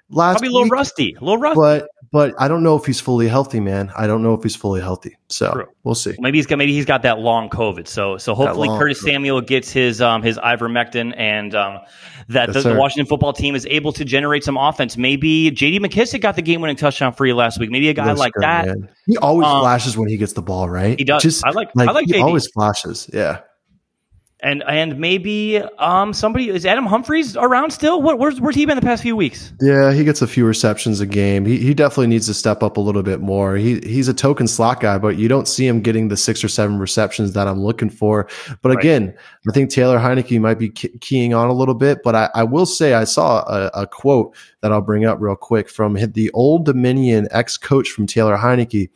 last 0.09 0.35
probably 0.35 0.47
a 0.47 0.51
little 0.51 0.63
week, 0.65 0.73
rusty, 0.73 1.13
a 1.13 1.23
little 1.23 1.37
rusty, 1.37 1.59
but 1.59 1.89
but 2.11 2.33
I 2.39 2.47
don't 2.47 2.63
know 2.63 2.75
if 2.75 2.85
he's 2.85 2.99
fully 2.99 3.27
healthy, 3.27 3.59
man. 3.59 3.91
I 3.95 4.07
don't 4.07 4.23
know 4.23 4.33
if 4.33 4.41
he's 4.41 4.55
fully 4.55 4.81
healthy. 4.81 5.17
So 5.27 5.51
True. 5.51 5.65
we'll 5.83 5.95
see. 5.95 6.15
Maybe 6.19 6.39
he's 6.39 6.47
got 6.47 6.57
maybe 6.57 6.73
he's 6.73 6.85
got 6.85 7.03
that 7.03 7.19
long 7.19 7.49
COVID. 7.49 7.87
So 7.87 8.17
so 8.17 8.33
hopefully 8.33 8.67
Curtis 8.67 9.01
COVID. 9.03 9.05
Samuel 9.05 9.41
gets 9.41 9.71
his 9.71 10.01
um 10.01 10.23
his 10.23 10.37
ivermectin 10.39 11.13
and 11.17 11.53
um 11.53 11.79
that 12.29 12.49
yes, 12.49 12.63
the, 12.63 12.73
the, 12.73 12.75
Washington 12.75 13.07
football 13.07 13.33
team 13.33 13.55
is 13.55 13.65
able 13.67 13.91
to 13.93 14.05
generate 14.05 14.43
some 14.43 14.57
offense. 14.57 14.97
Maybe 14.97 15.49
J.D. 15.51 15.79
McKissic 15.79 16.21
got 16.21 16.35
the 16.35 16.41
game 16.41 16.61
winning 16.61 16.75
touchdown 16.75 17.13
for 17.13 17.25
you 17.25 17.35
last 17.35 17.59
week. 17.59 17.69
Maybe 17.69 17.89
a 17.89 17.93
guy 17.93 18.05
That's 18.05 18.19
like 18.19 18.33
that. 18.39 18.67
Man. 18.67 18.89
He 19.07 19.17
always 19.17 19.47
um, 19.47 19.61
flashes 19.61 19.97
when 19.97 20.09
he 20.09 20.17
gets 20.17 20.33
the 20.33 20.41
ball, 20.41 20.69
right? 20.69 20.97
He 20.97 21.05
does. 21.05 21.23
Just, 21.23 21.43
I 21.43 21.51
like, 21.51 21.69
like 21.75 21.89
I 21.89 21.91
like 21.91 22.05
he 22.05 22.13
JD. 22.13 22.23
always 22.23 22.47
flashes. 22.47 23.09
Yeah 23.11 23.41
and 24.41 24.63
and 24.63 24.97
maybe 24.97 25.57
um 25.77 26.13
somebody 26.13 26.49
is 26.49 26.65
Adam 26.65 26.85
Humphries 26.85 27.35
around 27.35 27.71
still? 27.71 28.01
What 28.01 28.19
where's 28.19 28.39
where's 28.39 28.55
he 28.55 28.65
been 28.65 28.77
the 28.77 28.81
past 28.81 29.03
few 29.03 29.15
weeks? 29.15 29.51
Yeah, 29.59 29.91
he 29.91 30.03
gets 30.03 30.21
a 30.21 30.27
few 30.27 30.45
receptions 30.45 31.01
a 31.01 31.05
game. 31.05 31.45
He 31.45 31.57
he 31.57 31.73
definitely 31.73 32.07
needs 32.07 32.27
to 32.27 32.33
step 32.33 32.63
up 32.63 32.77
a 32.77 32.79
little 32.79 33.03
bit 33.03 33.19
more. 33.19 33.55
He 33.57 33.79
he's 33.81 34.07
a 34.07 34.13
token 34.13 34.47
slot 34.47 34.79
guy, 34.79 34.97
but 34.97 35.17
you 35.17 35.27
don't 35.27 35.47
see 35.47 35.67
him 35.67 35.81
getting 35.81 36.07
the 36.07 36.15
six 36.15 36.43
or 36.43 36.47
seven 36.47 36.79
receptions 36.79 37.33
that 37.33 37.47
I'm 37.47 37.61
looking 37.61 37.89
for. 37.89 38.29
But 38.61 38.69
right. 38.69 38.79
again, 38.79 39.13
I 39.47 39.51
think 39.51 39.71
Taylor 39.71 39.99
Heinicke 39.99 40.39
might 40.39 40.59
be 40.59 40.69
keying 40.69 41.33
on 41.33 41.49
a 41.49 41.53
little 41.53 41.75
bit. 41.75 41.99
But 42.03 42.15
I, 42.15 42.29
I 42.33 42.43
will 42.43 42.65
say 42.65 42.93
I 42.93 43.03
saw 43.03 43.39
a, 43.41 43.69
a 43.73 43.87
quote 43.87 44.35
that 44.61 44.71
I'll 44.71 44.81
bring 44.81 45.05
up 45.05 45.19
real 45.19 45.35
quick 45.35 45.69
from 45.69 45.95
the 45.95 46.31
Old 46.31 46.65
Dominion 46.65 47.27
ex 47.31 47.57
coach 47.57 47.89
from 47.89 48.07
Taylor 48.07 48.37
Heinicke, 48.37 48.89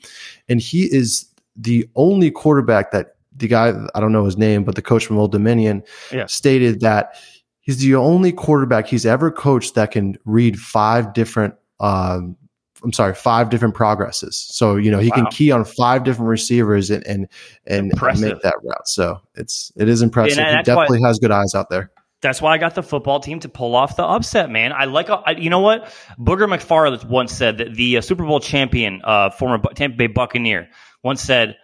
and 0.48 0.62
he 0.62 0.84
is 0.84 1.26
the 1.56 1.88
only 1.96 2.32
quarterback 2.32 2.92
that 2.92 3.16
the 3.36 3.48
guy 3.48 3.74
I 3.96 4.00
don't 4.00 4.12
know 4.12 4.26
his 4.26 4.38
name, 4.38 4.64
but 4.64 4.76
the 4.76 4.82
coach 4.82 5.06
from 5.06 5.18
Old 5.18 5.32
Dominion 5.32 5.84
yeah. 6.12 6.26
stated 6.26 6.82
that 6.82 7.16
he's 7.60 7.80
the 7.80 7.96
only 7.96 8.32
quarterback 8.32 8.88
he's 8.88 9.06
ever 9.06 9.32
coached 9.32 9.76
that 9.76 9.92
can 9.92 10.18
read 10.26 10.60
five 10.60 11.14
different. 11.14 11.56
Um, 11.80 12.38
I'm 12.84 12.92
sorry, 12.92 13.16
five 13.16 13.50
different 13.50 13.76
progresses. 13.76 14.38
So 14.38 14.76
you 14.76 14.92
know 14.92 15.00
he 15.00 15.10
wow. 15.10 15.16
can 15.16 15.26
key 15.28 15.52
on 15.52 15.64
five 15.66 16.04
different 16.04 16.30
receivers 16.30 16.90
and 16.90 17.06
and 17.08 17.28
and, 17.66 17.88
make 18.20 18.42
that 18.42 18.56
route. 18.64 18.88
So 18.88 19.22
it's 19.36 19.72
it 19.76 19.88
is 19.88 20.02
impressive. 20.02 20.40
And 20.40 20.58
he 20.58 20.64
definitely 20.64 21.00
why, 21.00 21.08
has 21.08 21.20
good 21.20 21.32
eyes 21.32 21.56
out 21.56 21.70
there. 21.70 21.92
That's 22.24 22.42
why 22.42 22.54
I 22.54 22.58
got 22.58 22.74
the 22.74 22.84
football 22.84 23.20
team 23.20 23.42
to 23.42 23.50
pull 23.50 23.76
off 23.76 23.98
the 23.98 24.04
upset, 24.04 24.50
man. 24.50 24.72
I 24.72 24.86
like, 24.86 25.10
I, 25.10 25.32
you 25.38 25.50
know 25.50 25.60
what? 25.60 25.94
Booger 26.18 26.48
McFarland 26.48 27.04
once 27.04 27.34
said 27.34 27.58
that 27.58 27.76
the 27.76 27.98
uh, 27.98 28.02
Super 28.02 28.24
Bowl 28.24 28.40
champion, 28.40 29.02
uh, 29.04 29.30
former 29.30 29.62
Tampa 29.76 29.98
Bay 29.98 30.08
Buccaneer, 30.08 30.70
once 31.04 31.22
said, 31.22 31.58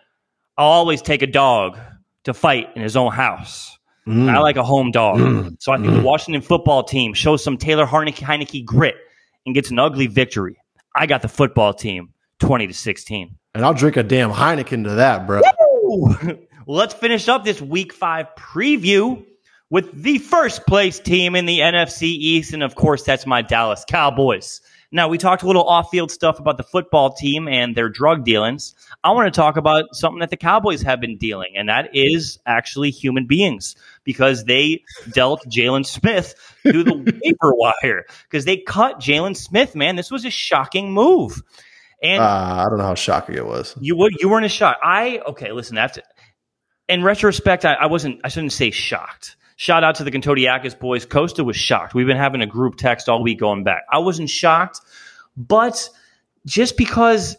I'll 0.59 0.67
always 0.67 1.01
take 1.01 1.21
a 1.21 1.27
dog 1.27 1.79
to 2.25 2.33
fight 2.33 2.67
in 2.75 2.81
his 2.81 2.97
own 2.97 3.13
house. 3.13 3.77
Mm. 4.05 4.29
I 4.29 4.39
like 4.39 4.57
a 4.57 4.63
home 4.63 4.91
dog. 4.91 5.19
Mm. 5.19 5.55
So 5.57 5.71
I 5.71 5.77
think 5.77 5.91
mm. 5.91 5.95
the 5.95 6.03
Washington 6.03 6.41
football 6.41 6.83
team 6.83 7.13
shows 7.13 7.41
some 7.41 7.55
Taylor 7.55 7.85
Heinicke 7.85 8.65
grit 8.65 8.95
and 9.45 9.55
gets 9.55 9.71
an 9.71 9.79
ugly 9.79 10.07
victory. 10.07 10.57
I 10.93 11.05
got 11.05 11.21
the 11.21 11.29
football 11.29 11.73
team 11.73 12.09
20 12.39 12.67
to 12.67 12.73
16. 12.73 13.37
And 13.55 13.65
I'll 13.65 13.73
drink 13.73 13.95
a 13.95 14.03
damn 14.03 14.31
Heineken 14.31 14.83
to 14.83 14.89
that, 14.95 15.25
bro. 15.25 15.41
let's 16.67 16.93
finish 16.93 17.29
up 17.29 17.45
this 17.45 17.61
week 17.61 17.93
five 17.93 18.27
preview 18.37 19.25
with 19.69 19.89
the 19.93 20.17
first 20.17 20.67
place 20.67 20.99
team 20.99 21.35
in 21.35 21.45
the 21.45 21.59
NFC 21.59 22.03
East. 22.03 22.53
And 22.53 22.63
of 22.63 22.75
course, 22.75 23.03
that's 23.03 23.25
my 23.25 23.41
Dallas 23.41 23.85
Cowboys. 23.87 24.59
Now, 24.91 25.07
we 25.07 25.19
talked 25.19 25.43
a 25.43 25.47
little 25.47 25.63
off 25.63 25.91
field 25.91 26.09
stuff 26.09 26.39
about 26.39 26.57
the 26.57 26.63
football 26.63 27.13
team 27.13 27.47
and 27.47 27.75
their 27.75 27.89
drug 27.89 28.25
dealings. 28.25 28.73
I 29.03 29.11
want 29.11 29.31
to 29.31 29.37
talk 29.37 29.55
about 29.55 29.85
something 29.93 30.19
that 30.19 30.31
the 30.31 30.37
Cowboys 30.37 30.81
have 30.81 30.99
been 30.99 31.17
dealing, 31.17 31.53
and 31.55 31.69
that 31.69 31.91
is 31.93 32.39
actually 32.47 32.89
human 32.89 33.27
beings 33.27 33.75
because 34.03 34.45
they 34.45 34.81
dealt 35.13 35.45
Jaylon 35.47 35.85
Smith 35.85 36.33
through 36.63 36.83
the 36.83 36.95
waiver 37.23 37.55
wire 37.55 38.05
because 38.23 38.45
they 38.45 38.57
cut 38.57 38.99
Jaylon 38.99 39.37
Smith, 39.37 39.75
man. 39.75 39.95
This 39.95 40.09
was 40.09 40.25
a 40.25 40.31
shocking 40.31 40.91
move. 40.91 41.43
And 42.01 42.21
uh, 42.23 42.63
I 42.65 42.65
don't 42.69 42.79
know 42.79 42.85
how 42.85 42.95
shocking 42.95 43.35
it 43.35 43.45
was. 43.45 43.75
You 43.79 43.95
would 43.97 44.15
you 44.19 44.29
weren't 44.29 44.45
as 44.45 44.51
shocked. 44.51 44.79
I 44.83 45.19
okay, 45.27 45.51
listen, 45.51 45.75
that's 45.75 45.99
in 46.87 47.03
retrospect, 47.03 47.65
I, 47.65 47.73
I 47.73 47.85
wasn't 47.85 48.21
I 48.23 48.29
shouldn't 48.29 48.53
say 48.53 48.71
shocked. 48.71 49.35
Shout 49.59 49.83
out 49.83 49.95
to 49.95 50.05
the 50.05 50.11
Kantodiakis 50.11 50.79
boys. 50.79 51.05
Costa 51.05 51.43
was 51.43 51.57
shocked. 51.57 51.93
We've 51.93 52.07
been 52.07 52.15
having 52.15 52.41
a 52.41 52.45
group 52.45 52.77
text 52.77 53.09
all 53.09 53.21
week 53.21 53.41
going 53.41 53.65
back. 53.65 53.83
I 53.91 53.97
wasn't 53.97 54.29
shocked, 54.29 54.79
but 55.35 55.89
just 56.45 56.77
because 56.77 57.35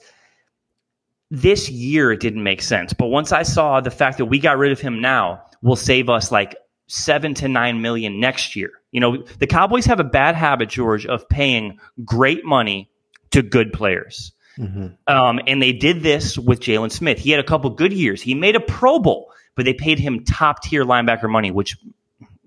this 1.30 1.70
year 1.70 2.12
it 2.12 2.20
didn't 2.20 2.42
make 2.42 2.60
sense. 2.60 2.92
But 2.92 3.06
once 3.06 3.32
I 3.32 3.42
saw 3.42 3.80
the 3.80 3.90
fact 3.90 4.18
that 4.18 4.26
we 4.26 4.38
got 4.38 4.58
rid 4.58 4.70
of 4.70 4.78
him 4.78 5.00
now 5.00 5.44
will 5.62 5.76
save 5.76 6.10
us 6.10 6.30
like 6.30 6.56
seven 6.88 7.32
to 7.36 7.48
nine 7.48 7.80
million 7.80 8.20
next 8.20 8.54
year. 8.54 8.72
You 8.92 9.00
know, 9.00 9.24
the 9.38 9.46
Cowboys 9.46 9.86
have 9.86 9.98
a 9.98 10.04
bad 10.04 10.34
habit, 10.34 10.68
George, 10.68 11.06
of 11.06 11.26
paying 11.26 11.78
great 12.04 12.44
money 12.44 12.90
to 13.30 13.40
good 13.40 13.72
players. 13.72 14.32
Mm-hmm. 14.58 14.88
Um, 15.06 15.40
and 15.46 15.62
they 15.62 15.72
did 15.72 16.02
this 16.02 16.36
with 16.36 16.60
Jaylon 16.60 16.92
Smith. 16.92 17.18
He 17.18 17.30
had 17.30 17.40
a 17.40 17.44
couple 17.44 17.70
good 17.70 17.94
years. 17.94 18.20
He 18.20 18.34
made 18.34 18.56
a 18.56 18.60
Pro 18.60 18.98
Bowl, 18.98 19.32
but 19.54 19.64
they 19.64 19.72
paid 19.72 19.98
him 19.98 20.26
top 20.26 20.62
tier 20.62 20.84
linebacker 20.84 21.30
money, 21.30 21.50
which 21.50 21.78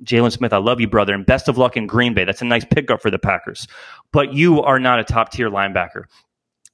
Jaylon 0.04 0.32
Smith, 0.32 0.54
I 0.54 0.58
love 0.58 0.80
you, 0.80 0.88
brother, 0.88 1.14
and 1.14 1.26
best 1.26 1.48
of 1.48 1.58
luck 1.58 1.78
in 1.78 1.88
Green 1.88 2.14
Bay. 2.14 2.26
That's 2.26 2.42
a 2.42 2.46
nice 2.46 2.66
pickup 2.66 3.02
for 3.02 3.12
the 3.12 3.20
Packers. 3.20 3.68
But 4.12 4.34
you 4.34 4.62
are 4.62 4.80
not 4.80 5.00
a 5.00 5.04
top 5.04 5.32
tier 5.32 5.50
linebacker. 5.50 6.04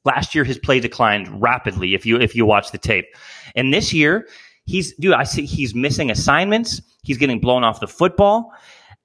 Last 0.06 0.34
year, 0.34 0.44
his 0.44 0.58
play 0.58 0.80
declined 0.80 1.42
rapidly. 1.42 1.94
If 1.94 2.06
you 2.06 2.20
if 2.20 2.36
you 2.36 2.46
watch 2.46 2.72
the 2.72 2.78
tape, 2.78 3.06
and 3.56 3.74
this 3.74 3.94
year, 3.94 4.28
he's 4.66 4.96
dude. 4.96 5.14
I 5.14 5.24
see 5.24 5.46
he's 5.46 5.76
missing 5.76 6.10
assignments. 6.10 6.82
He's 7.04 7.18
getting 7.18 7.40
blown 7.40 7.64
off 7.64 7.80
the 7.80 7.88
football. 7.88 8.54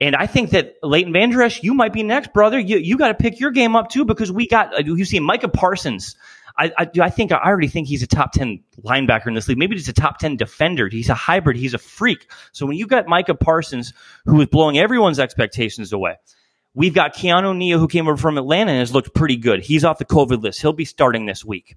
And 0.00 0.16
I 0.16 0.26
think 0.26 0.50
that 0.50 0.74
Leighton 0.82 1.14
Esch, 1.40 1.62
you 1.62 1.72
might 1.72 1.92
be 1.92 2.02
next, 2.02 2.32
brother. 2.32 2.58
You 2.58 2.78
you 2.78 2.96
got 2.96 3.08
to 3.08 3.14
pick 3.14 3.40
your 3.40 3.50
game 3.50 3.76
up 3.76 3.90
too 3.90 4.04
because 4.04 4.30
we 4.30 4.46
got 4.46 4.84
you 4.84 5.04
see 5.04 5.20
Micah 5.20 5.48
Parsons. 5.48 6.16
I, 6.56 6.72
I, 6.78 6.90
I 7.00 7.10
think 7.10 7.32
I 7.32 7.38
already 7.38 7.68
think 7.68 7.88
he's 7.88 8.02
a 8.02 8.06
top 8.06 8.32
ten 8.32 8.62
linebacker 8.82 9.26
in 9.26 9.34
this 9.34 9.48
league. 9.48 9.58
Maybe 9.58 9.76
he's 9.76 9.88
a 9.88 9.92
top 9.92 10.18
ten 10.18 10.36
defender. 10.36 10.88
He's 10.88 11.08
a 11.08 11.14
hybrid. 11.14 11.56
He's 11.56 11.74
a 11.74 11.78
freak. 11.78 12.30
So 12.52 12.66
when 12.66 12.76
you 12.76 12.86
got 12.86 13.08
Micah 13.08 13.34
Parsons, 13.34 13.92
who 14.26 14.40
is 14.40 14.46
blowing 14.46 14.78
everyone's 14.78 15.18
expectations 15.18 15.92
away, 15.92 16.16
we've 16.74 16.94
got 16.94 17.14
Keanu 17.14 17.56
Neal, 17.56 17.78
who 17.78 17.88
came 17.88 18.06
over 18.06 18.16
from 18.16 18.38
Atlanta 18.38 18.70
and 18.70 18.80
has 18.80 18.92
looked 18.92 19.14
pretty 19.14 19.36
good. 19.36 19.62
He's 19.62 19.84
off 19.84 19.98
the 19.98 20.04
COVID 20.04 20.42
list. 20.42 20.60
He'll 20.60 20.72
be 20.72 20.84
starting 20.84 21.26
this 21.26 21.44
week. 21.44 21.76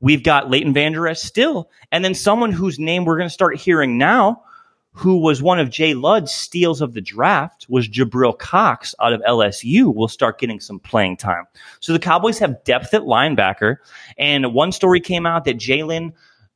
We've 0.00 0.22
got 0.22 0.50
Leighton 0.50 0.72
Vander 0.72 1.06
Esch 1.08 1.20
still, 1.20 1.70
and 1.92 2.04
then 2.04 2.14
someone 2.14 2.52
whose 2.52 2.78
name 2.78 3.04
we're 3.04 3.18
going 3.18 3.28
to 3.28 3.34
start 3.34 3.56
hearing 3.58 3.98
now 3.98 4.44
who 4.92 5.18
was 5.18 5.42
one 5.42 5.60
of 5.60 5.70
Jay 5.70 5.94
Ludd's 5.94 6.32
steals 6.32 6.80
of 6.80 6.94
the 6.94 7.00
draft, 7.00 7.66
was 7.68 7.88
Jabril 7.88 8.36
Cox 8.36 8.94
out 9.00 9.12
of 9.12 9.20
LSU, 9.22 9.94
will 9.94 10.08
start 10.08 10.38
getting 10.38 10.60
some 10.60 10.80
playing 10.80 11.16
time. 11.16 11.44
So 11.78 11.92
the 11.92 11.98
Cowboys 11.98 12.38
have 12.38 12.62
depth 12.64 12.92
at 12.92 13.02
linebacker. 13.02 13.76
And 14.18 14.52
one 14.52 14.72
story 14.72 15.00
came 15.00 15.26
out 15.26 15.44
that 15.44 15.58
Jaylon 15.58 16.12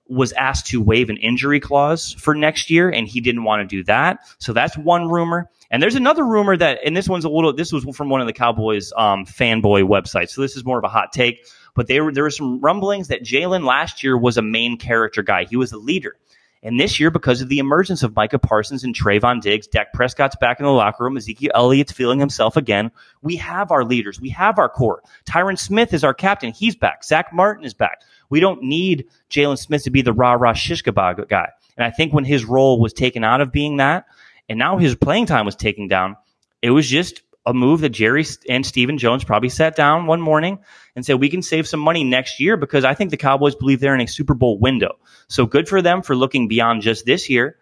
was 0.09 0.33
asked 0.33 0.67
to 0.67 0.83
waive 0.83 1.09
an 1.09 1.17
injury 1.19 1.61
clause 1.61 2.13
for 2.13 2.35
next 2.35 2.71
year, 2.71 2.91
and 2.91 3.09
he 3.09 3.21
didn't 3.21 3.45
want 3.45 3.63
to 3.69 3.77
do 3.77 3.83
that. 3.85 4.19
So 4.39 4.53
that's 4.53 4.77
one 4.77 5.09
rumor. 5.09 5.49
And 5.71 5.83
there's 5.83 5.95
another 5.95 6.27
rumor 6.27 6.57
that, 6.57 6.81
and 6.85 6.97
this 6.97 7.09
one's 7.09 7.25
a 7.25 7.31
little, 7.31 7.53
this 7.53 7.73
was 7.73 7.85
from 7.97 8.11
one 8.11 8.21
of 8.21 8.27
the 8.27 8.33
Cowboys 8.33 8.93
um, 8.97 9.25
fanboy 9.25 9.85
websites. 9.85 10.31
So 10.31 10.43
this 10.43 10.57
is 10.57 10.65
more 10.65 10.79
of 10.79 10.85
a 10.85 10.89
hot 10.89 11.13
take. 11.13 11.47
But 11.75 11.89
there, 11.89 12.13
there 12.13 12.23
were 12.23 12.31
some 12.31 12.61
rumblings 12.61 13.09
that 13.09 13.25
Jaylon 13.25 13.65
last 13.65 14.03
year 14.03 14.19
was 14.19 14.37
a 14.37 14.43
main 14.43 14.77
character 14.77 15.23
guy. 15.23 15.45
He 15.45 15.57
was 15.57 15.73
a 15.73 15.79
leader. 15.79 16.17
And 16.65 16.81
this 16.81 16.99
year, 16.99 17.11
because 17.11 17.43
of 17.43 17.51
the 17.51 17.59
emergence 17.59 18.03
of 18.03 18.17
Micah 18.17 18.39
Parsons 18.39 18.85
and 18.85 18.95
Trevon 18.95 19.43
Diggs, 19.43 19.67
Dak 19.67 19.93
Prescott's 19.93 20.35
back 20.37 20.59
in 20.59 20.65
the 20.65 20.73
locker 20.73 21.05
room. 21.05 21.19
Ezekiel 21.19 21.53
Elliott's 21.55 21.93
feeling 21.93 22.19
himself 22.19 22.57
again. 22.57 22.91
We 23.21 23.37
have 23.37 23.71
our 23.71 23.85
leaders. 23.85 24.19
We 24.19 24.31
have 24.31 24.59
our 24.59 24.71
core. 24.71 25.03
Tyron 25.27 25.59
Smith 25.59 25.93
is 25.93 26.03
our 26.03 26.15
captain. 26.15 26.55
He's 26.55 26.75
back. 26.75 27.05
Zack 27.05 27.35
Martin 27.35 27.67
is 27.67 27.75
back. 27.75 28.01
We 28.31 28.41
don't 28.41 28.63
need 28.63 29.07
Jaylon 29.29 29.59
Smith 29.59 29.85
to 29.85 29.91
be 29.91 30.01
the 30.01 30.15
rah 30.15 30.33
rah 30.33 30.55
shish 30.55 30.83
kebab 30.83 31.29
guy. 31.29 31.51
And 31.77 31.85
I 31.85 31.91
think 31.91 32.15
when 32.15 32.25
his 32.25 32.47
role 32.47 32.81
was 32.81 32.95
taken 32.95 33.25
out 33.25 33.43
of 33.43 33.53
being 33.53 33.77
that, 33.77 34.07
and 34.49 34.59
now 34.59 34.79
his 34.79 34.95
playing 34.95 35.27
time 35.27 35.45
was 35.45 35.57
taken 35.57 35.87
down, 35.87 36.17
it 36.63 36.71
was 36.71 36.89
just 36.89 37.23
a 37.47 37.53
move 37.53 37.81
that 37.81 37.91
Jerry 37.91 38.25
and 38.49 38.65
Stephen 38.65 38.97
Jones 38.99 39.25
probably 39.25 39.49
sat 39.49 39.77
down 39.77 40.07
one 40.07 40.21
morning 40.21 40.59
and 40.97 41.05
said, 41.05 41.21
we 41.21 41.29
can 41.29 41.43
save 41.43 41.69
some 41.69 41.81
money 41.81 42.03
next 42.03 42.41
year 42.41 42.57
because 42.57 42.85
I 42.85 42.95
think 42.95 43.11
the 43.11 43.17
Cowboys 43.17 43.55
believe 43.55 43.81
they're 43.81 43.95
in 43.95 44.01
a 44.01 44.09
Super 44.09 44.35
Bowl 44.35 44.59
window. 44.59 44.99
So 45.29 45.45
good 45.45 45.69
for 45.69 45.83
them 45.83 46.03
for 46.03 46.17
looking 46.17 46.49
beyond 46.49 46.83
just 46.83 47.05
this 47.05 47.29
year. 47.29 47.57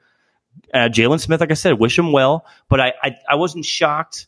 Uh, 0.73 0.89
Jaylon 0.89 1.21
Smith, 1.21 1.41
like 1.41 1.51
I 1.51 1.55
said, 1.55 1.79
wish 1.79 1.99
him 1.99 2.13
well, 2.13 2.47
but 2.69 2.81
I, 2.81 2.93
I, 3.03 3.17
I 3.31 3.35
wasn't 3.37 3.65
shocked. 3.65 4.27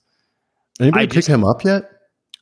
Anybody 0.80 1.04
I 1.04 1.06
pick 1.06 1.26
him 1.26 1.44
up 1.44 1.64
yet? 1.64 1.90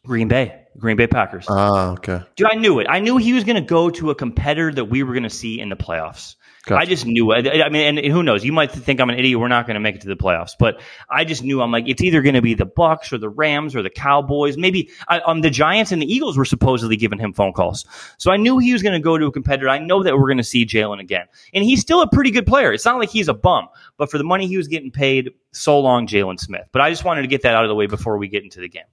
Green 0.07 0.29
Bay. 0.29 0.59
Green 0.79 0.97
Bay 0.97 1.07
Packers. 1.07 1.47
Ah, 1.51 1.91
okay. 1.93 2.23
Dude, 2.37 2.49
I 2.51 2.55
knew 2.55 2.79
it. 2.79 2.87
I 2.89 3.01
knew 3.01 3.19
he 3.19 3.35
was 3.35 3.45
going 3.45 3.57
to 3.57 3.69
go 3.69 3.91
to 3.91 4.11
a 4.11 4.15
competitor 4.15 4.73
that 4.73 4.87
we 4.87 5.03
were 5.03 5.13
going 5.13 5.25
to 5.25 5.31
see 5.31 5.61
in 5.61 5.69
the 5.69 5.77
playoffs. 5.77 6.37
Gotcha. 6.65 6.81
I 6.81 6.85
just 6.85 7.07
knew 7.07 7.33
it. 7.33 7.49
I 7.49 7.69
mean, 7.71 7.99
and 7.99 8.13
who 8.13 8.23
knows? 8.23 8.45
You 8.45 8.53
might 8.53 8.71
think 8.71 9.01
I'm 9.01 9.11
an 9.11 9.19
idiot. 9.19 9.41
We're 9.41 9.49
not 9.49 9.67
going 9.67 9.75
to 9.75 9.81
make 9.81 9.97
it 9.97 10.03
to 10.03 10.09
the 10.09 10.15
playoffs, 10.15 10.53
but 10.57 10.81
I 11.11 11.25
just 11.25 11.43
knew 11.43 11.61
I'm 11.61 11.73
like 11.73 11.89
it's 11.89 12.01
either 12.03 12.23
going 12.23 12.37
to 12.37 12.43
be 12.43 12.55
the 12.55 12.65
Bucks 12.67 13.13
or 13.13 13.19
the 13.19 13.29
Rams 13.29 13.75
or 13.75 13.83
the 13.83 13.91
Cowboys. 13.91 14.57
Maybe 14.57 14.89
I, 15.09 15.19
um, 15.21 15.41
the 15.41 15.51
Giants 15.51 15.91
and 15.91 16.01
the 16.01 16.07
Eagles 16.07 16.39
were 16.39 16.45
supposedly 16.45 16.95
giving 16.95 17.19
him 17.19 17.33
phone 17.33 17.53
calls, 17.53 17.85
so 18.17 18.31
I 18.31 18.37
knew 18.37 18.59
he 18.59 18.73
was 18.73 18.81
going 18.81 18.93
to 18.93 19.01
go 19.01 19.19
to 19.19 19.27
a 19.27 19.33
competitor. 19.33 19.69
I 19.69 19.81
know 19.81 20.05
that 20.05 20.17
we're 20.17 20.29
going 20.29 20.37
to 20.37 20.45
see 20.45 20.65
Jaylon 20.65 21.01
again, 21.01 21.27
and 21.53 21.65
he's 21.65 21.81
still 21.81 22.01
a 22.01 22.09
pretty 22.09 22.31
good 22.31 22.47
player. 22.47 22.73
It's 22.73 22.85
not 22.85 22.97
like 22.97 23.11
he's 23.11 23.29
a 23.29 23.35
bum, 23.35 23.67
but 23.97 24.09
for 24.09 24.19
the 24.19 24.25
money 24.25 24.47
he 24.47 24.57
was 24.57 24.69
getting 24.69 24.93
paid, 24.93 25.33
so 25.51 25.81
long, 25.81 26.07
Jaylon 26.07 26.39
Smith. 26.39 26.69
But 26.71 26.83
I 26.83 26.91
just 26.91 27.05
wanted 27.05 27.23
to 27.23 27.29
get 27.29 27.43
that 27.43 27.57
out 27.57 27.65
of 27.65 27.71
the 27.71 27.75
way 27.75 27.87
before 27.87 28.19
we 28.19 28.29
get 28.29 28.45
into 28.45 28.61
the 28.61 28.69
game. 28.69 28.85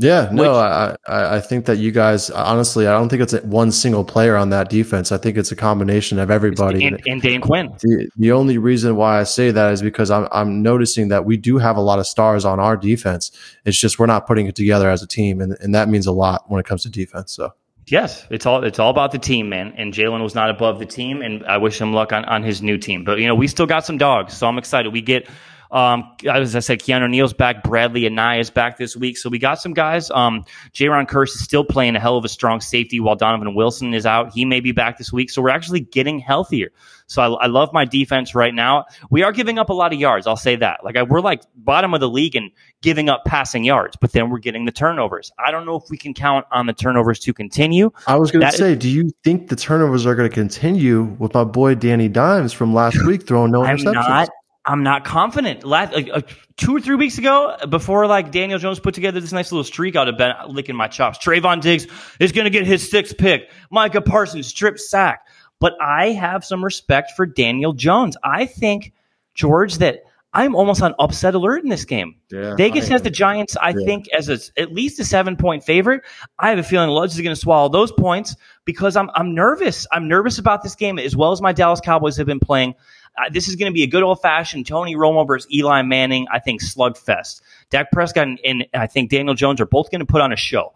Yeah, 0.00 0.30
no, 0.32 0.42
Which, 0.54 0.98
I, 1.08 1.36
I 1.36 1.40
think 1.40 1.66
that 1.66 1.76
you 1.76 1.90
guys 1.90 2.30
honestly, 2.30 2.86
I 2.86 2.92
don't 2.92 3.10
think 3.10 3.20
it's 3.20 3.34
one 3.42 3.70
single 3.70 4.02
player 4.02 4.34
on 4.34 4.48
that 4.48 4.70
defense. 4.70 5.12
I 5.12 5.18
think 5.18 5.36
it's 5.36 5.52
a 5.52 5.56
combination 5.56 6.18
of 6.18 6.30
everybody. 6.30 6.86
And, 6.86 7.02
and 7.06 7.20
Dan 7.20 7.42
Quinn. 7.42 7.66
The, 7.82 8.08
the, 8.16 8.32
only 8.32 8.56
reason 8.56 8.96
why 8.96 9.20
I 9.20 9.24
say 9.24 9.50
that 9.50 9.74
is 9.74 9.82
because 9.82 10.10
I'm 10.10 10.26
I'm 10.32 10.62
noticing 10.62 11.08
that 11.08 11.26
we 11.26 11.36
do 11.36 11.58
have 11.58 11.76
a 11.76 11.82
lot 11.82 11.98
of 11.98 12.06
stars 12.06 12.46
on 12.46 12.58
our 12.58 12.78
defense. 12.78 13.30
It's 13.66 13.78
just 13.78 13.98
we're 13.98 14.06
not 14.06 14.26
putting 14.26 14.46
it 14.46 14.54
together 14.54 14.88
as 14.88 15.02
a 15.02 15.06
team, 15.06 15.42
and, 15.42 15.52
and 15.60 15.74
that 15.74 15.90
means 15.90 16.06
a 16.06 16.12
lot 16.12 16.44
when 16.48 16.60
it 16.60 16.66
comes 16.66 16.82
to 16.84 16.88
defense. 16.88 17.32
So. 17.32 17.52
Yes, 17.86 18.26
it's 18.30 18.46
all 18.46 18.64
it's 18.64 18.78
all 18.78 18.90
about 18.90 19.12
the 19.12 19.18
team, 19.18 19.50
man. 19.50 19.74
And 19.76 19.92
Jaylon 19.92 20.22
was 20.22 20.34
not 20.34 20.48
above 20.48 20.78
the 20.78 20.86
team, 20.86 21.20
and 21.20 21.44
I 21.44 21.58
wish 21.58 21.78
him 21.78 21.92
luck 21.92 22.12
on, 22.12 22.24
on 22.24 22.42
his 22.42 22.62
new 22.62 22.78
team. 22.78 23.04
But 23.04 23.18
you 23.18 23.26
know, 23.26 23.34
we 23.34 23.48
still 23.48 23.66
got 23.66 23.84
some 23.84 23.98
dogs, 23.98 24.34
so 24.34 24.46
I'm 24.46 24.56
excited. 24.56 24.92
We 24.92 25.02
get 25.02 25.28
um, 25.72 26.10
as 26.28 26.56
I 26.56 26.60
said, 26.60 26.80
Keanu 26.80 27.08
Neal's 27.08 27.32
back. 27.32 27.62
Bradlee 27.62 28.08
Anae 28.10 28.40
is 28.40 28.50
back 28.50 28.76
this 28.76 28.96
week. 28.96 29.16
So 29.16 29.28
we 29.28 29.38
got 29.38 29.60
some 29.60 29.72
guys. 29.72 30.10
Um, 30.10 30.44
Jayron 30.72 31.06
Kearse 31.06 31.34
is 31.34 31.44
still 31.44 31.64
playing 31.64 31.96
a 31.96 32.00
hell 32.00 32.16
of 32.16 32.24
a 32.24 32.28
strong 32.28 32.60
safety 32.60 32.98
while 32.98 33.16
Donovan 33.16 33.54
Wilson 33.54 33.94
is 33.94 34.06
out. 34.06 34.32
He 34.32 34.44
may 34.44 34.60
be 34.60 34.72
back 34.72 34.98
this 34.98 35.12
week. 35.12 35.30
So 35.30 35.42
we're 35.42 35.50
actually 35.50 35.80
getting 35.80 36.18
healthier. 36.18 36.70
So 37.06 37.22
I, 37.22 37.44
I 37.44 37.46
love 37.46 37.72
my 37.72 37.84
defense 37.84 38.34
right 38.34 38.54
now. 38.54 38.86
We 39.10 39.22
are 39.22 39.32
giving 39.32 39.58
up 39.58 39.68
a 39.68 39.72
lot 39.72 39.92
of 39.92 39.98
yards. 39.98 40.26
I'll 40.26 40.36
say 40.36 40.56
that. 40.56 40.84
Like 40.84 40.96
I, 40.96 41.02
we're 41.02 41.20
like 41.20 41.42
bottom 41.54 41.94
of 41.94 42.00
the 42.00 42.08
league 42.08 42.36
and 42.36 42.50
giving 42.82 43.08
up 43.08 43.24
passing 43.24 43.64
yards, 43.64 43.96
but 44.00 44.12
then 44.12 44.30
we're 44.30 44.38
getting 44.38 44.64
the 44.64 44.72
turnovers. 44.72 45.30
I 45.38 45.50
don't 45.50 45.66
know 45.66 45.76
if 45.76 45.84
we 45.90 45.98
can 45.98 46.14
count 46.14 46.46
on 46.50 46.66
the 46.66 46.72
turnovers 46.72 47.18
to 47.20 47.34
continue. 47.34 47.90
I 48.06 48.16
was 48.16 48.30
going 48.30 48.44
to 48.44 48.52
say, 48.52 48.72
is, 48.72 48.78
do 48.78 48.88
you 48.88 49.10
think 49.22 49.48
the 49.48 49.56
turnovers 49.56 50.06
are 50.06 50.14
going 50.14 50.28
to 50.28 50.34
continue 50.34 51.02
with 51.18 51.34
my 51.34 51.44
boy 51.44 51.74
Danny 51.74 52.08
Dimes 52.08 52.52
from 52.52 52.74
last 52.74 52.96
week 53.06 53.26
throwing 53.26 53.52
no 53.52 53.62
interceptions? 53.62 53.86
I'm 53.86 53.94
not. 53.94 54.30
I'm 54.64 54.82
not 54.82 55.04
confident. 55.04 55.64
Last, 55.64 55.92
like, 55.94 56.10
uh, 56.12 56.20
two 56.56 56.76
or 56.76 56.80
three 56.80 56.96
weeks 56.96 57.18
ago, 57.18 57.56
before 57.68 58.06
like 58.06 58.30
Daniel 58.30 58.58
Jones 58.58 58.78
put 58.78 58.94
together 58.94 59.18
this 59.20 59.32
nice 59.32 59.50
little 59.50 59.64
streak, 59.64 59.96
I'd 59.96 60.06
have 60.06 60.18
been 60.18 60.34
licking 60.48 60.76
my 60.76 60.88
chops. 60.88 61.18
Trevon 61.18 61.60
Diggs 61.60 61.86
is 62.18 62.32
going 62.32 62.44
to 62.44 62.50
get 62.50 62.66
his 62.66 62.88
sixth 62.88 63.16
pick. 63.16 63.50
Micah 63.70 64.02
Parsons 64.02 64.46
strip 64.46 64.78
sack. 64.78 65.26
But 65.60 65.74
I 65.80 66.12
have 66.12 66.44
some 66.44 66.64
respect 66.64 67.12
for 67.16 67.26
Daniel 67.26 67.74
Jones. 67.74 68.16
I 68.24 68.46
think 68.46 68.92
George 69.34 69.78
that 69.78 70.00
I'm 70.32 70.54
almost 70.54 70.80
on 70.80 70.94
upset 70.98 71.34
alert 71.34 71.64
in 71.64 71.68
this 71.68 71.84
game. 71.84 72.14
Yeah, 72.30 72.54
Vegas 72.54 72.86
has 72.88 73.02
the 73.02 73.10
Giants, 73.10 73.56
I 73.60 73.70
yeah. 73.70 73.84
think, 73.84 74.06
as 74.16 74.28
a, 74.28 74.38
at 74.60 74.72
least 74.72 75.00
a 75.00 75.04
seven 75.04 75.36
point 75.36 75.64
favorite. 75.64 76.02
I 76.38 76.50
have 76.50 76.58
a 76.58 76.62
feeling 76.62 76.88
Lodge 76.90 77.10
is 77.10 77.20
going 77.20 77.34
to 77.34 77.40
swallow 77.40 77.68
those 77.68 77.90
points 77.92 78.36
because 78.64 78.96
I'm 78.96 79.10
I'm 79.14 79.34
nervous. 79.34 79.86
I'm 79.90 80.08
nervous 80.08 80.38
about 80.38 80.62
this 80.62 80.76
game 80.76 80.98
as 80.98 81.16
well 81.16 81.32
as 81.32 81.42
my 81.42 81.52
Dallas 81.52 81.80
Cowboys 81.80 82.16
have 82.16 82.26
been 82.26 82.40
playing. 82.40 82.74
Uh, 83.18 83.28
this 83.30 83.48
is 83.48 83.56
going 83.56 83.70
to 83.70 83.74
be 83.74 83.82
a 83.82 83.86
good 83.86 84.02
old 84.02 84.20
fashioned 84.20 84.66
Tony 84.66 84.94
Romo 84.94 85.26
versus 85.26 85.50
Eli 85.52 85.82
Manning, 85.82 86.26
I 86.32 86.38
think, 86.38 86.62
slugfest. 86.62 87.42
Dak 87.70 87.90
Prescott 87.92 88.28
and, 88.28 88.40
and 88.44 88.66
I 88.74 88.86
think 88.86 89.10
Daniel 89.10 89.34
Jones 89.34 89.60
are 89.60 89.66
both 89.66 89.90
going 89.90 90.00
to 90.00 90.06
put 90.06 90.20
on 90.20 90.32
a 90.32 90.36
show. 90.36 90.72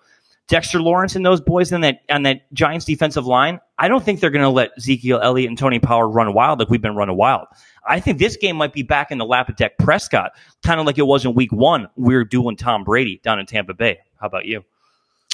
Dexter 0.46 0.80
Lawrence 0.82 1.16
and 1.16 1.24
those 1.24 1.40
boys 1.40 1.72
on 1.72 1.80
that 1.80 2.02
on 2.10 2.22
that 2.24 2.52
Giants 2.52 2.84
defensive 2.84 3.24
line, 3.24 3.60
I 3.78 3.88
don't 3.88 4.04
think 4.04 4.20
they're 4.20 4.30
going 4.30 4.42
to 4.42 4.50
let 4.50 4.72
Ezekiel 4.76 5.20
Elliott 5.22 5.48
and 5.48 5.56
Tony 5.56 5.78
Pollard 5.78 6.08
run 6.08 6.34
wild 6.34 6.58
like 6.58 6.68
we've 6.68 6.82
been 6.82 6.96
running 6.96 7.16
wild. 7.16 7.46
I 7.86 7.98
think 7.98 8.18
this 8.18 8.36
game 8.36 8.56
might 8.56 8.74
be 8.74 8.82
back 8.82 9.10
in 9.10 9.16
the 9.16 9.24
lap 9.24 9.48
of 9.48 9.56
Dak 9.56 9.78
Prescott, 9.78 10.32
kind 10.62 10.80
of 10.80 10.86
like 10.86 10.98
it 10.98 11.06
was 11.06 11.24
in 11.24 11.34
Week 11.34 11.52
One. 11.52 11.88
We 11.96 12.14
are 12.14 12.24
doing 12.24 12.56
Tom 12.56 12.84
Brady 12.84 13.20
down 13.24 13.38
in 13.38 13.46
Tampa 13.46 13.72
Bay. 13.72 14.00
How 14.20 14.26
about 14.26 14.44
you? 14.44 14.64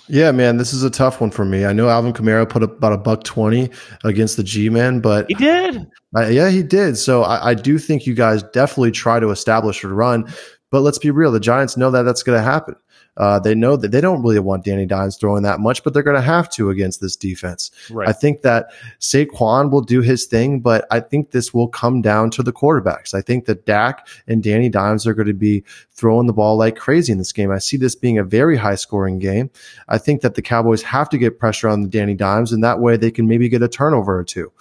Yeah, 0.09 0.33
man, 0.33 0.57
this 0.57 0.73
is 0.73 0.83
a 0.83 0.91
tough 0.91 1.21
one 1.21 1.31
for 1.31 1.45
me. 1.45 1.65
I 1.65 1.73
know 1.73 1.89
Alvin 1.89 2.13
Kamara 2.13 2.49
put 2.49 2.63
up 2.63 2.77
about 2.77 2.93
a 2.93 2.99
buck 2.99 3.23
twenty 3.25 3.71
against 4.05 4.37
the 4.37 4.43
G 4.43 4.69
man, 4.69 5.01
but 5.01 5.27
he 5.29 5.35
did. 5.35 5.89
Uh, 6.17 6.27
yeah, 6.27 6.49
he 6.49 6.63
did. 6.63 6.99
So 6.99 7.23
I, 7.23 7.51
I, 7.51 7.55
do 7.55 7.79
think 7.79 8.05
you 8.05 8.15
guys 8.15 8.43
definitely 8.43 8.91
try 8.91 9.21
to 9.21 9.31
establish 9.31 9.85
a 9.85 9.89
run. 9.89 10.27
But 10.73 10.81
let's 10.81 10.99
be 10.99 11.11
real, 11.11 11.31
the 11.31 11.41
Giants 11.41 11.77
know 11.77 11.91
that 11.93 12.03
that's 12.03 12.25
going 12.25 12.39
to 12.39 12.43
happen. 12.43 12.75
Uh, 13.17 13.39
they 13.39 13.55
know 13.55 13.77
that 13.77 13.91
they 13.91 14.01
don't 14.01 14.23
really 14.23 14.39
want 14.39 14.65
Danny 14.65 14.87
Dimes 14.87 15.17
throwing 15.17 15.43
that 15.43 15.61
much, 15.61 15.83
but 15.85 15.93
they're 15.93 16.03
going 16.03 16.17
to 16.17 16.23
have 16.23 16.49
to 16.51 16.71
against 16.71 17.01
this 17.01 17.17
defense. 17.17 17.71
Right. 17.91 18.09
I 18.09 18.13
think 18.13 18.43
that 18.43 18.71
Saquon 19.01 19.71
will 19.71 19.83
do 19.83 20.01
his 20.01 20.27
thing, 20.27 20.61
but 20.61 20.87
I 20.91 21.01
think 21.01 21.31
this 21.31 21.53
will 21.53 21.69
come 21.69 22.01
down 22.01 22.31
to 22.31 22.43
the 22.43 22.53
quarterbacks. 22.53 23.13
I 23.13 23.21
think 23.21 23.45
that 23.47 23.67
Dak 23.67 24.07
and 24.27 24.43
Danny 24.43 24.69
Dimes 24.69 25.07
are 25.07 25.15
going 25.15 25.29
to 25.29 25.35
be 25.35 25.65
throwing 25.93 26.27
the 26.27 26.33
ball 26.33 26.57
like 26.57 26.77
crazy 26.77 27.13
in 27.13 27.19
this 27.19 27.33
game. 27.33 27.51
I 27.51 27.59
see 27.59 27.77
this 27.77 27.95
being 27.95 28.19
a 28.19 28.25
very 28.25 28.57
high 28.57 28.77
scoring 28.77 29.19
game. 29.19 29.51
I 29.89 29.99
think 29.99 30.23
that 30.23 30.35
the 30.35 30.43
Cowboys 30.43 30.83
have 30.83 31.09
to 31.11 31.19
get 31.19 31.39
pressure 31.39 31.69
on 31.69 31.83
the 31.83 31.89
Danny 31.89 32.15
Dimes, 32.15 32.53
and 32.53 32.65
that 32.65 32.81
way 32.81 32.97
they 32.97 33.11
can 33.11 33.29
maybe 33.29 33.49
get 33.49 33.63
a 33.63 33.69
turnover 33.69 34.19
or 34.19 34.25
two. 34.25 34.53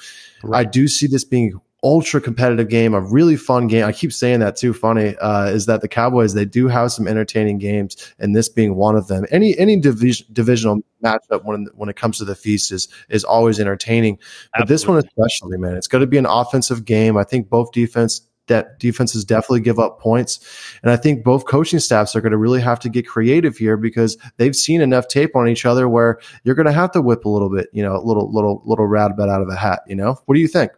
Right. 0.44 0.60
I 0.60 0.70
do 0.70 0.88
see 0.88 1.08
this 1.08 1.24
being 1.24 1.60
ultra 1.84 2.20
competitive 2.20 2.70
game, 2.70 2.94
a 2.94 3.02
really 3.02 3.36
fun 3.36 3.68
game. 3.68 3.86
I 3.86 3.92
keep 3.92 4.12
saying 4.12 4.40
that 4.42 4.56
too. 4.56 4.74
Funny 4.74 5.16
uh, 5.18 5.46
is 5.46 5.66
that 5.68 5.82
the 5.82 5.88
Cowboys 5.88 6.34
they 6.34 6.46
do 6.46 6.68
have 6.68 6.92
some 6.92 7.08
entertaining 7.08 7.58
games, 7.58 8.14
and 8.20 8.36
this 8.36 8.50
being 8.50 8.76
one 8.76 8.96
of 8.96 9.08
them. 9.08 9.26
Any 9.32 9.58
any 9.58 9.80
division, 9.80 10.28
divisional 10.34 10.82
matchup 11.04 11.44
when 11.44 11.68
when 11.76 11.90
it 11.90 11.96
comes 11.96 12.18
to 12.18 12.26
the 12.26 12.36
feast 12.36 12.72
is 12.72 12.88
is 13.10 13.24
always 13.24 13.60
entertaining, 13.60 14.16
but 14.54 14.64
Absolutely. 14.64 14.74
this 14.74 14.88
one 14.88 14.98
especially, 14.98 15.58
man, 15.58 15.76
it's 15.76 15.88
going 15.88 16.02
to 16.02 16.08
be 16.08 16.18
an 16.18 16.26
offensive 16.26 16.86
game. 16.86 17.18
I 17.18 17.24
think 17.24 17.50
both 17.50 17.72
defense 17.72 18.22
that 18.50 18.80
defenses 18.80 19.24
definitely 19.24 19.62
give 19.62 19.80
up 19.80 20.00
points. 20.00 20.40
And 20.84 20.92
I 20.92 20.98
think 20.98 21.24
both 21.24 21.46
coaching 21.46 21.80
staffs 21.80 22.16
are 22.16 22.22
going 22.22 22.32
to 22.32 22.38
really 22.38 22.60
have 22.62 22.80
to 22.80 22.90
get 22.90 23.08
creative 23.08 23.56
here 23.56 23.78
because 23.78 24.18
they've 24.38 24.56
seen 24.56 24.82
enough 24.82 25.08
tape 25.08 25.36
on 25.36 25.48
each 25.48 25.66
other 25.66 25.88
where 25.88 26.20
you're 26.44 26.56
going 26.56 26.66
to 26.66 26.74
have 26.74 26.92
to 26.94 27.02
whip 27.02 27.26
a 27.26 27.30
little 27.30 27.50
bit, 27.50 27.70
you 27.72 27.84
know, 27.84 27.96
a 27.96 28.04
little, 28.04 28.32
little, 28.34 28.62
little 28.66 28.88
rabbit 28.88 29.30
out 29.30 29.42
of 29.42 29.50
a 29.50 29.56
hat, 29.56 29.82
you 29.88 29.96
know? 29.96 30.20
What 30.26 30.36
do 30.36 30.42
you 30.42 30.48
think? 30.48 30.72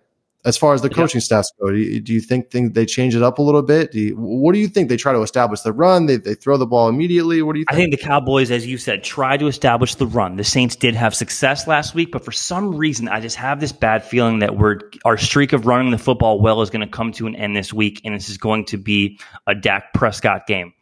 As 0.44 0.58
far 0.58 0.74
as 0.74 0.82
the 0.82 0.90
coaching 0.90 1.20
yeah. 1.20 1.26
staffs 1.26 1.52
go? 1.60 1.70
Do 1.70 1.78
you, 1.78 2.00
do 2.00 2.14
you 2.14 2.22
think 2.22 2.50
things, 2.50 2.74
they 2.74 2.86
change 2.86 3.16
it 3.16 3.22
up 3.22 3.38
a 3.38 3.42
little 3.42 3.62
bit? 3.62 3.92
Do 3.92 4.00
you, 4.00 4.16
what 4.16 4.54
do 4.54 4.60
you 4.60 4.68
think? 4.68 4.90
They 4.90 4.98
try 4.98 5.14
to 5.14 5.22
establish 5.22 5.62
the 5.62 5.72
run. 5.72 6.08
They, 6.08 6.18
they 6.18 6.34
throw 6.34 6.58
the 6.58 6.66
ball 6.66 6.90
immediately. 6.90 7.42
What 7.42 7.54
do 7.54 7.60
you? 7.60 7.66
Think? 7.70 7.76
I 7.76 7.80
think 7.80 7.92
the 7.92 8.04
Cowboys, 8.04 8.52
as 8.52 8.66
you 8.66 8.78
said, 8.78 9.04
try 9.04 9.38
to 9.38 9.48
establish 9.48 9.96
the 9.96 10.08
run. 10.08 10.38
The 10.38 10.44
Saints 10.44 10.76
did 10.76 10.96
have 10.96 11.14
success 11.14 11.68
last 11.68 11.94
week, 11.94 12.12
but 12.12 12.26
for 12.26 12.32
some 12.32 12.76
reason, 12.76 13.08
I 13.08 13.20
just 13.20 13.36
have 13.36 13.60
this 13.60 13.72
bad 13.72 14.04
feeling 14.04 14.40
that 14.40 14.58
we're 14.58 14.80
our 15.06 15.18
streak 15.18 15.54
of 15.54 15.66
running 15.66 15.92
the 15.92 15.98
football 15.98 16.40
well 16.40 16.62
is 16.62 16.70
going 16.70 16.86
to 16.86 16.92
come 16.92 17.12
to 17.14 17.28
an 17.28 17.36
end 17.36 17.56
this 17.56 17.72
week, 17.74 18.02
and 18.04 18.16
this 18.16 18.30
is 18.30 18.38
going 18.38 18.66
to 18.66 18.78
be 18.78 19.20
a 19.48 19.56
Dak 19.56 19.94
Prescott 19.94 20.48
game. 20.48 20.74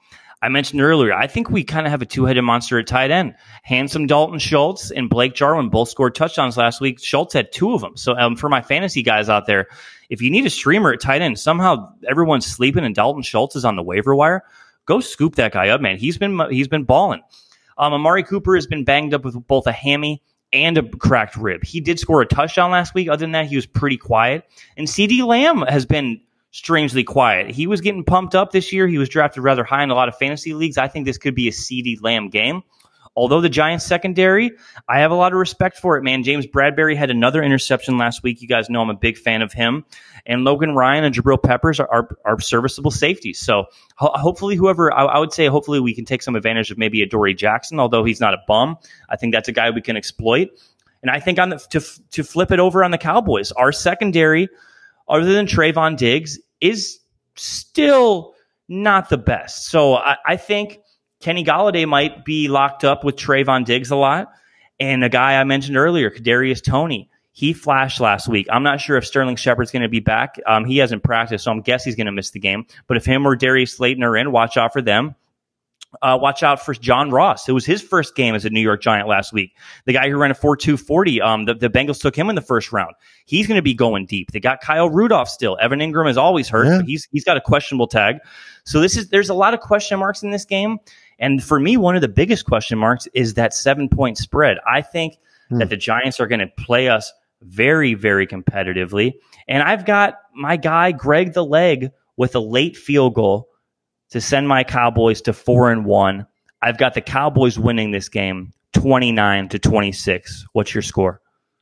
I 0.41 0.47
mentioned 0.47 0.81
earlier, 0.81 1.13
I 1.13 1.27
think 1.27 1.49
we 1.49 1.63
kind 1.65 1.85
of 1.85 1.91
have 1.91 2.01
a 2.01 2.05
two 2.05 2.25
headed 2.25 2.43
monster 2.43 2.79
at 2.79 2.87
tight 2.87 3.11
end. 3.11 3.35
Handsome 3.63 4.07
Dalton 4.07 4.39
Schultz 4.39 4.89
and 4.89 5.09
Blake 5.09 5.33
Jarwin 5.33 5.69
both 5.69 5.89
scored 5.89 6.15
touchdowns 6.15 6.55
last 6.55 6.79
week. 6.79 7.03
Schultz 7.03 7.33
had 7.33 7.51
two 7.51 7.73
of 7.73 7.81
them. 7.81 7.97
So 7.97 8.17
um, 8.17 8.37
for 8.37 8.47
my 8.47 8.61
fantasy 8.61 9.03
guys 9.03 9.27
out 9.27 9.47
there, 9.47 9.67
if 10.09 10.21
you 10.21 10.31
need 10.31 10.45
a 10.45 10.49
streamer 10.49 10.93
at 10.93 11.01
tight 11.01 11.21
end, 11.21 11.37
somehow 11.37 11.93
everyone's 12.07 12.45
sleeping 12.45 12.85
and 12.85 12.95
Dalton 12.95 13.21
Schultz 13.21 13.57
is 13.57 13.65
on 13.65 13.75
the 13.75 13.83
waiver 13.83 14.15
wire, 14.15 14.43
go 14.85 15.01
scoop 15.01 15.35
that 15.35 15.51
guy 15.51 15.69
up, 15.69 15.81
man. 15.81 15.97
He's 15.97 16.17
been 16.17 16.39
he's 16.49 16.69
been 16.69 16.83
balling. 16.83 17.21
Um, 17.77 17.93
Amari 17.93 18.23
Cooper 18.23 18.55
has 18.55 18.67
been 18.67 18.85
banged 18.85 19.13
up 19.13 19.25
with 19.25 19.35
both 19.47 19.67
a 19.67 19.71
hammy 19.71 20.21
and 20.51 20.77
a 20.77 20.83
cracked 20.83 21.35
rib. 21.35 21.63
He 21.63 21.79
did 21.79 21.99
score 21.99 22.21
a 22.21 22.25
touchdown 22.25 22.71
last 22.71 22.93
week. 22.93 23.07
Other 23.07 23.21
than 23.21 23.33
that, 23.33 23.45
he 23.45 23.55
was 23.55 23.65
pretty 23.65 23.97
quiet. 23.97 24.45
And 24.77 24.87
CeeDee 24.87 25.25
Lamb 25.25 25.61
has 25.61 25.85
been 25.85 26.21
strangely 26.51 27.03
quiet. 27.03 27.51
He 27.51 27.67
was 27.67 27.81
getting 27.81 28.03
pumped 28.03 28.35
up 28.35 28.51
this 28.51 28.73
year. 28.73 28.87
He 28.87 28.97
was 28.97 29.09
drafted 29.09 29.43
rather 29.43 29.63
high 29.63 29.83
in 29.83 29.89
a 29.89 29.95
lot 29.95 30.09
of 30.09 30.17
fantasy 30.17 30.53
leagues. 30.53 30.77
I 30.77 30.87
think 30.87 31.05
this 31.05 31.17
could 31.17 31.35
be 31.35 31.47
a 31.47 31.51
CeeDee 31.51 32.01
Lamb 32.01 32.29
game. 32.29 32.63
Although 33.15 33.41
the 33.41 33.49
Giants 33.49 33.85
secondary, 33.85 34.51
I 34.87 34.99
have 34.99 35.11
a 35.11 35.15
lot 35.15 35.33
of 35.33 35.39
respect 35.39 35.77
for 35.77 35.97
it, 35.97 36.03
man. 36.03 36.23
James 36.23 36.47
Bradberry 36.47 36.95
had 36.95 37.09
another 37.09 37.43
interception 37.43 37.97
last 37.97 38.23
week. 38.23 38.41
You 38.41 38.47
guys 38.47 38.69
know 38.69 38.81
I'm 38.81 38.89
a 38.89 38.93
big 38.93 39.17
fan 39.17 39.41
of 39.41 39.51
him. 39.51 39.83
And 40.25 40.43
Logan 40.43 40.73
Ryan 40.73 41.03
and 41.03 41.13
Jabril 41.13 41.41
Peppers 41.41 41.79
are, 41.79 41.89
are, 41.91 42.17
are 42.23 42.39
serviceable 42.39 42.91
safeties. 42.91 43.39
So 43.39 43.65
ho- 43.95 44.13
hopefully, 44.13 44.55
whoever, 44.55 44.93
I, 44.93 45.03
I, 45.05 45.19
would 45.19 45.33
say, 45.33 45.47
hopefully 45.47 45.79
we 45.79 45.93
can 45.93 46.05
take 46.05 46.21
some 46.21 46.35
advantage 46.35 46.71
of 46.71 46.77
maybe 46.77 47.01
Adoree' 47.01 47.33
Jackson, 47.33 47.79
although 47.79 48.03
he's 48.05 48.21
not 48.21 48.35
a 48.35 48.41
bum. 48.47 48.77
I 49.09 49.17
think 49.17 49.33
that's 49.33 49.49
a 49.49 49.53
guy 49.53 49.69
we 49.71 49.81
can 49.81 49.97
exploit. 49.97 50.49
And 51.01 51.09
I 51.09 51.19
think 51.19 51.39
on 51.39 51.49
the, 51.49 51.57
to, 51.71 51.81
to 52.11 52.23
flip 52.23 52.51
it 52.51 52.59
over 52.59 52.83
on 52.83 52.91
the 52.91 52.97
Cowboys, 52.97 53.51
our 53.51 53.71
secondary, 53.71 54.49
other 55.09 55.33
than 55.33 55.47
Trevon 55.47 55.97
Diggs, 55.97 56.39
is 56.61 56.99
still 57.35 58.33
not 58.67 59.09
the 59.09 59.17
best. 59.17 59.65
So 59.67 59.95
I, 59.95 60.17
I 60.25 60.35
think 60.37 60.79
Kenny 61.19 61.43
Golladay 61.43 61.87
might 61.87 62.23
be 62.23 62.47
locked 62.47 62.83
up 62.83 63.03
with 63.03 63.15
Trevon 63.15 63.65
Diggs 63.65 63.91
a 63.91 63.95
lot. 63.95 64.31
And 64.79 65.03
a 65.03 65.09
guy 65.09 65.39
I 65.39 65.43
mentioned 65.43 65.75
earlier, 65.75 66.09
Kadarius 66.09 66.63
Toney, 66.63 67.09
he 67.31 67.53
flashed 67.53 67.99
last 67.99 68.27
week. 68.27 68.47
I'm 68.49 68.63
not 68.63 68.79
sure 68.79 68.97
if 68.97 69.05
Sterling 69.05 69.35
Shepard's 69.35 69.71
going 69.71 69.81
to 69.81 69.89
be 69.89 69.99
back. 69.99 70.39
Um, 70.45 70.65
he 70.65 70.77
hasn't 70.77 71.03
practiced, 71.03 71.43
so 71.43 71.51
I'm 71.51 71.61
guess 71.61 71.83
he's 71.83 71.95
going 71.95 72.05
to 72.05 72.11
miss 72.11 72.31
the 72.31 72.39
game. 72.39 72.65
But 72.87 72.97
if 72.97 73.05
him 73.05 73.25
or 73.25 73.35
Darius 73.35 73.73
Slayton 73.73 74.03
are 74.03 74.15
in, 74.15 74.31
watch 74.31 74.57
out 74.57 74.73
for 74.73 74.81
them 74.81 75.15
uh, 76.01 76.17
watch 76.21 76.43
out 76.43 76.63
for 76.63 76.73
John 76.73 77.09
Ross. 77.09 77.49
It 77.49 77.53
was 77.53 77.65
his 77.65 77.81
first 77.81 78.15
game 78.15 78.35
as 78.35 78.45
a 78.45 78.49
New 78.49 78.61
York 78.61 78.81
Giant 78.81 79.07
last 79.07 79.33
week. 79.33 79.55
The 79.85 79.93
guy 79.93 80.09
who 80.09 80.17
ran 80.17 80.31
a 80.31 80.35
4.240, 80.35 81.21
um, 81.21 81.45
the, 81.45 81.55
the 81.55 81.69
Bengals 81.69 81.99
took 81.99 82.15
him 82.15 82.29
in 82.29 82.35
the 82.35 82.41
first 82.41 82.71
round. 82.71 82.93
He's 83.25 83.47
going 83.47 83.57
to 83.57 83.63
be 83.63 83.73
going 83.73 84.05
deep. 84.05 84.31
They 84.31 84.39
got 84.39 84.61
Kyle 84.61 84.89
Rudolph 84.89 85.29
still. 85.29 85.57
Evan 85.59 85.79
Engram 85.79 86.09
is 86.09 86.17
always 86.17 86.47
hurt, 86.47 86.67
yeah. 86.67 86.77
but 86.77 86.85
he's, 86.85 87.07
he's 87.11 87.23
got 87.23 87.37
a 87.37 87.41
questionable 87.41 87.87
tag. 87.87 88.17
So 88.65 88.79
this 88.79 88.95
is, 88.95 89.09
there's 89.09 89.29
a 89.29 89.33
lot 89.33 89.53
of 89.53 89.61
question 89.61 89.99
marks 89.99 90.21
in 90.21 90.31
this 90.31 90.45
game. 90.45 90.77
And 91.17 91.43
for 91.43 91.59
me, 91.59 91.75
one 91.75 91.95
of 91.95 92.01
the 92.01 92.07
biggest 92.07 92.45
question 92.45 92.77
marks 92.77 93.07
is 93.13 93.33
that 93.33 93.53
seven 93.53 93.89
point 93.89 94.17
spread. 94.17 94.57
I 94.71 94.81
think 94.81 95.17
hmm. 95.49 95.57
that 95.57 95.69
the 95.69 95.77
Giants 95.77 96.19
are 96.19 96.27
going 96.27 96.39
to 96.39 96.47
play 96.47 96.87
us 96.87 97.11
very, 97.41 97.93
very 97.93 98.27
competitively. 98.27 99.13
And 99.47 99.63
I've 99.63 99.85
got 99.85 100.19
my 100.35 100.55
guy, 100.55 100.91
Greg 100.91 101.33
the 101.33 101.43
Leg, 101.43 101.91
with 102.15 102.35
a 102.35 102.39
late 102.39 102.77
field 102.77 103.15
goal 103.15 103.48
to 104.11 104.21
send 104.21 104.47
my 104.47 104.63
Cowboys 104.63 105.21
to 105.21 105.33
four 105.33 105.71
and 105.71 105.85
one. 105.85 106.25
I've 106.61 106.77
got 106.77 106.93
the 106.93 107.01
Cowboys 107.01 107.57
winning 107.57 107.91
this 107.91 108.09
game 108.09 108.53
29 108.73 109.49
to 109.49 109.59
26. 109.59 110.45
What's 110.53 110.73
your 110.73 110.81
score? 110.81 111.21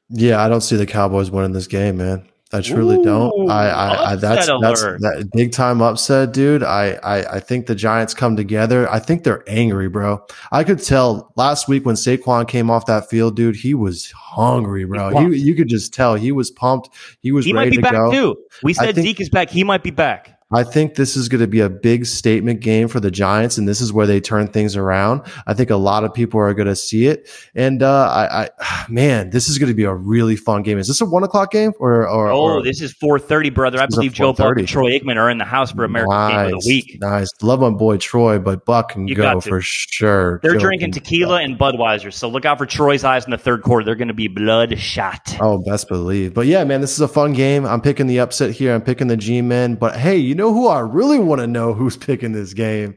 Yeah, 0.10 0.44
I 0.44 0.50
don't 0.50 0.62
see 0.62 0.76
the 0.76 0.86
Cowboys 0.86 1.30
winning 1.30 1.52
this 1.52 1.68
game, 1.68 1.98
man. 1.98 2.28
I 2.54 2.62
truly 2.62 2.96
Ooh, 2.96 3.04
don't. 3.04 3.52
I, 3.52 3.70
I, 3.70 4.12
I 4.12 4.16
that's 4.16 4.48
alert. 4.48 4.62
that's 5.02 5.02
that 5.02 5.30
big 5.34 5.52
time 5.52 5.82
upset, 5.82 6.32
dude. 6.32 6.64
I, 6.64 6.94
I 7.04 7.36
I 7.36 7.40
think 7.42 7.66
the 7.66 7.76
Giants 7.76 8.14
come 8.14 8.38
together. 8.38 8.90
I 8.90 9.00
think 9.00 9.26
they're 9.26 9.44
angry, 9.48 9.90
bro. 9.90 10.26
I 10.54 10.64
could 10.64 10.82
tell 10.82 11.34
last 11.36 11.68
week 11.68 11.86
when 11.86 11.96
Saquon 11.96 12.48
came 12.48 12.70
off 12.70 12.86
that 12.86 13.10
field, 13.10 13.36
dude. 13.36 13.58
He 13.58 13.74
was 13.74 14.12
hungry, 14.12 14.86
bro. 14.86 15.20
You 15.20 15.32
you 15.34 15.56
could 15.56 15.68
just 15.68 15.94
tell 15.94 16.16
he 16.16 16.32
was 16.32 16.50
pumped. 16.50 16.90
He 17.20 17.34
was 17.34 17.44
he 17.44 17.52
ready 17.52 17.66
might 17.66 17.72
be 17.72 17.76
to 17.78 17.82
back 17.82 17.92
go. 17.92 18.12
too. 18.12 18.38
We 18.64 18.74
said 18.74 18.96
think, 18.96 19.08
Zeke 19.08 19.22
is 19.22 19.30
back. 19.30 19.50
He 19.50 19.66
might 19.66 19.84
be 19.84 19.92
back. 19.92 20.37
I 20.52 20.64
think 20.64 20.96
this 20.96 21.18
is 21.18 21.28
going 21.28 21.42
to 21.42 21.48
be 21.48 21.60
a 21.60 21.70
big 21.70 22.06
statement 22.06 22.62
game 22.62 22.88
for 22.88 23.02
the 23.02 23.12
Giants, 23.12 23.58
and 23.58 23.68
this 23.68 23.82
is 23.82 23.92
where 23.92 24.08
they 24.08 24.22
turn 24.22 24.48
things 24.48 24.78
around. 24.78 25.22
I 25.46 25.54
think 25.54 25.70
a 25.70 25.76
lot 25.76 26.06
of 26.06 26.14
people 26.14 26.40
are 26.40 26.54
going 26.54 26.68
to 26.68 26.76
see 26.76 27.08
it, 27.08 27.30
and 27.54 27.84
uh, 27.84 28.08
I, 28.10 28.50
I, 28.60 28.86
man, 28.90 29.30
this 29.32 29.50
is 29.50 29.58
going 29.58 29.70
to 29.70 29.76
be 29.76 29.84
a 29.84 29.94
really 29.94 30.38
fun 30.38 30.64
game. 30.64 30.78
Is 30.78 30.88
this 30.88 31.02
a 31.02 31.06
one 31.06 31.24
o'clock 31.24 31.52
game 31.52 31.74
or? 31.80 32.08
or 32.08 32.30
oh, 32.30 32.42
or, 32.42 32.64
this 32.64 32.82
is 32.82 32.94
four 32.94 33.20
thirty, 33.20 33.50
brother. 33.50 33.80
I 33.80 33.88
believe 33.88 34.14
Joe 34.14 34.32
Buck 34.32 34.58
and 34.58 34.68
Troy 34.68 34.92
Aikman 34.92 35.18
are 35.18 35.30
in 35.30 35.38
the 35.38 35.46
house 35.46 35.72
for 35.72 35.84
American 35.84 36.16
nice, 36.16 36.32
Game 36.32 36.56
of 36.56 36.62
the 36.62 36.68
Week. 36.68 36.98
Nice, 37.02 37.30
love 37.42 37.60
my 37.60 37.70
boy 37.70 37.98
Troy, 37.98 38.40
but 38.40 38.66
Buck 38.66 38.90
can 38.90 39.08
you 39.08 39.16
go 39.16 39.42
for 39.42 39.60
sure. 39.62 40.40
They're 40.44 40.54
Joe 40.54 40.60
drinking 40.60 40.94
tequila 40.94 41.42
and 41.42 41.60
Budweiser, 41.60 42.14
so 42.14 42.30
look 42.30 42.46
out 42.46 42.58
for 42.58 42.66
Troy's 42.66 43.04
eyes 43.04 43.26
in 43.26 43.32
the 43.32 43.38
third 43.38 43.64
quarter. 43.64 43.84
They're 43.84 43.96
going 43.96 44.08
to 44.08 44.14
be 44.14 44.30
bloodshot. 44.30 45.38
Oh, 45.42 45.58
best 45.58 45.90
believe. 45.90 46.34
But 46.34 46.48
yeah, 46.48 46.64
man, 46.64 46.80
this 46.80 46.94
is 46.94 47.02
a 47.02 47.08
fun 47.08 47.34
game. 47.34 47.66
I'm 47.66 47.82
picking 47.82 48.08
the 48.08 48.20
upset 48.20 48.52
here. 48.52 48.74
I'm 48.74 48.82
picking 48.82 49.08
the 49.08 49.18
G-men. 49.18 49.76
But 49.76 49.98
hey, 49.98 50.18
you 50.18 50.37
know 50.38 50.54
who 50.54 50.68
I 50.68 50.80
really 50.80 51.20
want 51.20 51.42
to 51.42 51.48
know 51.48 51.74
who's 51.74 51.98
picking 51.98 52.32
this 52.32 52.54
game 52.54 52.96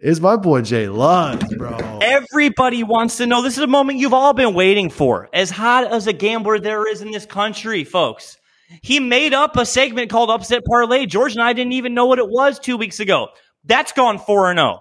is 0.00 0.20
my 0.20 0.36
boy 0.36 0.62
Jay 0.62 0.88
Luns, 0.88 1.54
bro. 1.54 1.98
Everybody 2.00 2.82
wants 2.82 3.18
to 3.18 3.26
know. 3.26 3.42
This 3.42 3.56
is 3.56 3.62
a 3.62 3.68
moment 3.68 3.98
you've 3.98 4.14
all 4.14 4.32
been 4.32 4.54
waiting 4.54 4.90
for. 4.90 5.28
As 5.32 5.50
hot 5.50 5.92
as 5.92 6.06
a 6.06 6.12
gambler 6.12 6.58
there 6.58 6.88
is 6.88 7.02
in 7.02 7.10
this 7.10 7.26
country, 7.26 7.84
folks. 7.84 8.38
He 8.82 9.00
made 9.00 9.34
up 9.34 9.56
a 9.56 9.64
segment 9.64 10.10
called 10.10 10.30
Upset 10.30 10.62
Parlay. 10.64 11.06
George 11.06 11.32
and 11.32 11.42
I 11.42 11.52
didn't 11.52 11.72
even 11.72 11.94
know 11.94 12.06
what 12.06 12.18
it 12.18 12.28
was 12.28 12.58
two 12.58 12.76
weeks 12.76 13.00
ago. 13.00 13.28
That's 13.64 13.92
gone 13.92 14.18
4 14.18 14.54
0. 14.54 14.80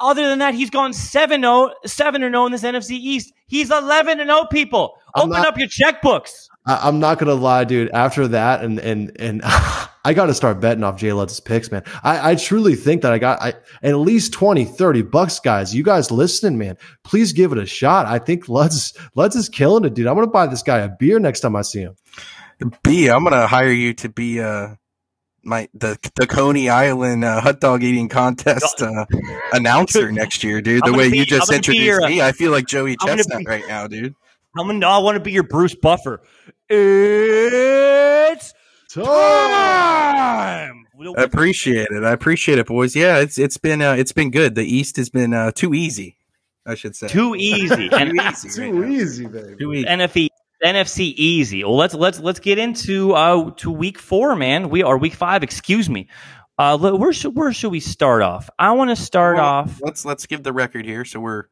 Other 0.00 0.28
than 0.28 0.40
that, 0.40 0.54
he's 0.54 0.70
gone 0.70 0.92
7 0.92 1.40
0, 1.40 1.70
7 1.86 2.20
0 2.20 2.46
in 2.46 2.52
this 2.52 2.62
NFC 2.62 2.92
East. 2.92 3.32
He's 3.46 3.70
11 3.70 4.18
0, 4.18 4.44
people. 4.50 4.94
Open 5.14 5.30
not, 5.30 5.46
up 5.46 5.58
your 5.58 5.68
checkbooks. 5.68 6.48
I, 6.66 6.88
am 6.88 6.98
not 7.00 7.18
going 7.18 7.28
to 7.28 7.34
lie, 7.34 7.64
dude. 7.64 7.90
After 7.90 8.28
that, 8.28 8.64
and, 8.64 8.78
and, 8.78 9.12
and, 9.18 9.40
I 10.06 10.12
got 10.12 10.26
to 10.26 10.34
start 10.34 10.60
betting 10.60 10.84
off 10.84 10.98
Jay 10.98 11.14
Lutz's 11.14 11.40
picks, 11.40 11.70
man. 11.70 11.82
I, 12.02 12.32
I 12.32 12.34
truly 12.34 12.74
think 12.74 13.00
that 13.02 13.12
I 13.14 13.18
got 13.18 13.40
I, 13.40 13.54
at 13.82 13.94
least 13.94 14.34
20, 14.34 14.66
30 14.66 15.00
bucks, 15.00 15.40
guys. 15.40 15.74
You 15.74 15.82
guys 15.82 16.10
listening, 16.10 16.58
man, 16.58 16.76
please 17.04 17.32
give 17.32 17.52
it 17.52 17.58
a 17.58 17.64
shot. 17.64 18.04
I 18.04 18.18
think 18.18 18.46
Lutz, 18.46 18.92
Lutz 19.14 19.34
is 19.34 19.48
killing 19.48 19.86
it, 19.86 19.94
dude. 19.94 20.06
I'm 20.06 20.14
going 20.14 20.26
to 20.26 20.30
buy 20.30 20.46
this 20.46 20.62
guy 20.62 20.80
a 20.80 20.90
beer 20.90 21.18
next 21.18 21.40
time 21.40 21.56
I 21.56 21.62
see 21.62 21.80
him. 21.80 21.96
B, 22.82 23.08
I'm 23.08 23.24
going 23.24 23.32
to 23.32 23.46
hire 23.46 23.72
you 23.72 23.94
to 23.94 24.10
be, 24.10 24.40
uh, 24.40 24.74
my 25.46 25.68
the 25.74 25.98
the 26.14 26.26
Coney 26.26 26.70
Island 26.70 27.22
uh, 27.24 27.40
hot 27.40 27.60
dog 27.60 27.82
eating 27.82 28.08
contest 28.08 28.80
uh, 28.80 29.04
announcer 29.52 30.10
next 30.10 30.42
year, 30.42 30.62
dude. 30.62 30.82
The 30.84 30.92
way 30.92 31.08
gonna 31.08 31.16
you 31.16 31.26
just 31.26 31.52
I'm 31.52 31.60
gonna 31.60 31.72
be 31.72 31.84
introduced 31.84 32.00
your, 32.00 32.08
me, 32.08 32.22
I 32.22 32.32
feel 32.32 32.50
like 32.50 32.66
Joey 32.66 32.96
Chestnut 33.04 33.40
be- 33.40 33.44
right 33.44 33.64
now, 33.68 33.86
dude. 33.86 34.14
I'm 34.56 34.66
gonna, 34.66 34.86
I 34.86 34.98
want 34.98 35.16
to 35.16 35.20
be 35.20 35.32
your 35.32 35.42
Bruce 35.42 35.74
Buffer. 35.74 36.22
It's 36.68 38.54
time. 38.92 39.04
I 41.16 41.22
appreciate 41.22 41.88
it. 41.90 42.04
I 42.04 42.12
appreciate 42.12 42.58
it, 42.58 42.66
boys. 42.66 42.96
Yeah, 42.96 43.18
it's 43.18 43.38
it's 43.38 43.58
been 43.58 43.82
uh, 43.82 43.92
it's 43.94 44.12
been 44.12 44.30
good. 44.30 44.54
The 44.54 44.64
East 44.64 44.96
has 44.96 45.10
been 45.10 45.34
uh, 45.34 45.50
too 45.50 45.74
easy, 45.74 46.16
I 46.66 46.74
should 46.74 46.96
say. 46.96 47.08
Too 47.08 47.34
easy. 47.34 47.88
Too 47.90 47.96
and 47.96 48.18
easy. 48.18 48.48
Too 48.48 48.72
now. 48.72 48.86
easy, 48.88 49.26
baby. 49.26 49.56
Too 49.58 49.72
easy. 49.74 49.86
NFC 49.86 50.28
NFC 50.64 51.12
easy. 51.16 51.64
Well, 51.64 51.76
let's 51.76 51.92
let's 51.94 52.18
let's 52.20 52.40
get 52.40 52.58
into 52.58 53.12
uh 53.12 53.50
to 53.56 53.70
week 53.70 53.98
four, 53.98 54.34
man. 54.34 54.70
We 54.70 54.82
are 54.82 54.96
week 54.96 55.14
five. 55.14 55.42
Excuse 55.42 55.90
me. 55.90 56.08
Uh, 56.58 56.74
le- 56.74 56.96
where 56.96 57.12
should 57.12 57.36
where 57.36 57.52
should 57.52 57.72
we 57.72 57.80
start 57.80 58.22
off? 58.22 58.48
I 58.58 58.72
want 58.72 58.90
to 58.90 58.96
start 58.96 59.36
Well, 59.36 59.44
off 59.44 59.80
Let's 59.82 60.04
let's 60.06 60.24
give 60.26 60.42
the 60.44 60.52
record 60.52 60.86
here. 60.86 61.04
So 61.04 61.20
we're 61.20 61.44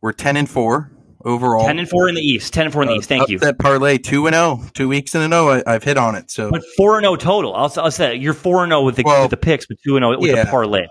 we're 0.00 0.12
ten 0.12 0.36
and 0.38 0.48
four 0.48 0.90
overall. 1.24 1.66
ten 1.66 1.78
and 1.78 1.88
four 1.88 2.08
in 2.08 2.14
the 2.14 2.20
East. 2.20 2.52
Ten 2.52 2.66
and 2.66 2.72
four 2.72 2.82
in 2.82 2.88
the 2.88 2.94
Uh, 2.94 2.98
East. 2.98 3.08
Thank 3.08 3.28
you. 3.28 3.36
Upset 3.36 3.58
parlay 3.58 3.98
two 3.98 4.26
and 4.26 4.34
zero, 4.34 4.60
two 4.74 4.88
weeks 4.88 5.14
in 5.14 5.22
a 5.22 5.28
row. 5.34 5.50
I, 5.50 5.62
I've 5.74 5.84
hit 5.84 5.96
on 5.98 6.14
it. 6.14 6.30
So 6.30 6.50
But 6.50 6.62
four 6.76 6.96
and 6.96 7.04
zero 7.04 7.16
total. 7.16 7.54
I'll, 7.54 7.72
I'll 7.76 7.90
say 7.90 8.14
you're 8.16 8.34
four 8.34 8.62
and 8.64 8.70
zero 8.70 8.82
with 8.82 8.96
the 8.96 9.02
Well, 9.04 9.22
with 9.22 9.30
the 9.30 9.36
picks, 9.36 9.66
but 9.66 9.76
two 9.84 9.96
and 9.96 10.02
zero 10.04 10.18
with 10.18 10.30
yeah. 10.30 10.44
the 10.44 10.50
parlay. 10.50 10.86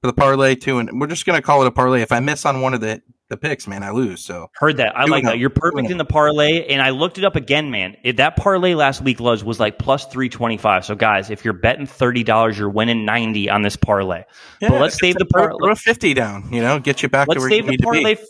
for 0.00 0.06
the 0.08 0.12
parlay 0.12 0.54
two, 0.54 0.78
and 0.78 1.00
we're 1.00 1.06
just 1.06 1.24
gonna 1.26 1.42
call 1.42 1.62
it 1.62 1.66
a 1.66 1.70
parlay. 1.70 2.02
If 2.02 2.12
I 2.12 2.20
miss 2.20 2.44
on 2.44 2.60
one 2.60 2.74
of 2.74 2.80
the 2.80 3.02
the 3.28 3.36
picks, 3.36 3.66
man, 3.66 3.82
I 3.82 3.90
lose. 3.90 4.24
So 4.24 4.48
Heard 4.54 4.76
that. 4.76 4.96
I 4.96 5.04
like 5.06 5.24
that. 5.24 5.32
oh. 5.32 5.34
You're 5.36 5.50
perfect 5.50 5.90
in 5.90 5.98
the 5.98 6.04
parlay, 6.04 6.64
and 6.68 6.80
I 6.80 6.90
looked 6.90 7.18
it 7.18 7.24
up 7.24 7.34
again, 7.34 7.72
man. 7.72 7.96
It, 8.04 8.18
that 8.18 8.36
parlay 8.36 8.74
last 8.74 9.02
week 9.02 9.18
was 9.18 9.42
was 9.42 9.58
like 9.58 9.80
plus 9.80 10.06
three 10.06 10.28
twenty 10.28 10.56
five. 10.56 10.84
So 10.84 10.94
guys, 10.94 11.28
if 11.28 11.44
you're 11.44 11.52
betting 11.54 11.86
thirty 11.86 12.22
dollars, 12.22 12.56
you're 12.56 12.68
winning 12.70 13.04
ninety 13.04 13.50
on 13.50 13.62
this 13.62 13.74
parlay. 13.74 14.22
but 14.60 14.70
let's 14.80 14.96
save 15.00 15.16
the 15.16 15.24
parlay. 15.24 15.56
throw 15.60 15.74
fifty 15.74 16.14
down. 16.14 16.52
You 16.52 16.60
know, 16.62 16.78
get 16.78 17.02
you 17.02 17.08
back 17.08 17.26
Let's 17.26 17.38
to 17.38 17.40
where 17.40 17.50
save 17.50 17.64
you 17.64 17.64
the 17.64 17.70
need 17.72 17.80
to 17.80 17.90
be. 17.90 18.22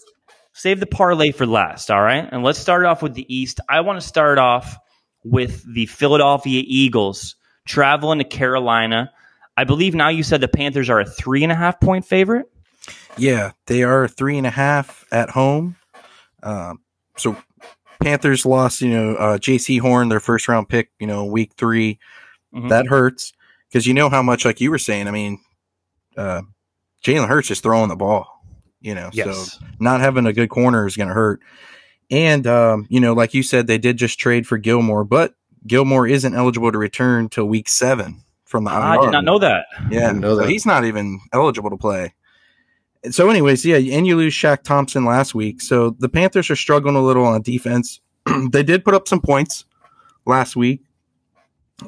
Save 0.56 0.80
the 0.80 0.86
parlay 0.86 1.32
for 1.32 1.46
last, 1.46 1.90
all 1.90 2.00
right? 2.00 2.26
And 2.32 2.42
let's 2.42 2.58
start 2.58 2.86
off 2.86 3.02
with 3.02 3.12
the 3.14 3.32
East. 3.32 3.60
I 3.68 3.82
want 3.82 4.00
to 4.00 4.06
start 4.06 4.38
off 4.38 4.78
with 5.22 5.62
the 5.74 5.84
Philadelphia 5.84 6.62
Eagles 6.66 7.36
traveling 7.66 8.18
to 8.18 8.24
Carolina. 8.24 9.12
I 9.56 9.64
believe 9.64 9.94
now 9.94 10.08
you 10.08 10.22
said 10.22 10.40
the 10.40 10.48
Panthers 10.48 10.88
are 10.88 11.00
a 11.00 11.04
three 11.04 11.42
and 11.42 11.52
a 11.52 11.54
half 11.54 11.78
point 11.78 12.06
favorite. 12.06 12.46
Yeah, 13.18 13.52
they 13.66 13.82
are 13.82 14.08
three 14.08 14.38
and 14.38 14.46
a 14.46 14.50
half 14.50 15.04
at 15.12 15.30
home. 15.30 15.76
Um, 16.42 16.80
so 17.16 17.36
Panthers 18.00 18.46
lost, 18.46 18.80
you 18.80 18.90
know, 18.90 19.14
uh, 19.16 19.38
Jaycee 19.38 19.80
Horn, 19.80 20.08
their 20.08 20.20
first 20.20 20.48
round 20.48 20.68
pick, 20.68 20.90
you 20.98 21.06
know, 21.06 21.24
week 21.24 21.52
3 21.56 21.98
Mhm. 22.54 22.68
That 22.70 22.86
hurts 22.86 23.32
because 23.68 23.86
you 23.86 23.92
know 23.94 24.08
how 24.08 24.22
much, 24.22 24.44
like 24.44 24.60
you 24.60 24.70
were 24.70 24.78
saying. 24.78 25.08
I 25.08 25.10
mean, 25.10 25.40
uh, 26.16 26.42
Jalen 27.04 27.28
Hurts 27.28 27.50
is 27.50 27.60
throwing 27.60 27.88
the 27.88 27.96
ball. 27.96 28.35
You 28.86 28.94
know, 28.94 29.10
Yes. 29.12 29.50
so 29.58 29.66
not 29.80 30.00
having 30.00 30.26
a 30.26 30.32
good 30.32 30.48
corner 30.48 30.86
is 30.86 30.96
going 30.96 31.08
to 31.08 31.14
hurt. 31.14 31.40
And 32.08 32.46
um, 32.46 32.86
you 32.88 33.00
know, 33.00 33.14
like 33.14 33.34
you 33.34 33.42
said, 33.42 33.66
they 33.66 33.78
did 33.78 33.96
just 33.96 34.16
trade 34.18 34.46
for 34.46 34.58
Gilmore, 34.58 35.02
but 35.04 35.34
Gilmore 35.66 36.06
isn't 36.06 36.34
eligible 36.34 36.70
to 36.70 36.78
return 36.78 37.28
till 37.28 37.46
week 37.46 37.68
seven 37.68 38.22
from 38.44 38.62
the 38.62 38.70
IR. 38.70 38.76
I 38.76 38.96
did 39.00 39.10
not 39.10 39.24
know 39.24 39.40
that. 39.40 39.66
Yeah, 39.90 40.06
Didn't 40.06 40.20
know 40.20 40.36
so 40.36 40.42
that. 40.42 40.48
he's 40.50 40.64
not 40.64 40.84
even 40.84 41.18
eligible 41.32 41.70
to 41.70 41.76
play. 41.76 42.14
And 43.02 43.12
So, 43.12 43.28
anyways, 43.28 43.64
yeah, 43.66 43.76
and 43.76 44.06
you 44.06 44.14
lose 44.16 44.32
Shaq 44.34 44.62
Thompson 44.62 45.04
last 45.04 45.34
week. 45.34 45.60
So 45.60 45.90
the 45.98 46.08
Panthers 46.08 46.48
are 46.48 46.54
struggling 46.56 46.94
a 46.94 47.02
little 47.02 47.24
on 47.26 47.42
defense. 47.42 48.00
they 48.52 48.62
did 48.62 48.84
put 48.84 48.94
up 48.94 49.08
some 49.08 49.20
points 49.20 49.64
last 50.24 50.54
week, 50.54 50.82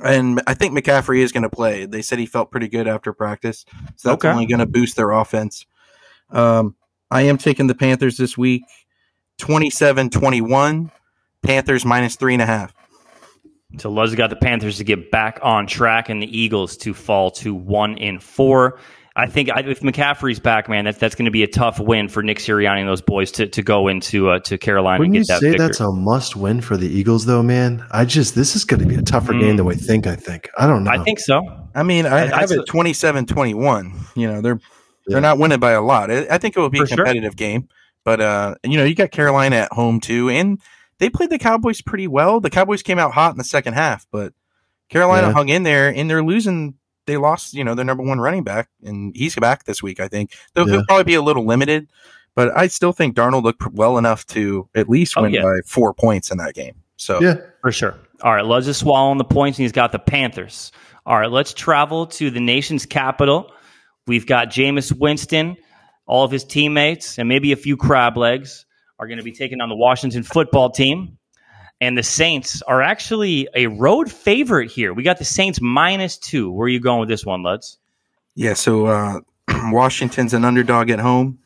and 0.02 0.40
I 0.48 0.54
think 0.54 0.76
McCaffrey 0.76 1.18
is 1.20 1.30
going 1.30 1.44
to 1.44 1.48
play. 1.50 1.86
They 1.86 2.02
said 2.02 2.18
he 2.18 2.26
felt 2.26 2.50
pretty 2.50 2.66
good 2.68 2.88
after 2.88 3.12
practice, 3.12 3.64
so 3.94 4.08
that's 4.10 4.24
Okay. 4.24 4.30
only 4.30 4.46
going 4.46 4.58
to 4.58 4.66
boost 4.66 4.96
their 4.96 5.12
offense. 5.12 5.64
Um, 6.30 6.74
I 7.10 7.22
am 7.22 7.38
taking 7.38 7.66
the 7.66 7.74
Panthers 7.74 8.16
this 8.16 8.36
week 8.36 8.62
27 9.38 10.10
21, 10.10 10.90
Panthers 11.42 11.84
minus 11.84 12.16
three 12.16 12.34
and 12.34 12.42
a 12.42 12.46
half. 12.46 12.74
So 13.78 13.90
Luz 13.90 14.14
got 14.14 14.30
the 14.30 14.36
Panthers 14.36 14.78
to 14.78 14.84
get 14.84 15.10
back 15.10 15.38
on 15.42 15.66
track 15.66 16.08
and 16.08 16.22
the 16.22 16.38
Eagles 16.38 16.76
to 16.78 16.94
fall 16.94 17.30
to 17.32 17.54
one 17.54 17.96
in 17.98 18.18
four. 18.18 18.78
I 19.14 19.26
think 19.26 19.50
I, 19.50 19.60
if 19.60 19.80
McCaffrey's 19.80 20.38
back, 20.38 20.68
man, 20.68 20.84
that's 20.84 20.96
that's 20.98 21.14
going 21.16 21.24
to 21.24 21.30
be 21.32 21.42
a 21.42 21.48
tough 21.48 21.80
win 21.80 22.08
for 22.08 22.22
Nick 22.22 22.38
Sirianni 22.38 22.80
and 22.80 22.88
those 22.88 23.02
boys 23.02 23.32
to, 23.32 23.46
to 23.48 23.62
go 23.62 23.88
into 23.88 24.30
uh, 24.30 24.38
to 24.40 24.56
Carolina 24.56 25.00
Wouldn't 25.00 25.16
and 25.16 25.24
you 25.26 25.32
that 25.34 25.40
say 25.40 25.50
victory. 25.50 25.66
that's 25.66 25.80
a 25.80 25.90
must 25.90 26.36
win 26.36 26.60
for 26.60 26.76
the 26.76 26.86
Eagles, 26.88 27.26
though, 27.26 27.42
man? 27.42 27.84
I 27.90 28.04
just 28.04 28.36
this 28.36 28.54
is 28.54 28.64
going 28.64 28.80
to 28.80 28.86
be 28.86 28.94
a 28.94 29.02
tougher 29.02 29.32
Mm. 29.32 29.40
game 29.40 29.56
than 29.56 29.66
we 29.66 29.74
think. 29.74 30.06
I 30.06 30.14
think. 30.14 30.48
I 30.56 30.66
don't 30.68 30.84
know. 30.84 30.92
I 30.92 31.02
think 31.02 31.18
so. 31.18 31.42
I 31.74 31.82
mean, 31.82 32.06
I, 32.06 32.30
I- 32.32 32.40
have 32.42 32.52
I- 32.52 32.54
it 32.54 32.66
27 32.66 33.26
21. 33.26 33.92
You 34.14 34.28
know, 34.32 34.40
they're 34.40 34.60
Yeah. 35.08 35.14
they're 35.14 35.20
not 35.22 35.38
winning 35.38 35.58
by 35.60 35.72
a 35.72 35.82
lot. 35.82 36.10
I, 36.10 36.26
I 36.30 36.38
think 36.38 36.56
it 36.56 36.60
will 36.60 36.70
be 36.70 36.78
For 36.78 36.84
a 36.84 36.88
sure. 36.88 36.96
competitive 36.98 37.36
game. 37.36 37.68
But 38.04 38.20
uh, 38.20 38.54
you 38.64 38.76
know, 38.78 38.84
you 38.84 38.94
got 38.94 39.10
Carolina 39.10 39.56
at 39.56 39.72
home 39.72 40.00
too, 40.00 40.28
and 40.30 40.60
they 40.98 41.10
played 41.10 41.30
the 41.30 41.38
Cowboys 41.38 41.80
pretty 41.82 42.06
well. 42.06 42.40
The 42.40 42.50
Cowboys 42.50 42.82
came 42.82 42.98
out 42.98 43.12
hot 43.12 43.32
in 43.32 43.38
the 43.38 43.44
second 43.44 43.74
half, 43.74 44.06
but 44.10 44.32
Carolina 44.88 45.28
Yeah. 45.28 45.32
hung 45.34 45.48
in 45.48 45.62
there, 45.64 45.88
and 45.94 46.08
they're 46.08 46.22
losing. 46.24 46.74
They 47.06 47.16
lost, 47.16 47.54
you 47.54 47.64
know, 47.64 47.74
their 47.74 47.84
number 47.84 48.02
one 48.02 48.20
running 48.20 48.44
back, 48.44 48.68
and 48.84 49.14
he's 49.16 49.34
back 49.36 49.64
this 49.64 49.82
week. 49.82 49.98
I 50.00 50.08
think 50.08 50.32
though 50.54 50.64
Yeah. 50.66 50.74
he'll 50.74 50.84
probably 50.86 51.04
be 51.04 51.14
a 51.14 51.22
little 51.22 51.44
limited, 51.44 51.88
but 52.34 52.56
I 52.56 52.66
still 52.68 52.92
think 52.92 53.16
Darnold 53.16 53.42
looked 53.44 53.66
well 53.72 53.98
enough 53.98 54.26
to 54.28 54.68
at 54.74 54.88
least 54.88 55.14
Oh, 55.16 55.22
win 55.22 55.32
yeah. 55.34 55.42
by 55.42 55.58
four 55.66 55.92
points 55.94 56.30
in 56.30 56.38
that 56.38 56.54
game. 56.54 56.74
So 56.96 57.20
yeah, 57.20 57.36
For 57.62 57.72
sure. 57.72 57.94
All 58.22 58.32
right, 58.34 58.44
Luz 58.44 58.66
is 58.68 58.76
swallowing 58.76 59.18
the 59.18 59.24
points, 59.24 59.58
and 59.58 59.64
he's 59.64 59.72
got 59.72 59.92
the 59.92 59.98
Panthers. 59.98 60.72
All 61.06 61.18
right, 61.18 61.30
let's 61.30 61.54
travel 61.54 62.06
to 62.06 62.30
the 62.30 62.40
nation's 62.40 62.84
capital. 62.86 63.52
We've 64.08 64.26
got 64.26 64.48
Jameis 64.48 64.90
Winston, 64.90 65.56
all 66.06 66.24
of 66.24 66.30
his 66.30 66.44
teammates, 66.44 67.18
and 67.18 67.28
maybe 67.28 67.52
a 67.52 67.56
few 67.56 67.76
crab 67.76 68.16
legs 68.16 68.64
are 68.98 69.06
going 69.06 69.18
to 69.18 69.24
be 69.24 69.32
taking 69.32 69.60
on 69.60 69.68
the 69.68 69.76
Washington 69.76 70.22
football 70.22 70.70
team. 70.70 71.18
And 71.80 71.96
the 71.96 72.02
Saints 72.02 72.60
are 72.62 72.82
actually 72.82 73.48
a 73.54 73.68
road 73.68 74.10
favorite 74.10 74.72
here. 74.72 74.92
We 74.92 75.04
got 75.04 75.18
the 75.18 75.24
Saints 75.24 75.60
minus 75.60 76.18
two. 76.18 76.50
Where 76.50 76.64
are 76.66 76.68
you 76.68 76.80
going 76.80 76.98
with 76.98 77.08
this 77.08 77.24
one, 77.24 77.44
Lutz? 77.44 77.78
Yeah, 78.34 78.54
so 78.54 78.86
uh, 78.86 79.20
Washington's 79.70 80.34
an 80.34 80.44
underdog 80.44 80.90
at 80.90 80.98
home. 80.98 81.38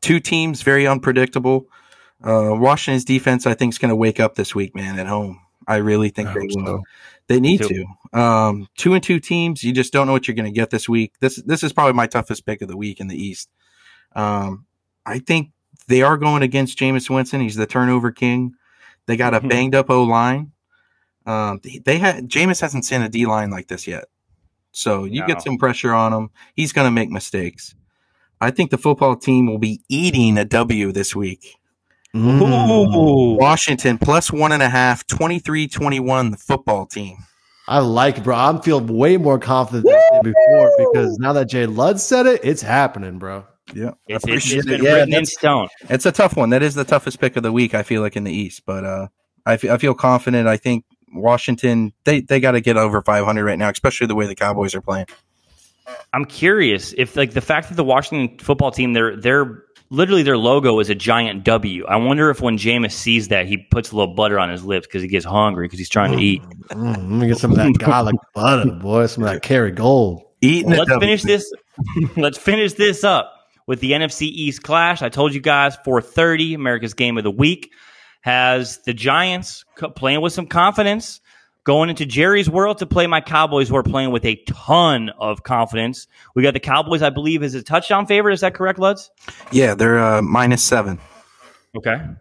Two 0.00 0.18
teams 0.18 0.62
very 0.62 0.86
unpredictable. 0.86 1.68
Uh, 2.24 2.54
Washington's 2.54 3.04
defense, 3.04 3.46
I 3.46 3.54
think, 3.54 3.74
is 3.74 3.78
going 3.78 3.90
to 3.90 3.96
wake 3.96 4.18
up 4.18 4.34
this 4.34 4.54
week, 4.54 4.74
man. 4.74 4.98
At 4.98 5.06
home, 5.06 5.40
I 5.66 5.76
really 5.76 6.08
think 6.08 6.30
I 6.30 6.34
they 6.34 6.40
hope 6.40 6.50
will. 6.56 6.66
so. 6.66 6.82
They 7.30 7.38
need 7.38 7.62
to. 7.62 7.84
Um, 8.12 8.66
two 8.76 8.92
and 8.92 9.02
two 9.02 9.20
teams, 9.20 9.62
you 9.62 9.72
just 9.72 9.92
don't 9.92 10.08
know 10.08 10.12
what 10.12 10.26
you're 10.26 10.34
going 10.34 10.52
to 10.52 10.60
get 10.60 10.70
this 10.70 10.88
week. 10.88 11.12
This 11.20 11.36
this 11.46 11.62
is 11.62 11.72
probably 11.72 11.92
my 11.92 12.08
toughest 12.08 12.44
pick 12.44 12.60
of 12.60 12.66
the 12.66 12.76
week 12.76 12.98
in 12.98 13.06
the 13.06 13.16
East. 13.16 13.48
Um, 14.16 14.66
I 15.06 15.20
think 15.20 15.52
they 15.86 16.02
are 16.02 16.16
going 16.16 16.42
against 16.42 16.76
Jameis 16.76 17.08
Winston. 17.08 17.40
He's 17.40 17.54
the 17.54 17.66
turnover 17.66 18.10
king. 18.10 18.54
They 19.06 19.16
got 19.16 19.32
a 19.32 19.40
Mhm. 19.40 19.48
banged 19.48 19.74
up 19.76 19.90
O 19.90 20.02
line. 20.02 20.50
Um, 21.24 21.60
they 21.84 21.98
had 21.98 22.28
Jameis 22.28 22.60
hasn't 22.60 22.84
seen 22.84 23.00
a 23.00 23.08
D 23.08 23.26
line 23.26 23.50
like 23.50 23.68
this 23.68 23.86
yet. 23.86 24.06
So 24.72 25.04
you 25.04 25.20
No. 25.20 25.26
get 25.28 25.40
some 25.42 25.56
pressure 25.56 25.92
on 25.94 26.12
him. 26.12 26.30
He's 26.54 26.72
going 26.72 26.86
to 26.86 26.90
make 26.90 27.10
mistakes. 27.10 27.76
I 28.40 28.50
think 28.50 28.72
the 28.72 28.78
football 28.78 29.14
team 29.14 29.46
will 29.46 29.58
be 29.58 29.82
eating 29.88 30.36
a 30.36 30.44
W 30.44 30.90
this 30.90 31.14
week. 31.14 31.59
Ooh. 32.16 33.36
Washington 33.38 33.98
plus 33.98 34.32
one 34.32 34.52
and 34.52 34.62
a 34.62 34.68
half, 34.68 35.06
23 35.06 35.68
21, 35.68 36.30
the 36.32 36.36
football 36.36 36.86
team. 36.86 37.18
I 37.68 37.78
like, 37.78 38.18
it, 38.18 38.24
bro. 38.24 38.36
I'm 38.36 38.60
feeling 38.62 38.88
way 38.88 39.16
more 39.16 39.38
confident 39.38 39.84
than 39.84 40.22
before 40.22 40.72
because 40.78 41.18
now 41.18 41.32
that 41.34 41.44
Jay 41.48 41.66
Ludd 41.66 42.00
said 42.00 42.26
it, 42.26 42.40
it's 42.42 42.62
happening, 42.62 43.18
bro. 43.18 43.46
Yeah. 43.72 43.92
It's, 44.08 44.16
it's, 44.16 44.24
appreciate 44.24 44.58
it's 44.58 44.66
it. 44.66 44.70
been 44.70 44.84
Yeah, 44.84 44.94
written 44.94 45.14
in 45.14 45.24
stone. 45.24 45.68
It's 45.88 46.04
a 46.04 46.10
tough 46.10 46.36
one. 46.36 46.50
That 46.50 46.64
is 46.64 46.74
the 46.74 46.84
toughest 46.84 47.20
pick 47.20 47.36
of 47.36 47.44
the 47.44 47.52
week, 47.52 47.74
I 47.74 47.84
feel 47.84 48.02
like, 48.02 48.16
in 48.16 48.24
the 48.24 48.32
East. 48.32 48.62
But 48.66 48.84
uh, 48.84 49.08
I, 49.46 49.52
I 49.52 49.78
feel 49.78 49.94
confident. 49.94 50.48
I 50.48 50.56
think 50.56 50.84
Washington, 51.12 51.92
they, 52.02 52.22
they 52.22 52.40
got 52.40 52.52
to 52.52 52.60
get 52.60 52.76
over 52.76 53.02
500 53.02 53.44
right 53.44 53.58
now, 53.58 53.70
especially 53.70 54.08
the 54.08 54.16
way 54.16 54.26
the 54.26 54.34
Cowboys 54.34 54.74
are 54.74 54.82
playing. 54.82 55.06
I'm 56.12 56.24
curious 56.24 56.92
if 56.96 57.16
like 57.16 57.32
the 57.32 57.40
fact 57.40 57.68
that 57.68 57.74
the 57.74 57.84
Washington 57.84 58.38
football 58.38 58.70
team, 58.70 58.92
their 58.92 59.16
their 59.16 59.64
literally 59.90 60.22
their 60.22 60.38
logo 60.38 60.78
is 60.80 60.88
a 60.90 60.94
giant 60.94 61.44
W. 61.44 61.84
I 61.86 61.96
wonder 61.96 62.30
if 62.30 62.40
when 62.40 62.56
Jameis 62.58 62.92
sees 62.92 63.28
that, 63.28 63.46
he 63.46 63.58
puts 63.58 63.90
a 63.92 63.96
little 63.96 64.14
butter 64.14 64.38
on 64.38 64.48
his 64.50 64.64
lips 64.64 64.86
because 64.86 65.02
he 65.02 65.08
gets 65.08 65.24
hungry 65.24 65.66
because 65.66 65.78
he's 65.78 65.88
trying 65.88 66.12
to 66.16 66.22
eat. 66.22 66.42
Mm, 66.70 66.94
let 66.96 67.02
me 67.02 67.28
get 67.28 67.38
some 67.38 67.50
of 67.52 67.56
that 67.58 67.72
garlic 67.78 68.16
butter, 68.34 68.70
boy. 68.72 69.06
Some 69.06 69.24
of 69.24 69.30
that 69.30 69.42
Kerrygold. 69.42 70.22
Eating 70.40 70.70
Well, 70.70 70.78
let's 70.78 70.88
W. 70.90 71.00
finish 71.06 71.22
this. 71.22 71.52
let's 72.16 72.38
finish 72.38 72.72
this 72.74 73.04
up 73.04 73.32
with 73.66 73.80
the 73.80 73.92
NFC 73.92 74.22
East 74.22 74.62
clash. 74.62 75.02
I 75.02 75.08
told 75.08 75.34
you 75.34 75.40
guys 75.40 75.76
4:30, 75.86 76.54
America's 76.54 76.94
game 76.94 77.18
of 77.18 77.24
the 77.24 77.30
week 77.30 77.70
has 78.22 78.78
the 78.84 78.92
Giants 78.94 79.64
playing 79.96 80.20
with 80.20 80.32
some 80.32 80.46
confidence. 80.46 81.20
Going 81.64 81.90
into 81.90 82.06
Jerry's 82.06 82.48
world 82.48 82.78
to 82.78 82.86
play 82.86 83.06
my 83.06 83.20
Cowboys, 83.20 83.68
who 83.68 83.76
are 83.76 83.82
playing 83.82 84.10
with 84.12 84.24
a 84.24 84.36
ton 84.46 85.10
of 85.18 85.42
confidence. 85.42 86.06
We 86.34 86.42
got 86.42 86.54
the 86.54 86.60
Cowboys, 86.60 87.02
I 87.02 87.10
believe, 87.10 87.42
is 87.42 87.54
a 87.54 87.62
touchdown 87.62 88.06
favorite. 88.06 88.32
Is 88.32 88.40
that 88.40 88.54
correct, 88.54 88.78
Luds? 88.78 89.10
Yeah, 89.52 89.74
they're 89.74 89.98
uh, 89.98 90.22
minus 90.22 90.62
seven. 90.62 90.98
Okay. 91.76 91.96
Where 91.96 92.18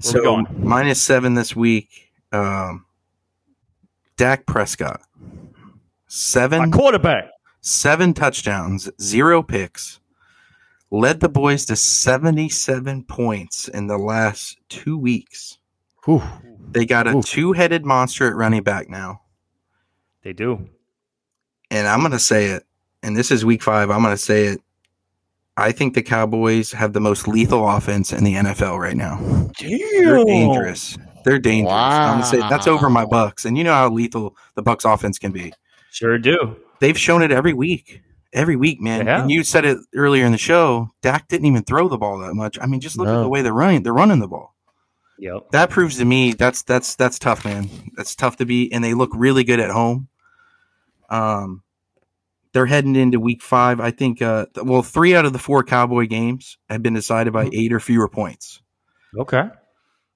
so 0.00 0.22
going? 0.22 0.46
minus 0.56 1.02
seven 1.02 1.34
this 1.34 1.54
week. 1.56 2.12
Um, 2.32 2.86
Dak 4.16 4.46
Prescott. 4.46 5.00
seven 6.06 6.58
My 6.60 6.68
quarterback. 6.68 7.30
seven 7.60 8.14
touchdowns, 8.14 8.88
zero 9.00 9.42
picks, 9.42 9.98
led 10.90 11.20
the 11.20 11.28
boys 11.28 11.64
to 11.66 11.76
77 11.76 13.04
points 13.04 13.68
in 13.68 13.86
the 13.88 13.98
last 13.98 14.58
two 14.68 14.96
weeks. 14.96 15.58
Whew. 16.04 16.22
They 16.72 16.86
got 16.86 17.06
a 17.06 17.16
Oof. 17.16 17.24
two 17.24 17.52
headed 17.52 17.84
monster 17.84 18.26
at 18.28 18.36
running 18.36 18.62
back 18.62 18.88
now. 18.88 19.22
They 20.22 20.32
do. 20.32 20.68
And 21.70 21.86
I'm 21.86 22.00
going 22.00 22.12
to 22.12 22.18
say 22.18 22.46
it, 22.46 22.64
and 23.02 23.16
this 23.16 23.30
is 23.30 23.44
week 23.44 23.62
five. 23.62 23.90
I'm 23.90 24.02
going 24.02 24.14
to 24.14 24.18
say 24.18 24.46
it. 24.46 24.60
I 25.56 25.72
think 25.72 25.94
the 25.94 26.02
Cowboys 26.02 26.72
have 26.72 26.92
the 26.92 27.00
most 27.00 27.28
lethal 27.28 27.68
offense 27.68 28.12
in 28.12 28.24
the 28.24 28.34
NFL 28.34 28.78
right 28.78 28.96
now. 28.96 29.18
They're 29.60 30.24
dangerous. 30.24 30.96
They're 31.24 31.38
dangerous. 31.38 31.74
I'm 31.74 32.20
gonna 32.20 32.26
say 32.26 32.38
that's 32.38 32.66
over 32.66 32.88
my 32.88 33.04
Bucks, 33.04 33.44
and 33.44 33.58
you 33.58 33.64
know 33.64 33.74
how 33.74 33.90
lethal 33.90 34.36
the 34.54 34.62
Bucks 34.62 34.84
offense 34.84 35.18
can 35.18 35.32
be. 35.32 35.52
Sure 35.90 36.18
do. 36.18 36.56
They've 36.78 36.96
shown 36.96 37.22
it 37.22 37.30
every 37.30 37.52
week, 37.52 38.00
every 38.32 38.56
week, 38.56 38.80
man. 38.80 39.06
Yeah. 39.06 39.22
And 39.22 39.30
you 39.30 39.44
said 39.44 39.64
it 39.64 39.78
earlier 39.94 40.24
in 40.24 40.32
the 40.32 40.38
show. 40.38 40.88
Dak 41.02 41.28
didn't 41.28 41.46
even 41.46 41.62
throw 41.62 41.88
the 41.88 41.98
ball 41.98 42.18
that 42.20 42.34
much. 42.34 42.58
I 42.60 42.66
mean, 42.66 42.80
just 42.80 42.96
look 42.96 43.08
at 43.08 43.20
the 43.20 43.28
way 43.28 43.42
they're 43.42 43.52
running. 43.52 43.82
They're 43.82 43.92
running 43.92 44.20
the 44.20 44.28
ball. 44.28 44.54
Yep. 45.20 45.50
That 45.52 45.68
proves 45.68 45.98
to 45.98 46.04
me 46.06 46.32
that's 46.32 46.62
that's 46.62 46.96
that's 46.96 47.18
tough, 47.18 47.44
man. 47.44 47.68
That's 47.94 48.16
tough 48.16 48.38
to 48.38 48.46
beat, 48.46 48.72
and 48.72 48.82
they 48.82 48.94
look 48.94 49.10
really 49.14 49.44
good 49.44 49.60
at 49.60 49.70
home. 49.70 50.08
Um, 51.10 51.62
they're 52.52 52.66
heading 52.66 52.96
into 52.96 53.20
week 53.20 53.42
five. 53.42 53.80
I 53.80 53.90
think, 53.90 54.22
uh, 54.22 54.46
well, 54.62 54.82
three 54.82 55.14
out 55.14 55.26
of 55.26 55.32
the 55.32 55.38
four 55.38 55.62
Cowboy 55.62 56.06
games 56.06 56.56
have 56.70 56.82
been 56.82 56.94
decided 56.94 57.32
by 57.32 57.44
mm-hmm. 57.44 57.54
eight 57.54 57.72
or 57.72 57.80
fewer 57.80 58.08
points. 58.08 58.62
Okay. 59.16 59.48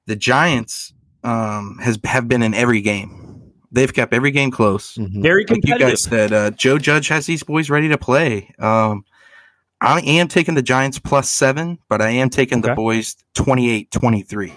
The 0.07 0.17
Giants 0.17 0.95
um, 1.23 1.79
has 1.83 1.99
have 2.05 2.27
been 2.27 2.43
in 2.43 2.55
every 2.55 2.81
game. 2.81 3.53
They've 3.71 3.93
kept 3.93 4.15
every 4.15 4.31
game 4.31 4.51
close. 4.51 4.95
Mm-hmm. 4.95 5.21
Very 5.21 5.45
competitive. 5.45 5.81
Like 5.81 5.81
you 5.81 5.87
guys 5.93 6.03
said 6.03 6.33
uh, 6.33 6.51
Joe 6.53 6.79
Judge 6.79 7.09
has 7.09 7.27
these 7.27 7.43
boys 7.43 7.69
ready 7.69 7.89
to 7.89 7.99
play. 7.99 8.55
Um, 8.59 9.05
I 9.81 10.01
am 10.01 10.29
taking 10.29 10.55
the 10.55 10.63
Giants 10.63 10.99
plus 10.99 11.29
seven, 11.29 11.79
but 11.91 12.01
I 12.01 12.11
am 12.11 12.31
taking 12.31 12.61
okay. 12.61 12.71
the 12.71 12.75
boys 12.75 13.17
28 13.35 13.91
23. 13.91 14.55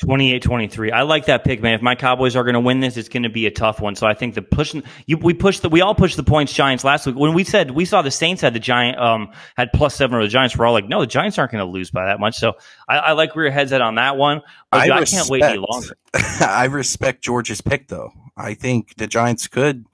28 0.00 0.42
23. 0.42 0.90
I 0.90 1.02
like 1.02 1.26
that 1.26 1.44
pick, 1.44 1.62
man. 1.62 1.74
If 1.74 1.82
my 1.82 1.94
Cowboys 1.94 2.34
are 2.36 2.42
going 2.42 2.54
to 2.54 2.60
win 2.60 2.80
this, 2.80 2.96
it's 2.96 3.08
going 3.08 3.22
to 3.22 3.28
be 3.28 3.46
a 3.46 3.50
tough 3.50 3.80
one. 3.80 3.94
So 3.94 4.06
I 4.06 4.14
think 4.14 4.34
the 4.34 4.42
pushing, 4.42 4.82
you, 5.06 5.16
we 5.16 5.34
pushed 5.34 5.62
the, 5.62 5.68
we 5.68 5.80
all 5.80 5.94
pushed 5.94 6.16
the 6.16 6.24
points 6.24 6.52
Giants 6.52 6.82
last 6.84 7.06
week. 7.06 7.16
When 7.16 7.32
we 7.32 7.44
said, 7.44 7.70
we 7.70 7.84
saw 7.84 8.02
the 8.02 8.10
Saints 8.10 8.42
had 8.42 8.54
the 8.54 8.60
Giant, 8.60 8.98
um, 8.98 9.30
had 9.56 9.72
plus 9.72 9.94
seven 9.94 10.16
or 10.16 10.22
the 10.22 10.28
Giants, 10.28 10.56
we're 10.56 10.66
all 10.66 10.72
like, 10.72 10.88
no, 10.88 11.00
the 11.00 11.06
Giants 11.06 11.38
aren't 11.38 11.52
going 11.52 11.64
to 11.64 11.70
lose 11.70 11.90
by 11.90 12.06
that 12.06 12.18
much. 12.18 12.36
So 12.36 12.54
I, 12.88 12.98
I 12.98 13.12
like 13.12 13.36
where 13.36 13.44
your 13.44 13.52
head's 13.52 13.72
at 13.72 13.80
on 13.80 13.94
that 13.94 14.16
one. 14.16 14.42
I, 14.72 14.90
I 14.90 15.04
can't 15.04 15.28
wait 15.28 15.42
any 15.42 15.58
longer. 15.58 15.96
I 16.40 16.66
respect 16.66 17.22
George's 17.22 17.60
pick, 17.60 17.88
though. 17.88 18.10
I 18.36 18.54
think 18.54 18.96
the 18.96 19.06
Giants 19.06 19.46
could, 19.46 19.86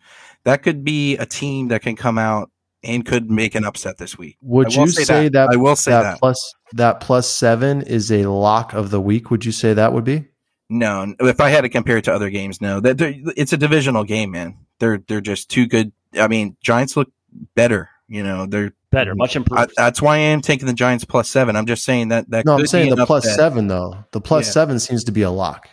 that 0.44 0.62
could 0.62 0.82
be 0.82 1.18
a 1.18 1.26
team 1.26 1.68
that 1.68 1.82
can 1.82 1.96
come 1.96 2.16
out 2.16 2.50
and 2.82 3.04
could 3.04 3.30
make 3.30 3.54
an 3.54 3.64
upset 3.64 3.98
this 3.98 4.16
week. 4.16 4.36
Would 4.42 4.74
you 4.74 4.86
say 4.88 5.04
say 5.04 5.28
that, 5.30 5.50
I 5.52 5.56
will 5.56 5.76
say 5.76 5.90
that 5.92 6.02
that. 6.02 6.18
plus 6.18 6.54
that 6.72 7.00
plus 7.00 7.28
seven 7.28 7.82
is 7.82 8.10
a 8.10 8.26
lock 8.26 8.72
of 8.72 8.90
the 8.90 9.00
week? 9.00 9.30
Would 9.30 9.44
you 9.44 9.52
say 9.52 9.74
that 9.74 9.92
would 9.92 10.04
be? 10.04 10.26
No, 10.68 11.14
if 11.20 11.40
I 11.40 11.50
had 11.50 11.62
to 11.62 11.68
compare 11.68 11.96
it 11.96 12.04
to 12.04 12.12
other 12.14 12.30
games, 12.30 12.60
no. 12.60 12.78
That 12.80 13.00
it's 13.36 13.52
a 13.52 13.56
divisional 13.56 14.04
game, 14.04 14.30
man. 14.30 14.56
They're 14.78 14.98
they're 15.08 15.20
just 15.20 15.50
too 15.50 15.66
good. 15.66 15.92
I 16.18 16.28
mean, 16.28 16.56
Giants 16.62 16.96
look 16.96 17.10
better. 17.54 17.90
You 18.08 18.22
know, 18.22 18.46
they're 18.46 18.72
Better, 18.90 19.14
much 19.14 19.36
improved. 19.36 19.60
I, 19.62 19.66
that's 19.76 20.02
why 20.02 20.16
I 20.16 20.18
am 20.18 20.40
taking 20.40 20.66
the 20.66 20.72
Giants 20.72 21.04
plus 21.04 21.28
seven. 21.30 21.54
I'm 21.54 21.66
just 21.66 21.84
saying 21.84 22.08
that 22.08 22.28
that 22.30 22.44
No, 22.44 22.56
could 22.56 22.62
I'm 22.62 22.66
saying 22.66 22.90
be 22.90 22.96
the 22.96 23.06
plus 23.06 23.24
upset. 23.24 23.36
seven 23.36 23.68
though. 23.68 24.04
The 24.10 24.20
plus 24.20 24.46
Yeah. 24.46 24.52
seven 24.52 24.80
seems 24.80 25.04
to 25.04 25.12
be 25.12 25.22
a 25.22 25.30
lock. 25.30 25.68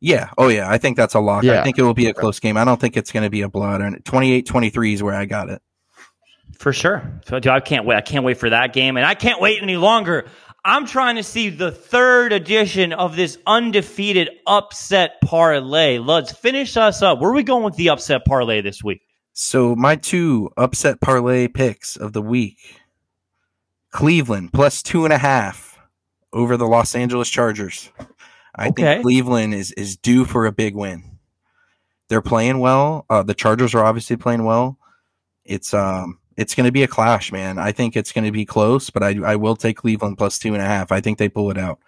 Yeah. 0.00 0.30
Oh 0.38 0.46
yeah. 0.48 0.70
I 0.70 0.78
think 0.78 0.96
that's 0.96 1.14
a 1.14 1.20
lock. 1.20 1.44
I 1.44 1.64
think 1.64 1.78
it 1.78 1.82
will 1.82 1.94
be 1.94 2.06
a 2.06 2.14
close 2.14 2.38
game. 2.38 2.56
I 2.56 2.64
don't 2.64 2.80
think 2.80 2.96
it's 2.96 3.10
going 3.10 3.24
to 3.24 3.30
be 3.30 3.40
a 3.42 3.48
blowout. 3.48 3.80
And 3.80 4.04
28-23 4.04 4.94
is 4.94 5.02
where 5.02 5.14
I 5.14 5.24
got 5.24 5.48
it. 5.50 5.62
For 6.58 6.72
sure. 6.72 7.20
So, 7.26 7.38
dude, 7.40 7.52
I 7.52 7.60
can't 7.60 7.84
wait. 7.84 7.96
I 7.96 8.00
can't 8.00 8.24
wait 8.24 8.38
for 8.38 8.50
that 8.50 8.72
game. 8.72 8.96
And 8.96 9.04
I 9.04 9.14
can't 9.14 9.40
wait 9.40 9.62
any 9.62 9.76
longer. 9.76 10.26
I'm 10.64 10.86
trying 10.86 11.16
to 11.16 11.22
see 11.22 11.50
the 11.50 11.70
third 11.70 12.32
edition 12.32 12.92
of 12.94 13.16
this 13.16 13.36
undefeated 13.46 14.30
upset 14.46 15.20
parlay. 15.22 15.98
Let's 15.98 16.32
finish 16.32 16.76
us 16.76 17.02
up. 17.02 17.20
Where 17.20 17.30
are 17.30 17.34
we 17.34 17.42
going 17.42 17.64
with 17.64 17.76
the 17.76 17.90
upset 17.90 18.24
parlay 18.24 18.62
this 18.62 18.82
week? 18.82 19.02
So 19.34 19.74
my 19.76 19.96
two 19.96 20.50
upset 20.56 21.00
parlay 21.00 21.48
picks 21.48 21.96
of 21.96 22.12
the 22.14 22.22
week: 22.22 22.56
Cleveland 23.90 24.52
plus 24.52 24.82
two 24.82 25.04
and 25.04 25.12
a 25.12 25.18
half 25.18 25.78
over 26.32 26.56
the 26.56 26.66
Los 26.66 26.94
Angeles 26.94 27.28
Chargers. 27.28 27.90
I 28.56 28.68
Okay. 28.68 28.82
think 28.84 29.02
Cleveland 29.02 29.54
is 29.54 29.72
is 29.72 29.96
due 29.96 30.24
for 30.24 30.46
a 30.46 30.52
big 30.52 30.74
win. 30.74 31.18
They're 32.08 32.22
playing 32.22 32.58
well. 32.60 33.06
Uh, 33.10 33.22
the 33.22 33.34
Chargers 33.34 33.74
are 33.74 33.84
obviously 33.84 34.16
playing 34.16 34.44
well. 34.44 34.78
It's 35.44 35.74
um 35.74 36.18
it's 36.36 36.54
going 36.54 36.66
to 36.66 36.72
be 36.72 36.82
a 36.82 36.88
clash, 36.88 37.30
man. 37.32 37.58
I 37.58 37.72
think 37.72 37.96
it's 37.96 38.12
going 38.12 38.24
to 38.24 38.32
be 38.32 38.44
close, 38.44 38.90
but 38.90 39.02
I 39.02 39.18
I 39.24 39.36
will 39.36 39.56
take 39.56 39.76
Cleveland 39.76 40.18
plus 40.18 40.38
two 40.38 40.52
and 40.54 40.62
a 40.62 40.66
half. 40.66 40.92
I 40.92 41.00
think 41.00 41.18
they 41.18 41.28
pull 41.28 41.50
it 41.50 41.58
out. 41.58 41.78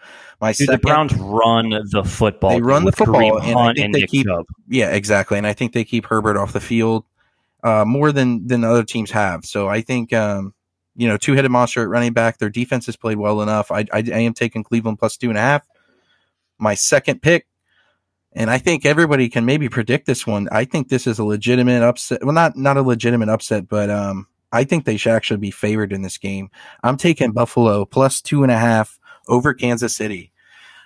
My 0.40 0.52
Dude, 0.52 0.68
the 0.68 0.78
Browns 0.78 1.14
run 1.14 1.70
the 1.90 2.04
football. 2.04 2.50
They 2.50 2.60
run 2.60 2.84
the 2.84 2.92
football, 2.92 3.40
and 3.40 3.58
I 3.58 3.72
think 3.72 3.84
and 3.86 3.94
they 3.94 4.00
Nick 4.00 4.10
keep- 4.10 4.26
Chubb. 4.26 4.44
Yeah, 4.68 4.90
exactly. 4.90 5.38
And 5.38 5.46
I 5.46 5.52
think 5.54 5.72
they 5.72 5.84
keep 5.84 6.06
Herbert 6.06 6.36
off 6.36 6.52
the 6.52 6.60
field 6.60 7.04
uh, 7.64 7.84
more 7.86 8.12
than 8.12 8.46
than 8.46 8.62
other 8.62 8.84
teams 8.84 9.10
have. 9.12 9.44
So 9.44 9.68
I 9.68 9.80
think 9.80 10.12
um, 10.12 10.52
you 10.94 11.08
know 11.08 11.16
two 11.16 11.32
headed 11.34 11.50
monster 11.50 11.82
at 11.82 11.88
running 11.88 12.12
back. 12.12 12.38
Their 12.38 12.50
defense 12.50 12.86
has 12.86 12.96
played 12.96 13.16
well 13.16 13.40
enough. 13.42 13.70
I, 13.70 13.80
I 13.92 14.04
I 14.12 14.18
am 14.20 14.34
taking 14.34 14.62
Cleveland 14.62 14.98
plus 14.98 15.16
two 15.16 15.28
and 15.28 15.38
a 15.38 15.40
half. 15.42 15.66
My 16.58 16.74
second 16.74 17.22
pick, 17.22 17.46
and 18.32 18.50
I 18.50 18.58
think 18.58 18.86
everybody 18.86 19.28
can 19.28 19.44
maybe 19.44 19.68
predict 19.68 20.06
this 20.06 20.26
one. 20.26 20.48
I 20.52 20.64
think 20.64 20.88
this 20.88 21.06
is 21.06 21.18
a 21.18 21.24
legitimate 21.24 21.82
upset. 21.82 22.22
Well, 22.22 22.34
not 22.34 22.56
not 22.56 22.76
a 22.76 22.82
legitimate 22.82 23.28
upset, 23.30 23.68
but 23.68 23.90
um, 23.90 24.26
I 24.52 24.64
think 24.64 24.84
they 24.84 24.96
should 24.96 25.12
actually 25.12 25.38
be 25.38 25.50
favored 25.50 25.92
in 25.92 26.02
this 26.02 26.18
game. 26.18 26.50
I'm 26.82 26.96
taking 26.96 27.32
Buffalo 27.32 27.84
plus 27.84 28.20
two 28.20 28.42
and 28.42 28.52
a 28.52 28.56
half 28.58 28.98
over 29.28 29.52
Kansas 29.54 29.94
City. 29.94 30.32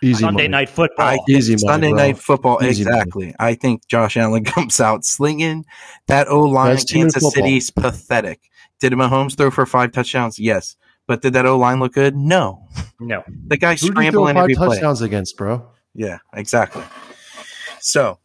Easy 0.03 0.23
Sunday 0.23 0.45
money. 0.45 0.49
night 0.49 0.69
football. 0.71 1.07
I 1.07 1.19
Easy 1.29 1.59
Sunday 1.59 1.91
bro. 1.91 1.99
night 1.99 2.19
football. 2.19 2.59
Easy 2.65 2.85
money. 2.85 2.97
exactly. 2.97 3.35
I 3.39 3.55
think 3.55 3.87
Josh 3.87 4.17
Allen 4.17 4.45
comes 4.47 4.81
out 4.81 5.05
slinging. 5.05 5.67
That 6.07 6.27
O 6.29 6.41
line 6.41 6.75
Best 6.77 6.91
in 6.95 7.03
Kansas 7.03 7.23
football. 7.23 7.31
City's 7.33 7.71
pathetic. 7.71 8.41
Did 8.81 8.95
Mahomes 8.95 9.37
throw 9.37 9.51
for 9.51 9.67
five 9.67 9.93
touchdowns? 9.93 10.39
Yes. 10.39 10.77
But 11.07 11.21
did 11.21 11.35
that 11.35 11.45
O 11.45 11.59
line 11.59 11.81
look 11.81 11.93
good? 11.93 12.17
No. 12.17 12.67
no. 12.99 13.23
The 13.49 13.59
guy 13.59 13.73
Who 13.75 13.77
did 13.77 13.83
you 13.83 13.89
throw 13.93 13.95
scrambling 14.03 14.35
five 14.37 14.43
every 14.45 14.55
play. 14.55 14.69
touchdowns 14.69 15.03
against, 15.03 15.37
bro? 15.37 15.69
Yeah, 15.95 16.19
exactly. 16.33 16.83
So 17.81 18.19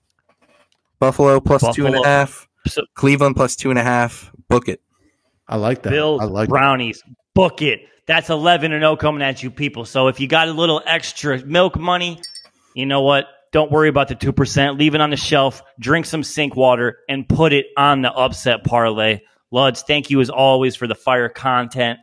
Buffalo 0.99 1.39
plus 1.41 1.61
two 1.75 1.85
and 1.87 1.95
a 1.95 1.97
Buffalo. 1.99 2.03
half. 2.03 2.47
So- 2.67 2.83
Cleveland 2.93 3.35
plus 3.35 3.55
two 3.57 3.69
and 3.69 3.77
a 3.79 3.83
half. 3.83 4.31
Book 4.47 4.69
it. 4.69 4.81
I 5.47 5.57
like 5.57 5.83
that. 5.83 5.91
Bills, 5.91 6.21
I 6.21 6.25
like 6.25 6.47
that. 6.47 6.53
brownies, 6.53 7.03
book 7.33 7.61
it. 7.61 7.81
That's 8.07 8.29
11 8.29 8.71
and 8.71 8.81
0 8.81 8.95
coming 8.97 9.21
at 9.21 9.41
you, 9.41 9.49
people. 9.51 9.85
So 9.85 10.07
if 10.07 10.19
you 10.19 10.27
got 10.27 10.47
a 10.47 10.51
little 10.53 10.81
extra 10.85 11.43
milk 11.43 11.77
money, 11.77 12.21
you 12.75 12.85
know 12.85 13.01
what? 13.01 13.27
Don't 13.51 13.71
worry 13.71 13.89
about 13.89 14.09
the 14.09 14.15
2%. 14.15 14.77
Leave 14.77 14.95
it 14.95 15.01
on 15.01 15.09
the 15.11 15.17
shelf, 15.17 15.61
drink 15.79 16.05
some 16.05 16.23
sink 16.23 16.55
water, 16.55 16.97
and 17.07 17.27
put 17.27 17.53
it 17.53 17.67
on 17.77 18.01
the 18.01 18.11
upset 18.11 18.63
parlay. 18.63 19.21
Luds, 19.53 19.81
thank 19.85 20.09
you 20.09 20.19
as 20.21 20.29
always 20.29 20.75
for 20.75 20.87
the 20.87 20.95
fire 20.95 21.29
content. 21.29 21.99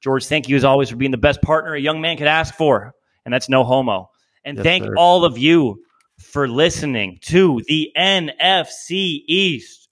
George, 0.00 0.24
thank 0.26 0.48
you 0.48 0.56
as 0.56 0.64
always 0.64 0.88
for 0.88 0.96
being 0.96 1.10
the 1.10 1.16
best 1.18 1.42
partner 1.42 1.74
a 1.74 1.80
young 1.80 2.00
man 2.00 2.16
could 2.16 2.26
ask 2.28 2.54
for. 2.54 2.94
And 3.24 3.34
that's 3.34 3.48
no 3.48 3.62
homo. 3.64 4.10
And 4.44 4.56
Yes, 4.56 4.64
thank 4.64 4.84
sir. 4.84 4.94
all 4.96 5.24
of 5.24 5.36
you 5.36 5.82
for 6.18 6.48
listening 6.48 7.18
to 7.22 7.60
the 7.66 7.92
NFC 7.96 9.22
East. 9.26 9.88